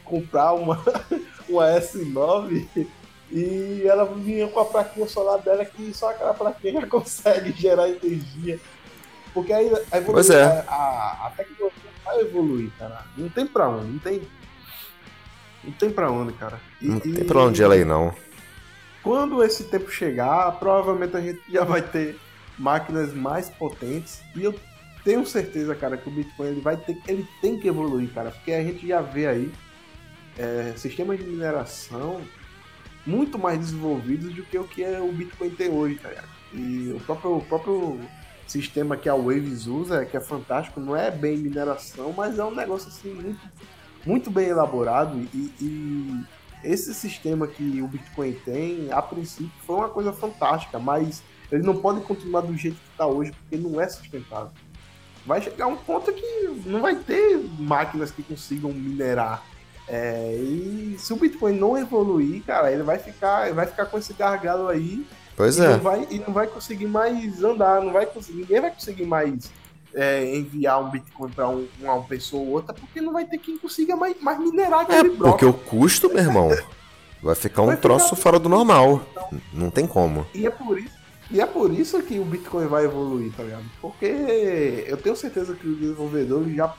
comprar 0.04 0.52
uma, 0.52 0.82
uma 1.48 1.66
S9 1.78 2.66
e 3.30 3.82
ela 3.86 4.04
vinha 4.04 4.46
com 4.48 4.60
a 4.60 4.64
plaquinha 4.64 5.08
solar 5.08 5.38
dela 5.38 5.64
que 5.64 5.94
só 5.94 6.10
aquela 6.10 6.34
plaquinha 6.34 6.84
consegue 6.88 7.52
gerar 7.52 7.88
energia. 7.88 8.60
Porque 9.32 9.52
aí 9.52 9.72
a, 9.90 10.02
pois 10.02 10.28
é. 10.28 10.44
a, 10.68 11.26
a 11.26 11.32
tecnologia 11.34 11.90
vai 12.04 12.20
evoluir, 12.20 12.70
cara. 12.78 13.04
Não 13.16 13.30
tem 13.30 13.46
pra 13.46 13.68
onde, 13.68 13.92
não 13.92 13.98
tem. 13.98 14.22
Não 15.64 15.72
tem 15.72 15.90
pra 15.90 16.10
onde, 16.10 16.32
cara. 16.34 16.60
E, 16.82 16.88
não 16.88 17.00
tem 17.00 17.24
pra 17.24 17.40
onde 17.40 17.62
ela 17.62 17.76
ir, 17.76 17.86
não. 17.86 18.14
Quando 19.02 19.42
esse 19.42 19.64
tempo 19.64 19.90
chegar, 19.90 20.52
provavelmente 20.58 21.16
a 21.16 21.20
gente 21.20 21.40
já 21.50 21.64
vai 21.64 21.80
ter 21.80 22.18
máquinas 22.58 23.14
mais 23.14 23.48
potentes. 23.48 24.20
E 24.36 24.44
eu 24.44 24.54
tenho 25.04 25.26
certeza, 25.26 25.74
cara, 25.74 25.96
que 25.96 26.08
o 26.08 26.12
Bitcoin 26.12 26.48
ele 26.48 26.60
vai 26.60 26.76
ter, 26.76 26.96
ele 27.08 27.26
tem 27.40 27.58
que 27.58 27.68
evoluir, 27.68 28.12
cara, 28.12 28.30
porque 28.30 28.52
a 28.52 28.62
gente 28.62 28.86
já 28.86 29.00
vê 29.00 29.26
aí 29.26 29.52
é, 30.38 30.72
sistemas 30.76 31.18
de 31.18 31.24
mineração 31.24 32.20
muito 33.04 33.38
mais 33.38 33.58
desenvolvidos 33.58 34.32
do 34.32 34.42
que 34.44 34.56
o 34.58 34.64
que 34.64 34.82
é 34.82 35.00
o 35.00 35.12
Bitcoin 35.12 35.50
tem 35.50 35.70
hoje, 35.70 35.96
cara. 35.96 36.24
E 36.52 36.92
o 36.94 37.00
próprio, 37.00 37.36
o 37.36 37.44
próprio 37.44 38.00
sistema 38.46 38.96
que 38.96 39.08
a 39.08 39.14
Waves 39.14 39.66
usa, 39.66 40.04
que 40.04 40.16
é 40.16 40.20
fantástico, 40.20 40.78
não 40.78 40.94
é 40.96 41.10
bem 41.10 41.36
mineração, 41.36 42.12
mas 42.16 42.38
é 42.38 42.44
um 42.44 42.54
negócio 42.54 42.88
assim 42.88 43.12
muito, 43.12 43.40
muito 44.06 44.30
bem 44.30 44.48
elaborado 44.48 45.18
e, 45.34 45.52
e 45.60 46.24
esse 46.62 46.94
sistema 46.94 47.48
que 47.48 47.82
o 47.82 47.88
Bitcoin 47.88 48.34
tem, 48.44 48.92
a 48.92 49.02
princípio, 49.02 49.50
foi 49.66 49.76
uma 49.76 49.88
coisa 49.88 50.12
fantástica, 50.12 50.78
mas 50.78 51.22
ele 51.50 51.64
não 51.64 51.76
pode 51.76 52.02
continuar 52.02 52.42
do 52.42 52.56
jeito 52.56 52.76
que 52.76 52.90
está 52.92 53.06
hoje, 53.06 53.32
porque 53.32 53.56
não 53.56 53.80
é 53.80 53.88
sustentável 53.88 54.52
vai 55.26 55.40
chegar 55.40 55.66
um 55.66 55.76
ponto 55.76 56.12
que 56.12 56.62
não 56.66 56.80
vai 56.80 56.96
ter 56.96 57.38
máquinas 57.58 58.10
que 58.10 58.22
consigam 58.22 58.72
minerar. 58.72 59.42
É, 59.88 60.36
e 60.36 60.96
se 60.98 61.12
o 61.12 61.16
Bitcoin 61.16 61.58
não 61.58 61.76
evoluir, 61.76 62.42
cara, 62.44 62.72
ele 62.72 62.82
vai 62.82 62.98
ficar, 62.98 63.52
vai 63.52 63.66
ficar 63.66 63.86
com 63.86 63.98
esse 63.98 64.12
gargalo 64.12 64.68
aí. 64.68 65.06
Pois 65.36 65.58
e 65.58 65.64
é. 65.64 65.68
Não 65.68 65.78
vai, 65.80 66.06
e 66.10 66.18
não 66.18 66.32
vai 66.32 66.46
conseguir 66.46 66.86
mais 66.86 67.42
andar, 67.42 67.80
não 67.82 67.92
vai 67.92 68.06
conseguir, 68.06 68.40
ninguém 68.40 68.60
vai 68.60 68.70
conseguir 68.70 69.06
mais 69.06 69.50
é, 69.94 70.36
enviar 70.36 70.82
um 70.82 70.90
Bitcoin 70.90 71.30
para 71.30 71.48
um, 71.48 71.66
uma 71.80 72.02
pessoa 72.02 72.42
ou 72.42 72.48
outra, 72.50 72.72
porque 72.72 73.00
não 73.00 73.12
vai 73.12 73.24
ter 73.24 73.38
quem 73.38 73.58
consiga 73.58 73.96
mais, 73.96 74.20
mais 74.20 74.38
minerar 74.38 74.80
aquele 74.80 75.14
é, 75.14 75.16
Porque 75.16 75.44
o 75.44 75.52
custo, 75.52 76.08
meu 76.08 76.18
irmão, 76.18 76.50
vai 77.22 77.34
ficar 77.34 77.62
um 77.62 77.66
vai 77.66 77.76
troço 77.76 78.10
ficar... 78.10 78.22
fora 78.22 78.38
do 78.38 78.48
normal. 78.48 79.02
Então, 79.10 79.40
não 79.52 79.70
tem 79.70 79.86
como. 79.86 80.26
E 80.34 80.46
é 80.46 80.50
por 80.50 80.78
isso 80.78 81.01
e 81.32 81.40
é 81.40 81.46
por 81.46 81.72
isso 81.72 82.02
que 82.02 82.18
o 82.18 82.24
Bitcoin 82.26 82.66
vai 82.66 82.84
evoluir, 82.84 83.32
tá 83.34 83.42
ligado? 83.42 83.64
Porque 83.80 84.84
eu 84.86 84.98
tenho 84.98 85.16
certeza 85.16 85.54
que 85.54 85.66
os 85.66 85.78
desenvolvedores 85.78 86.54
já, 86.54 86.76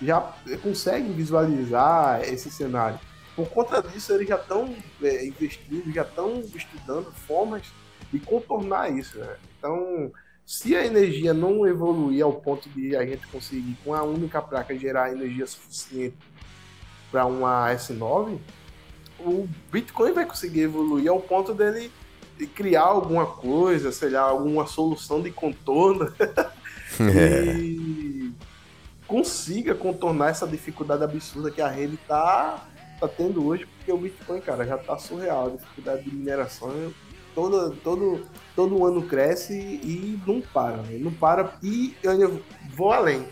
já 0.00 0.34
conseguem 0.62 1.12
visualizar 1.12 2.22
esse 2.22 2.50
cenário. 2.50 2.98
Por 3.36 3.50
conta 3.50 3.82
disso, 3.82 4.14
eles 4.14 4.26
já 4.26 4.36
estão 4.36 4.74
é, 5.02 5.26
investindo, 5.26 5.92
já 5.92 6.00
estão 6.00 6.40
estudando 6.40 7.12
formas 7.12 7.62
de 8.10 8.18
contornar 8.18 8.90
isso. 8.90 9.18
Né? 9.18 9.36
Então, 9.58 10.10
se 10.46 10.74
a 10.74 10.84
energia 10.84 11.34
não 11.34 11.66
evoluir 11.66 12.24
ao 12.24 12.32
ponto 12.32 12.70
de 12.70 12.96
a 12.96 13.04
gente 13.04 13.26
conseguir, 13.26 13.76
com 13.84 13.94
a 13.94 14.02
única 14.02 14.40
placa, 14.40 14.74
gerar 14.78 15.12
energia 15.12 15.46
suficiente 15.46 16.16
para 17.10 17.26
uma 17.26 17.70
S9, 17.74 18.38
o 19.18 19.46
Bitcoin 19.70 20.12
vai 20.12 20.24
conseguir 20.24 20.62
evoluir 20.62 21.10
ao 21.10 21.20
ponto 21.20 21.52
dele 21.52 21.92
criar 22.46 22.82
alguma 22.82 23.26
coisa, 23.26 23.92
sei 23.92 24.10
lá, 24.10 24.22
alguma 24.22 24.66
solução 24.66 25.20
de 25.20 25.30
contorno 25.30 26.12
é. 27.00 27.54
e 27.56 28.32
consiga 29.06 29.74
contornar 29.74 30.30
essa 30.30 30.46
dificuldade 30.46 31.02
absurda 31.02 31.50
que 31.50 31.60
a 31.60 31.68
rede 31.68 31.98
tá, 32.06 32.66
tá 33.00 33.08
tendo 33.08 33.44
hoje, 33.46 33.66
porque 33.66 33.90
o 33.90 33.98
Bitcoin, 33.98 34.40
cara, 34.40 34.64
já 34.64 34.78
tá 34.78 34.96
surreal. 34.98 35.46
A 35.46 35.50
dificuldade 35.50 36.04
de 36.04 36.14
mineração 36.14 36.92
todo, 37.34 37.76
todo, 37.82 38.26
todo 38.54 38.84
ano 38.84 39.02
cresce 39.02 39.54
e 39.54 40.20
não 40.26 40.40
para, 40.40 40.78
né? 40.78 40.98
não 40.98 41.12
para. 41.12 41.54
E 41.62 41.96
eu 42.02 42.10
ainda 42.12 42.30
vou 42.74 42.92
além. 42.92 43.26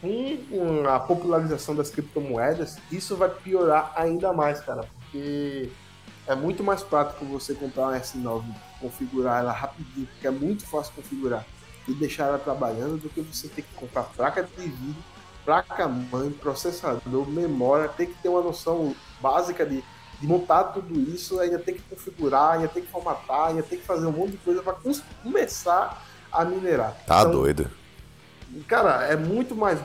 Com 0.00 0.88
a 0.88 0.98
popularização 0.98 1.76
das 1.76 1.88
criptomoedas, 1.88 2.76
isso 2.90 3.14
vai 3.14 3.28
piorar 3.30 3.92
ainda 3.94 4.32
mais, 4.32 4.60
cara, 4.60 4.84
porque 4.98 5.70
é 6.26 6.34
muito 6.34 6.62
mais 6.62 6.82
prático 6.82 7.24
você 7.24 7.54
comprar 7.54 7.88
uma 7.88 8.00
S9, 8.00 8.44
configurar 8.80 9.40
ela 9.40 9.52
rapidinho, 9.52 10.06
porque 10.06 10.26
é 10.26 10.30
muito 10.30 10.66
fácil 10.66 10.92
configurar 10.94 11.44
e 11.88 11.94
deixar 11.94 12.26
ela 12.26 12.38
trabalhando 12.38 13.00
do 13.00 13.08
que 13.08 13.20
você 13.20 13.48
ter 13.48 13.62
que 13.62 13.74
comprar 13.74 14.04
placa 14.04 14.42
de 14.42 14.50
vídeo, 14.56 15.02
placa 15.44 15.88
mãe, 15.88 16.30
processador, 16.30 17.28
memória, 17.28 17.88
ter 17.88 18.06
que 18.06 18.14
ter 18.14 18.28
uma 18.28 18.40
noção 18.40 18.94
básica 19.20 19.66
de, 19.66 19.82
de 20.20 20.26
montar 20.26 20.64
tudo 20.64 20.98
isso, 21.12 21.40
ainda 21.40 21.58
tem 21.58 21.74
que 21.74 21.82
configurar, 21.82 22.52
ainda 22.52 22.68
tem 22.68 22.84
que 22.84 22.90
formatar, 22.90 23.48
ainda 23.48 23.62
tem 23.62 23.78
que 23.78 23.84
fazer 23.84 24.06
um 24.06 24.12
monte 24.12 24.32
de 24.32 24.36
coisa 24.38 24.62
para 24.62 24.76
começar 25.22 26.06
a 26.30 26.44
minerar. 26.44 26.96
Tá 27.06 27.20
então, 27.20 27.32
doido. 27.32 27.68
Cara, 28.68 29.04
é 29.06 29.16
muito 29.16 29.56
mais 29.56 29.80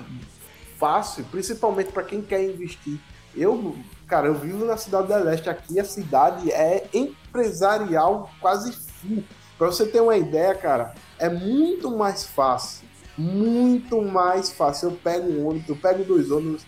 fácil, 0.77 1.25
principalmente 1.25 1.91
para 1.91 2.03
quem 2.03 2.21
quer 2.21 2.43
investir. 2.43 2.99
Eu 3.38 3.75
Cara, 4.07 4.27
eu 4.27 4.35
vivo 4.35 4.63
na 4.63 4.77
cidade 4.77 5.09
da 5.09 5.17
Leste. 5.17 5.49
Aqui 5.49 5.79
a 5.79 5.83
cidade 5.83 6.49
é 6.51 6.88
empresarial 6.93 8.29
quase 8.39 8.71
full. 8.71 9.23
Pra 9.57 9.67
você 9.67 9.85
ter 9.85 9.99
uma 9.99 10.15
ideia, 10.15 10.55
cara, 10.55 10.93
é 11.19 11.27
muito 11.27 11.91
mais 11.91 12.23
fácil. 12.25 12.88
Muito 13.17 14.01
mais 14.01 14.49
fácil. 14.49 14.89
Eu 14.89 14.91
pego 14.93 15.29
um 15.29 15.49
ônibus, 15.49 15.67
eu 15.67 15.75
pego 15.75 16.03
dois 16.05 16.31
ônibus, 16.31 16.65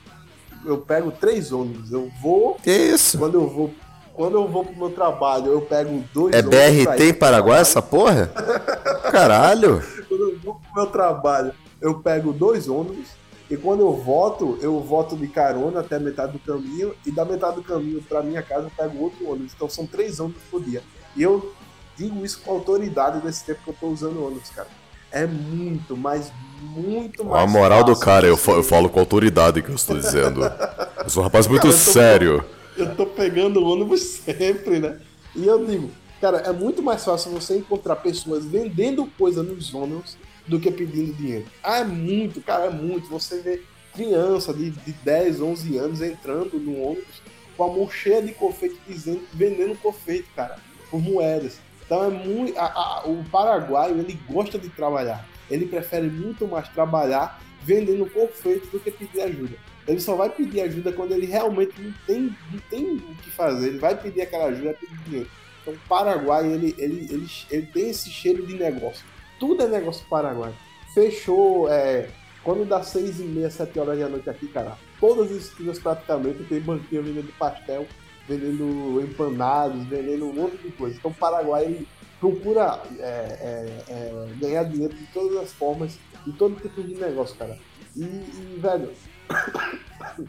eu 0.66 0.80
pego 0.80 1.12
três 1.12 1.54
ônibus. 1.54 1.92
Eu 1.92 2.12
vou. 2.22 2.56
Que 2.56 2.72
isso? 2.72 3.18
Quando 3.18 3.36
eu 3.36 3.48
vou. 3.48 3.74
Quando 4.14 4.36
eu 4.36 4.46
vou 4.50 4.66
pro 4.66 4.76
meu 4.76 4.90
trabalho, 4.90 5.46
eu 5.46 5.62
pego 5.62 6.04
dois 6.14 6.36
é 6.36 6.40
ônibus. 6.40 6.60
É 6.60 6.86
BRT 6.86 7.04
em 7.04 7.14
Paraguai 7.14 7.62
essa 7.62 7.82
porra? 7.82 8.28
Caralho! 9.10 9.82
quando 10.10 10.32
eu 10.32 10.40
vou 10.40 10.56
pro 10.56 10.76
meu 10.76 10.88
trabalho, 10.88 11.54
eu 11.80 12.02
pego 12.02 12.34
dois 12.34 12.68
ônibus 12.68 13.19
e 13.50 13.58
quando 13.58 13.82
eu 13.82 13.94
voto, 13.94 14.58
eu 14.62 14.80
voto 14.80 15.18
de 15.18 15.28
carona 15.28 15.80
até 15.80 15.98
metade 15.98 16.34
do 16.34 16.40
caminho, 16.40 16.94
e 17.06 17.12
da 17.12 17.26
metade 17.26 17.56
do 17.56 17.64
caminho 17.64 18.02
para 18.02 18.22
minha 18.22 18.42
casa 18.42 18.68
eu 18.68 18.72
pego 18.76 19.04
outro 19.04 19.30
ônibus. 19.30 19.54
Então 19.56 19.70
são 19.70 19.86
três 19.86 20.20
ônibus 20.20 20.42
por 20.52 20.64
dia. 20.64 20.84
E 21.16 21.24
eu 21.24 21.52
digo 21.98 22.24
isso 22.24 22.42
com 22.42 22.52
autoridade 22.52 23.26
nesse 23.26 23.46
tempo 23.46 23.62
que 23.64 23.70
eu 23.70 23.76
tô 23.80 23.88
usando 23.88 24.24
ônibus, 24.24 24.50
cara. 24.50 24.68
É 25.12 25.26
muito, 25.26 25.98
mas 25.98 26.32
muito 26.62 27.26
mais. 27.26 27.44
A 27.44 27.48
moral 27.48 27.84
do 27.84 27.98
cara, 27.98 28.28
eu 28.28 28.38
falo, 28.38 28.60
eu 28.60 28.64
falo, 28.64 28.90
com 28.90 29.00
autoridade 29.00 29.62
que 29.62 29.70
eu 29.70 29.76
estou 29.76 29.98
dizendo. 29.98 30.42
Eu 31.02 31.10
sou 31.10 31.22
um 31.22 31.24
rapaz 31.24 31.48
muito 31.48 31.62
cara, 31.62 31.74
eu 31.74 31.78
tô, 31.78 31.92
sério. 31.92 32.46
Eu 32.78 32.96
tô 32.96 33.06
pegando 33.06 33.66
ônibus 33.66 34.02
sempre, 34.26 34.80
né? 34.80 35.00
E 35.34 35.48
eu 35.48 35.66
digo, 35.66 35.90
Cara, 36.20 36.40
é 36.40 36.52
muito 36.52 36.84
mais 36.84 37.04
fácil 37.04 37.32
você 37.32 37.58
encontrar 37.58 37.96
pessoas 37.98 38.46
vendendo 38.46 39.06
coisa 39.18 39.42
nos 39.42 39.74
ônibus 39.74 40.18
do 40.50 40.60
que 40.60 40.72
pedindo 40.72 41.14
dinheiro. 41.14 41.46
Ah, 41.64 41.80
é 41.80 41.84
muito, 41.86 42.42
cara, 42.42 42.66
é 42.66 42.70
muito. 42.70 43.08
Você 43.08 43.42
vê 43.42 43.62
criança 43.94 44.54
de, 44.54 44.72
de 44.72 44.92
10, 44.92 45.42
11 45.42 45.78
anos 45.78 46.02
entrando 46.02 46.60
no 46.60 46.82
ônibus 46.82 47.22
com 47.56 47.64
a 47.64 47.68
mão 47.68 47.90
cheia 47.90 48.22
de 48.22 48.34
confeite 48.34 48.78
dizendo, 48.88 49.22
vendendo 49.34 49.78
confeite, 49.80 50.28
cara, 50.36 50.58
por 50.90 51.02
moedas. 51.02 51.60
Então 51.86 52.04
é 52.04 52.10
muito. 52.10 52.58
A, 52.58 52.66
a, 52.66 53.04
o 53.06 53.24
paraguaio 53.26 54.00
ele 54.00 54.20
gosta 54.30 54.58
de 54.58 54.70
trabalhar. 54.70 55.28
Ele 55.50 55.66
prefere 55.66 56.08
muito 56.08 56.48
mais 56.48 56.68
trabalhar 56.70 57.42
vendendo 57.64 58.10
confeite 58.10 58.68
do 58.68 58.80
que 58.80 58.92
pedir 58.92 59.22
ajuda. 59.22 59.58
Ele 59.88 60.00
só 60.00 60.16
vai 60.16 60.30
pedir 60.30 60.62
ajuda 60.62 60.94
quando 60.94 61.14
ele 61.14 61.26
realmente 61.26 61.74
não 61.82 61.94
tem, 62.06 62.36
não 62.52 62.60
tem 62.70 62.94
o 62.94 63.16
que 63.16 63.32
fazer. 63.32 63.70
Ele 63.70 63.80
vai 63.80 63.96
pedir 64.00 64.22
aquela 64.22 64.46
ajuda, 64.46 64.66
vai 64.66 64.74
pedir 64.76 64.98
dinheiro. 65.04 65.30
Então, 65.62 65.74
o 65.74 65.90
Paraguai, 65.90 66.48
ele, 66.48 66.76
ele, 66.78 67.08
ele, 67.12 67.28
ele 67.50 67.66
tem 67.66 67.90
esse 67.90 68.10
cheiro 68.10 68.46
de 68.46 68.54
negócio. 68.54 69.04
Tudo 69.40 69.64
é 69.64 69.68
negócio 69.68 70.06
Paraguai. 70.10 70.54
Fechou, 70.94 71.70
é, 71.70 72.10
quando 72.44 72.68
dá 72.68 72.84
seis 72.84 73.20
e 73.20 73.24
meia, 73.24 73.50
sete 73.50 73.80
horas 73.80 74.00
da 74.00 74.10
noite 74.10 74.30
aqui, 74.30 74.48
cara, 74.48 74.78
todas 75.00 75.32
as 75.32 75.38
esquinas 75.38 75.80
praticamente 75.80 76.44
tem 76.44 76.60
banquinha 76.60 77.02
vendendo 77.02 77.32
pastel, 77.38 77.86
vendendo 78.28 79.02
empanados, 79.02 79.86
vendendo 79.86 80.28
um 80.28 80.34
monte 80.34 80.58
de 80.58 80.72
coisa. 80.72 80.98
Então, 80.98 81.12
o 81.12 81.14
Paraguai, 81.14 81.66
ele 81.66 81.88
procura 82.20 82.82
é, 82.98 83.02
é, 83.02 83.84
é, 83.88 84.28
ganhar 84.40 84.64
dinheiro 84.64 84.94
de 84.94 85.06
todas 85.08 85.38
as 85.38 85.52
formas, 85.54 85.98
de 86.26 86.34
todo 86.34 86.62
tipo 86.62 86.84
de 86.84 86.96
negócio, 86.96 87.36
cara. 87.38 87.58
E, 87.96 88.04
e 88.04 88.60
velho, 88.60 88.92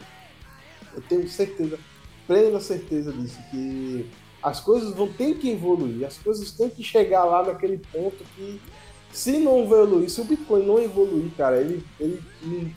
eu 0.95 1.03
tenho 1.09 1.29
certeza, 1.29 1.79
plena 2.27 2.61
certeza 2.61 3.13
disso, 3.13 3.39
que 3.51 4.09
as 4.43 4.61
coisas 4.61 4.95
vão 4.95 5.13
ter 5.13 5.35
que 5.35 5.51
evoluir, 5.51 6.07
as 6.07 6.19
coisas 6.19 6.53
têm 6.53 6.71
que 6.71 6.83
chegar 6.83 7.25
lá 7.25 7.45
naquele 7.45 7.79
ponto 7.79 8.25
que 8.35 8.61
se 9.13 9.39
não 9.39 9.61
evoluir, 9.61 10.09
se 10.09 10.21
o 10.21 10.25
Bitcoin 10.25 10.65
não 10.65 10.79
evoluir, 10.79 11.31
cara, 11.37 11.61
ele, 11.61 11.85
ele 11.99 12.23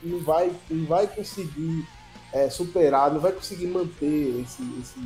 não, 0.02 0.20
vai, 0.20 0.50
não 0.68 0.86
vai 0.86 1.06
conseguir 1.06 1.86
é, 2.32 2.50
superar, 2.50 3.12
não 3.12 3.20
vai 3.20 3.32
conseguir 3.32 3.66
manter 3.68 4.42
esse, 4.42 4.62
esse, 4.80 5.00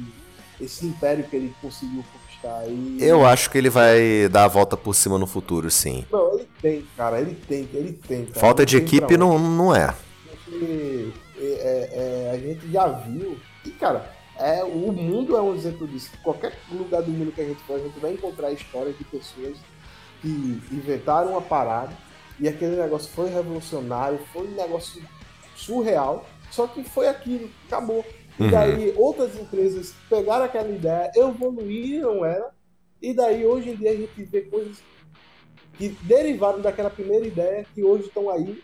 esse 0.61 0.87
império 0.87 1.25
que 1.25 1.37
ele 1.37 1.55
conseguiu 1.61 2.03
conquistar. 2.13 2.67
E... 2.69 2.99
Eu 3.01 3.27
acho 3.27 3.51
que 3.51 3.59
ele 3.59 3.69
vai 3.69 4.29
dar 4.31 4.45
a 4.45 4.49
volta 4.49 4.77
por 4.77 4.95
cima 4.95 5.19
no 5.19 5.27
futuro, 5.27 5.71
sim. 5.71 6.07
Não, 6.11 6.35
ele 6.35 6.49
tem, 6.63 6.87
cara, 6.97 7.21
ele 7.21 7.35
tem, 7.35 7.69
ele 7.75 7.93
tem. 7.93 8.25
Cara, 8.25 8.41
Falta 8.41 8.65
de 8.65 8.79
equipe 8.79 9.17
não, 9.17 9.39
não 9.39 9.75
é. 9.75 9.95
Porque 10.45 11.13
é, 11.39 11.91
é, 11.93 12.31
a 12.35 12.39
gente 12.39 12.71
já 12.73 12.89
viu, 12.89 13.39
e 13.65 13.71
cara, 13.71 14.11
é, 14.39 14.65
o 14.65 14.93
mundo 14.93 15.37
é 15.37 15.43
um 15.43 15.55
exemplo 15.55 15.87
disso. 15.87 16.11
Qualquer 16.23 16.59
lugar 16.71 17.03
do 17.03 17.11
mundo 17.11 17.33
que 17.33 17.41
a 17.41 17.45
gente 17.45 17.63
for, 17.65 17.77
a 17.77 17.83
gente 17.83 17.99
vai 18.01 18.13
encontrar 18.13 18.51
histórias 18.51 18.97
de 18.97 19.05
pessoas 19.05 19.57
que 20.21 20.63
inventaram 20.73 21.33
uma 21.33 21.43
parada 21.43 21.93
e 22.41 22.49
aquele 22.49 22.77
negócio 22.77 23.11
foi 23.11 23.29
revolucionário, 23.31 24.19
foi 24.33 24.47
um 24.47 24.55
negócio 24.55 25.03
surreal, 25.57 26.25
só 26.51 26.67
que 26.67 26.85
foi 26.85 27.09
aquilo, 27.09 27.51
acabou. 27.67 28.05
E 28.39 28.45
uhum. 28.45 28.51
daí 28.51 28.95
outras 28.97 29.37
empresas 29.37 29.95
pegaram 30.09 30.45
aquela 30.45 30.69
ideia, 30.69 31.11
evoluíram 31.17 32.25
ela, 32.25 32.53
e 33.03 33.13
daí 33.13 33.45
hoje 33.45 33.71
em 33.71 33.77
dia 33.77 33.91
a 33.91 33.97
gente 33.97 34.23
vê 34.25 34.43
coisas 34.43 34.79
que 35.77 35.89
derivaram 36.03 36.61
daquela 36.61 36.91
primeira 36.91 37.27
ideia 37.27 37.67
que 37.75 37.83
hoje 37.83 38.07
estão 38.07 38.31
aí 38.31 38.63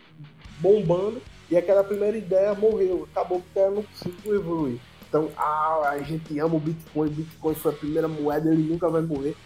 bombando, 0.60 1.20
e 1.50 1.56
aquela 1.56 1.84
primeira 1.84 2.16
ideia 2.16 2.54
morreu, 2.54 3.06
acabou 3.10 3.40
porque 3.40 3.58
ela 3.58 3.70
não 3.70 3.82
conseguiu 3.82 4.34
evoluir. 4.34 4.78
Então, 5.08 5.30
ah, 5.36 5.90
a 5.90 5.98
gente 5.98 6.36
ama 6.38 6.56
o 6.56 6.60
Bitcoin, 6.60 7.08
Bitcoin 7.08 7.54
foi 7.54 7.72
a 7.72 7.76
primeira 7.76 8.08
moeda, 8.08 8.50
ele 8.50 8.68
nunca 8.68 8.88
vai 8.88 9.02
morrer. 9.02 9.36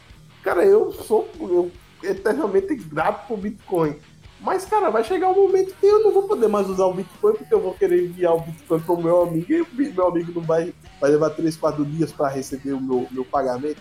Cara, 0.42 0.64
eu 0.64 0.92
sou 0.92 1.28
eu 1.40 1.70
eternamente 2.02 2.74
grato 2.74 3.26
pro 3.26 3.36
Bitcoin. 3.36 3.96
Mas, 4.40 4.64
cara, 4.64 4.88
vai 4.88 5.02
chegar 5.02 5.28
um 5.30 5.34
momento 5.34 5.74
que 5.74 5.86
eu 5.86 6.04
não 6.04 6.12
vou 6.12 6.22
poder 6.22 6.46
mais 6.46 6.68
usar 6.68 6.84
o 6.86 6.94
Bitcoin 6.94 7.34
porque 7.34 7.52
eu 7.52 7.60
vou 7.60 7.74
querer 7.74 8.04
enviar 8.04 8.34
o 8.34 8.40
Bitcoin 8.40 8.80
pro 8.80 9.02
meu 9.02 9.22
amigo 9.22 9.52
e 9.52 9.62
o 9.62 9.94
meu 9.94 10.06
amigo 10.06 10.32
não 10.32 10.42
vai, 10.42 10.72
vai 11.00 11.10
levar 11.10 11.30
3, 11.30 11.56
4 11.56 11.84
dias 11.84 12.12
para 12.12 12.28
receber 12.28 12.72
o 12.72 12.80
meu, 12.80 13.06
meu 13.10 13.24
pagamento. 13.24 13.80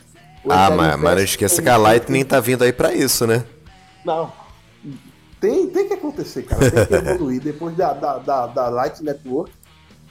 ah, 0.50 0.72
mas, 0.72 1.00
mas 1.00 1.16
não 1.16 1.24
esqueça 1.24 1.62
que 1.62 1.70
a 1.70 1.78
Lightning 1.78 2.26
tá 2.26 2.40
vindo 2.40 2.64
aí 2.64 2.74
para 2.74 2.94
isso, 2.94 3.28
né? 3.28 3.46
Não. 4.04 4.32
Tem, 5.40 5.68
tem 5.68 5.88
que 5.88 5.94
acontecer, 5.94 6.44
cara. 6.44 6.72
Tem 6.72 6.86
que 6.88 6.94
evoluir. 6.94 7.42
Depois 7.42 7.76
da, 7.76 7.94
da, 7.94 8.18
da, 8.18 8.48
da 8.48 8.70
Light 8.70 9.04
Network, 9.04 9.52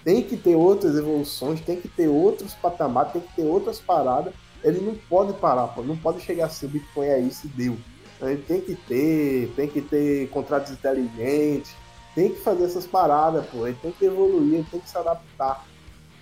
tem 0.04 0.22
que 0.22 0.36
ter 0.36 0.54
outras 0.54 0.96
evoluções, 0.96 1.60
tem 1.60 1.80
que 1.80 1.88
ter 1.88 2.06
outros 2.06 2.54
patamares, 2.54 3.12
tem 3.12 3.22
que 3.22 3.34
ter 3.34 3.44
outras 3.44 3.80
paradas. 3.80 4.32
Ele 4.62 4.80
não 4.80 4.94
pode 4.94 5.32
parar, 5.34 5.66
pô. 5.68 5.82
Não 5.82 5.96
pode 5.96 6.20
chegar 6.20 6.46
assim, 6.46 6.66
o 6.66 6.68
Bitcoin 6.68 7.06
é 7.06 7.18
isso 7.18 7.46
e 7.46 7.48
deu. 7.48 7.76
Ele 8.20 8.42
tem 8.42 8.60
que 8.60 8.74
ter, 8.74 9.52
tem 9.54 9.68
que 9.68 9.80
ter 9.80 10.28
contratos 10.30 10.72
inteligentes, 10.72 11.74
tem 12.14 12.30
que 12.30 12.40
fazer 12.40 12.64
essas 12.64 12.86
paradas, 12.86 13.44
pô. 13.46 13.66
Ele 13.66 13.76
tem 13.80 13.92
que 13.92 14.04
evoluir, 14.06 14.54
ele 14.54 14.66
tem 14.70 14.80
que 14.80 14.88
se 14.88 14.96
adaptar. 14.96 15.66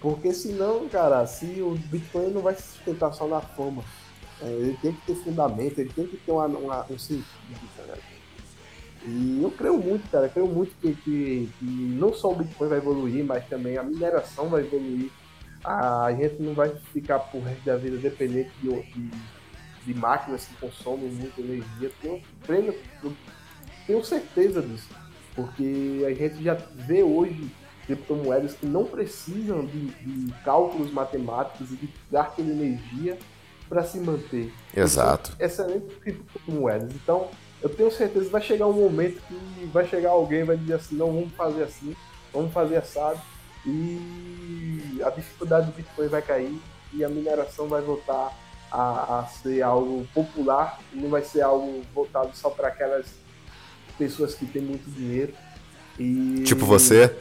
Porque 0.00 0.34
senão, 0.34 0.88
cara, 0.88 1.26
se 1.26 1.62
o 1.62 1.76
Bitcoin 1.76 2.30
não 2.30 2.42
vai 2.42 2.54
se 2.54 2.62
sustentar 2.62 3.12
só 3.14 3.26
na 3.26 3.40
fama. 3.40 3.82
É, 4.42 4.46
ele 4.46 4.78
tem 4.82 4.92
que 4.92 5.06
ter 5.06 5.14
fundamento, 5.14 5.78
ele 5.78 5.90
tem 5.90 6.06
que 6.06 6.16
ter 6.16 6.32
uma, 6.32 6.46
uma, 6.46 6.86
um 6.90 6.98
sentido, 6.98 7.24
cara. 7.76 7.98
E 9.06 9.40
eu 9.42 9.50
creio 9.50 9.78
muito, 9.78 10.10
cara, 10.10 10.28
creio 10.28 10.48
muito 10.48 10.74
que, 10.80 10.94
que, 10.94 11.50
que, 11.58 11.64
não 11.64 12.12
só 12.12 12.32
o 12.32 12.34
Bitcoin 12.34 12.68
vai 12.68 12.78
evoluir, 12.78 13.24
mas 13.24 13.46
também 13.48 13.76
a 13.76 13.82
mineração 13.82 14.48
vai 14.48 14.62
evoluir. 14.62 15.10
A 15.62 16.12
gente 16.12 16.42
não 16.42 16.54
vai 16.54 16.74
ficar 16.92 17.18
por 17.18 17.40
resto 17.42 17.64
da 17.64 17.76
vida 17.76 17.96
dependente 17.96 18.50
de, 18.60 18.68
de, 18.68 19.10
de 19.84 19.94
máquinas 19.94 20.46
que 20.46 20.54
consomem 20.56 21.10
muita 21.10 21.40
energia. 21.40 21.90
Tenho, 22.46 22.74
eu 23.02 23.12
tenho 23.86 24.04
certeza 24.04 24.62
disso. 24.62 24.88
Porque 25.34 26.04
a 26.06 26.14
gente 26.14 26.42
já 26.42 26.54
vê 26.54 27.02
hoje 27.02 27.50
criptomoedas 27.86 28.54
que 28.54 28.66
não 28.66 28.84
precisam 28.84 29.64
de, 29.66 29.86
de 29.86 30.32
cálculos 30.44 30.90
matemáticos 30.92 31.70
e 31.72 31.76
de 31.76 31.90
gasto 32.10 32.42
de 32.42 32.50
energia 32.50 33.18
para 33.68 33.82
se 33.82 33.98
manter. 33.98 34.52
Exato. 34.74 35.36
Excelentes 35.38 35.96
criptomoedas. 35.98 36.92
Então, 36.94 37.28
eu 37.60 37.68
tenho 37.68 37.90
certeza 37.90 38.26
que 38.26 38.30
vai 38.30 38.42
chegar 38.42 38.66
um 38.66 38.72
momento 38.72 39.20
que 39.26 39.66
vai 39.66 39.86
chegar 39.86 40.10
alguém 40.10 40.44
vai 40.44 40.56
dizer 40.56 40.74
assim, 40.74 40.96
não, 40.96 41.12
vamos 41.12 41.32
fazer 41.32 41.62
assim, 41.64 41.96
vamos 42.32 42.52
fazer 42.52 42.76
assado, 42.76 43.20
e 43.66 45.00
a 45.02 45.10
dificuldade 45.10 45.66
do 45.66 45.72
Bitcoin 45.72 46.08
vai 46.08 46.20
cair 46.20 46.60
e 46.92 47.02
a 47.02 47.08
mineração 47.08 47.66
vai 47.66 47.80
voltar 47.80 48.36
a, 48.74 49.20
a 49.20 49.26
ser 49.26 49.62
algo 49.62 50.06
popular, 50.12 50.80
não 50.92 51.08
vai 51.08 51.22
ser 51.22 51.42
algo 51.42 51.82
voltado 51.94 52.30
só 52.34 52.50
para 52.50 52.66
aquelas 52.68 53.06
pessoas 53.96 54.34
que 54.34 54.44
têm 54.46 54.62
muito 54.62 54.90
dinheiro. 54.90 55.32
E... 55.98 56.42
Tipo 56.44 56.66
você? 56.66 57.16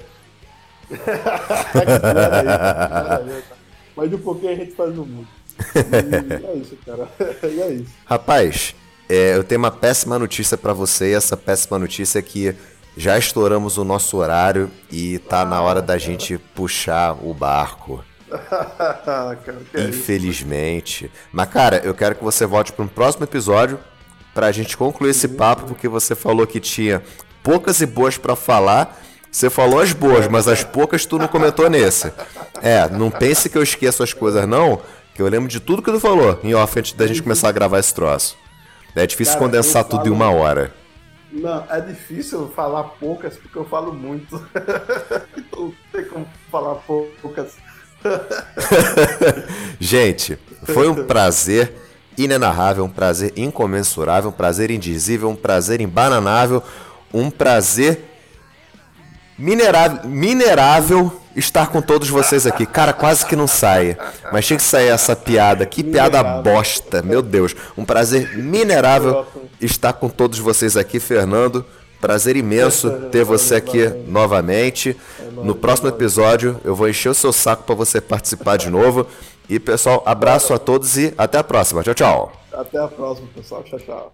Mas 3.95 4.11
um 4.11 4.17
pouquinho 4.17 4.51
a 4.51 4.55
gente 4.55 4.71
faz 4.71 4.95
no 4.95 5.05
mundo. 5.05 5.27
E 5.75 6.45
é 6.45 6.55
isso, 6.55 6.75
cara. 6.83 7.07
E 7.43 7.61
é 7.61 7.73
isso. 7.73 7.93
Rapaz, 8.03 8.73
é, 9.07 9.35
eu 9.35 9.43
tenho 9.43 9.59
uma 9.59 9.69
péssima 9.69 10.17
notícia 10.17 10.57
para 10.57 10.73
você. 10.73 11.11
E 11.11 11.13
essa 11.13 11.37
péssima 11.37 11.77
notícia 11.77 12.17
é 12.17 12.23
que 12.23 12.55
já 12.97 13.15
estouramos 13.15 13.77
o 13.77 13.83
nosso 13.83 14.17
horário 14.17 14.71
e 14.91 15.19
tá 15.19 15.45
na 15.45 15.61
hora 15.61 15.83
da 15.83 15.99
gente 15.99 16.39
puxar 16.55 17.15
o 17.23 17.31
barco. 17.31 18.03
Infelizmente. 19.87 21.11
Mas, 21.31 21.49
cara, 21.49 21.77
eu 21.83 21.93
quero 21.93 22.15
que 22.15 22.23
você 22.23 22.45
volte 22.45 22.71
para 22.71 22.85
um 22.85 22.87
próximo 22.87 23.23
episódio 23.23 23.79
pra 24.33 24.51
gente 24.51 24.75
concluir 24.75 25.11
esse 25.11 25.27
papo, 25.27 25.63
porque 25.65 25.87
você 25.87 26.15
falou 26.15 26.47
que 26.47 26.59
tinha 26.59 27.03
poucas 27.41 27.81
e 27.81 27.85
boas 27.85 28.17
para 28.17 28.35
falar. 28.35 28.99
Você 29.31 29.49
falou 29.49 29.79
as 29.79 29.93
boas, 29.93 30.27
mas 30.27 30.47
as 30.47 30.63
poucas 30.63 31.05
tu 31.05 31.17
não 31.17 31.27
comentou 31.27 31.69
nesse. 31.69 32.11
É, 32.61 32.87
não 32.89 33.09
pense 33.09 33.49
que 33.49 33.57
eu 33.57 33.63
esqueço 33.63 34.03
as 34.03 34.13
coisas, 34.13 34.47
não, 34.47 34.81
que 35.15 35.21
eu 35.21 35.27
lembro 35.27 35.49
de 35.49 35.59
tudo 35.59 35.81
que 35.81 35.91
tu 35.91 35.99
falou 35.99 36.39
em 36.43 36.53
off 36.53 36.77
antes 36.77 36.93
da 36.93 37.07
gente 37.07 37.23
começar 37.23 37.49
a 37.49 37.51
gravar 37.51 37.79
esse 37.79 37.93
troço. 37.93 38.37
É 38.95 39.07
difícil 39.07 39.33
Cara, 39.33 39.45
condensar 39.45 39.83
tudo 39.83 40.03
falo... 40.03 40.09
em 40.09 40.11
uma 40.11 40.29
hora. 40.29 40.71
Não, 41.31 41.65
é 41.67 41.81
difícil 41.81 42.47
falar 42.55 42.83
poucas 42.83 43.35
porque 43.35 43.57
eu 43.57 43.65
falo 43.65 43.91
muito. 43.91 44.35
então 45.35 45.65
não 45.65 45.73
tem 45.91 46.05
como 46.05 46.27
falar 46.51 46.75
poucas. 46.75 47.57
Gente, 49.79 50.37
foi 50.65 50.87
um 50.87 51.05
prazer 51.05 51.73
inenarrável, 52.17 52.85
um 52.85 52.89
prazer 52.89 53.33
incomensurável, 53.35 54.29
um 54.29 54.33
prazer 54.33 54.71
indizível, 54.71 55.29
um 55.29 55.35
prazer 55.35 55.81
embananável, 55.81 56.61
um 57.13 57.29
prazer 57.29 58.05
minerável, 59.37 60.07
minerável 60.07 61.19
estar 61.35 61.67
com 61.67 61.81
todos 61.81 62.09
vocês 62.09 62.45
aqui. 62.45 62.65
Cara, 62.65 62.93
quase 62.93 63.25
que 63.25 63.35
não 63.35 63.47
sai. 63.47 63.97
Mas 64.31 64.45
tinha 64.45 64.57
que 64.57 64.63
sair 64.63 64.89
essa 64.89 65.15
piada. 65.15 65.65
Que 65.65 65.83
piada 65.83 66.23
bosta. 66.23 67.01
Meu 67.01 67.21
Deus. 67.21 67.55
Um 67.77 67.83
prazer 67.83 68.37
minerável 68.37 69.25
estar 69.59 69.93
com 69.93 70.09
todos 70.09 70.39
vocês 70.39 70.77
aqui, 70.77 70.99
Fernando. 70.99 71.65
Prazer 72.03 72.35
imenso 72.35 72.91
ter 73.09 73.23
você 73.23 73.55
aqui 73.55 73.87
novamente. 74.09 74.97
No 75.41 75.55
próximo 75.55 75.87
episódio 75.87 76.59
eu 76.65 76.75
vou 76.75 76.89
encher 76.89 77.07
o 77.07 77.13
seu 77.13 77.31
saco 77.31 77.63
para 77.63 77.75
você 77.75 78.01
participar 78.01 78.57
de 78.57 78.69
novo. 78.69 79.07
E 79.49 79.57
pessoal, 79.57 80.03
abraço 80.05 80.53
a 80.53 80.59
todos 80.59 80.97
e 80.97 81.13
até 81.17 81.37
a 81.37 81.43
próxima. 81.45 81.81
Tchau, 81.81 81.93
tchau. 81.93 82.33
Até 82.51 82.77
a 82.77 82.89
próxima, 82.89 83.29
pessoal. 83.33 83.63
Tchau, 83.63 83.79
tchau. 83.79 84.13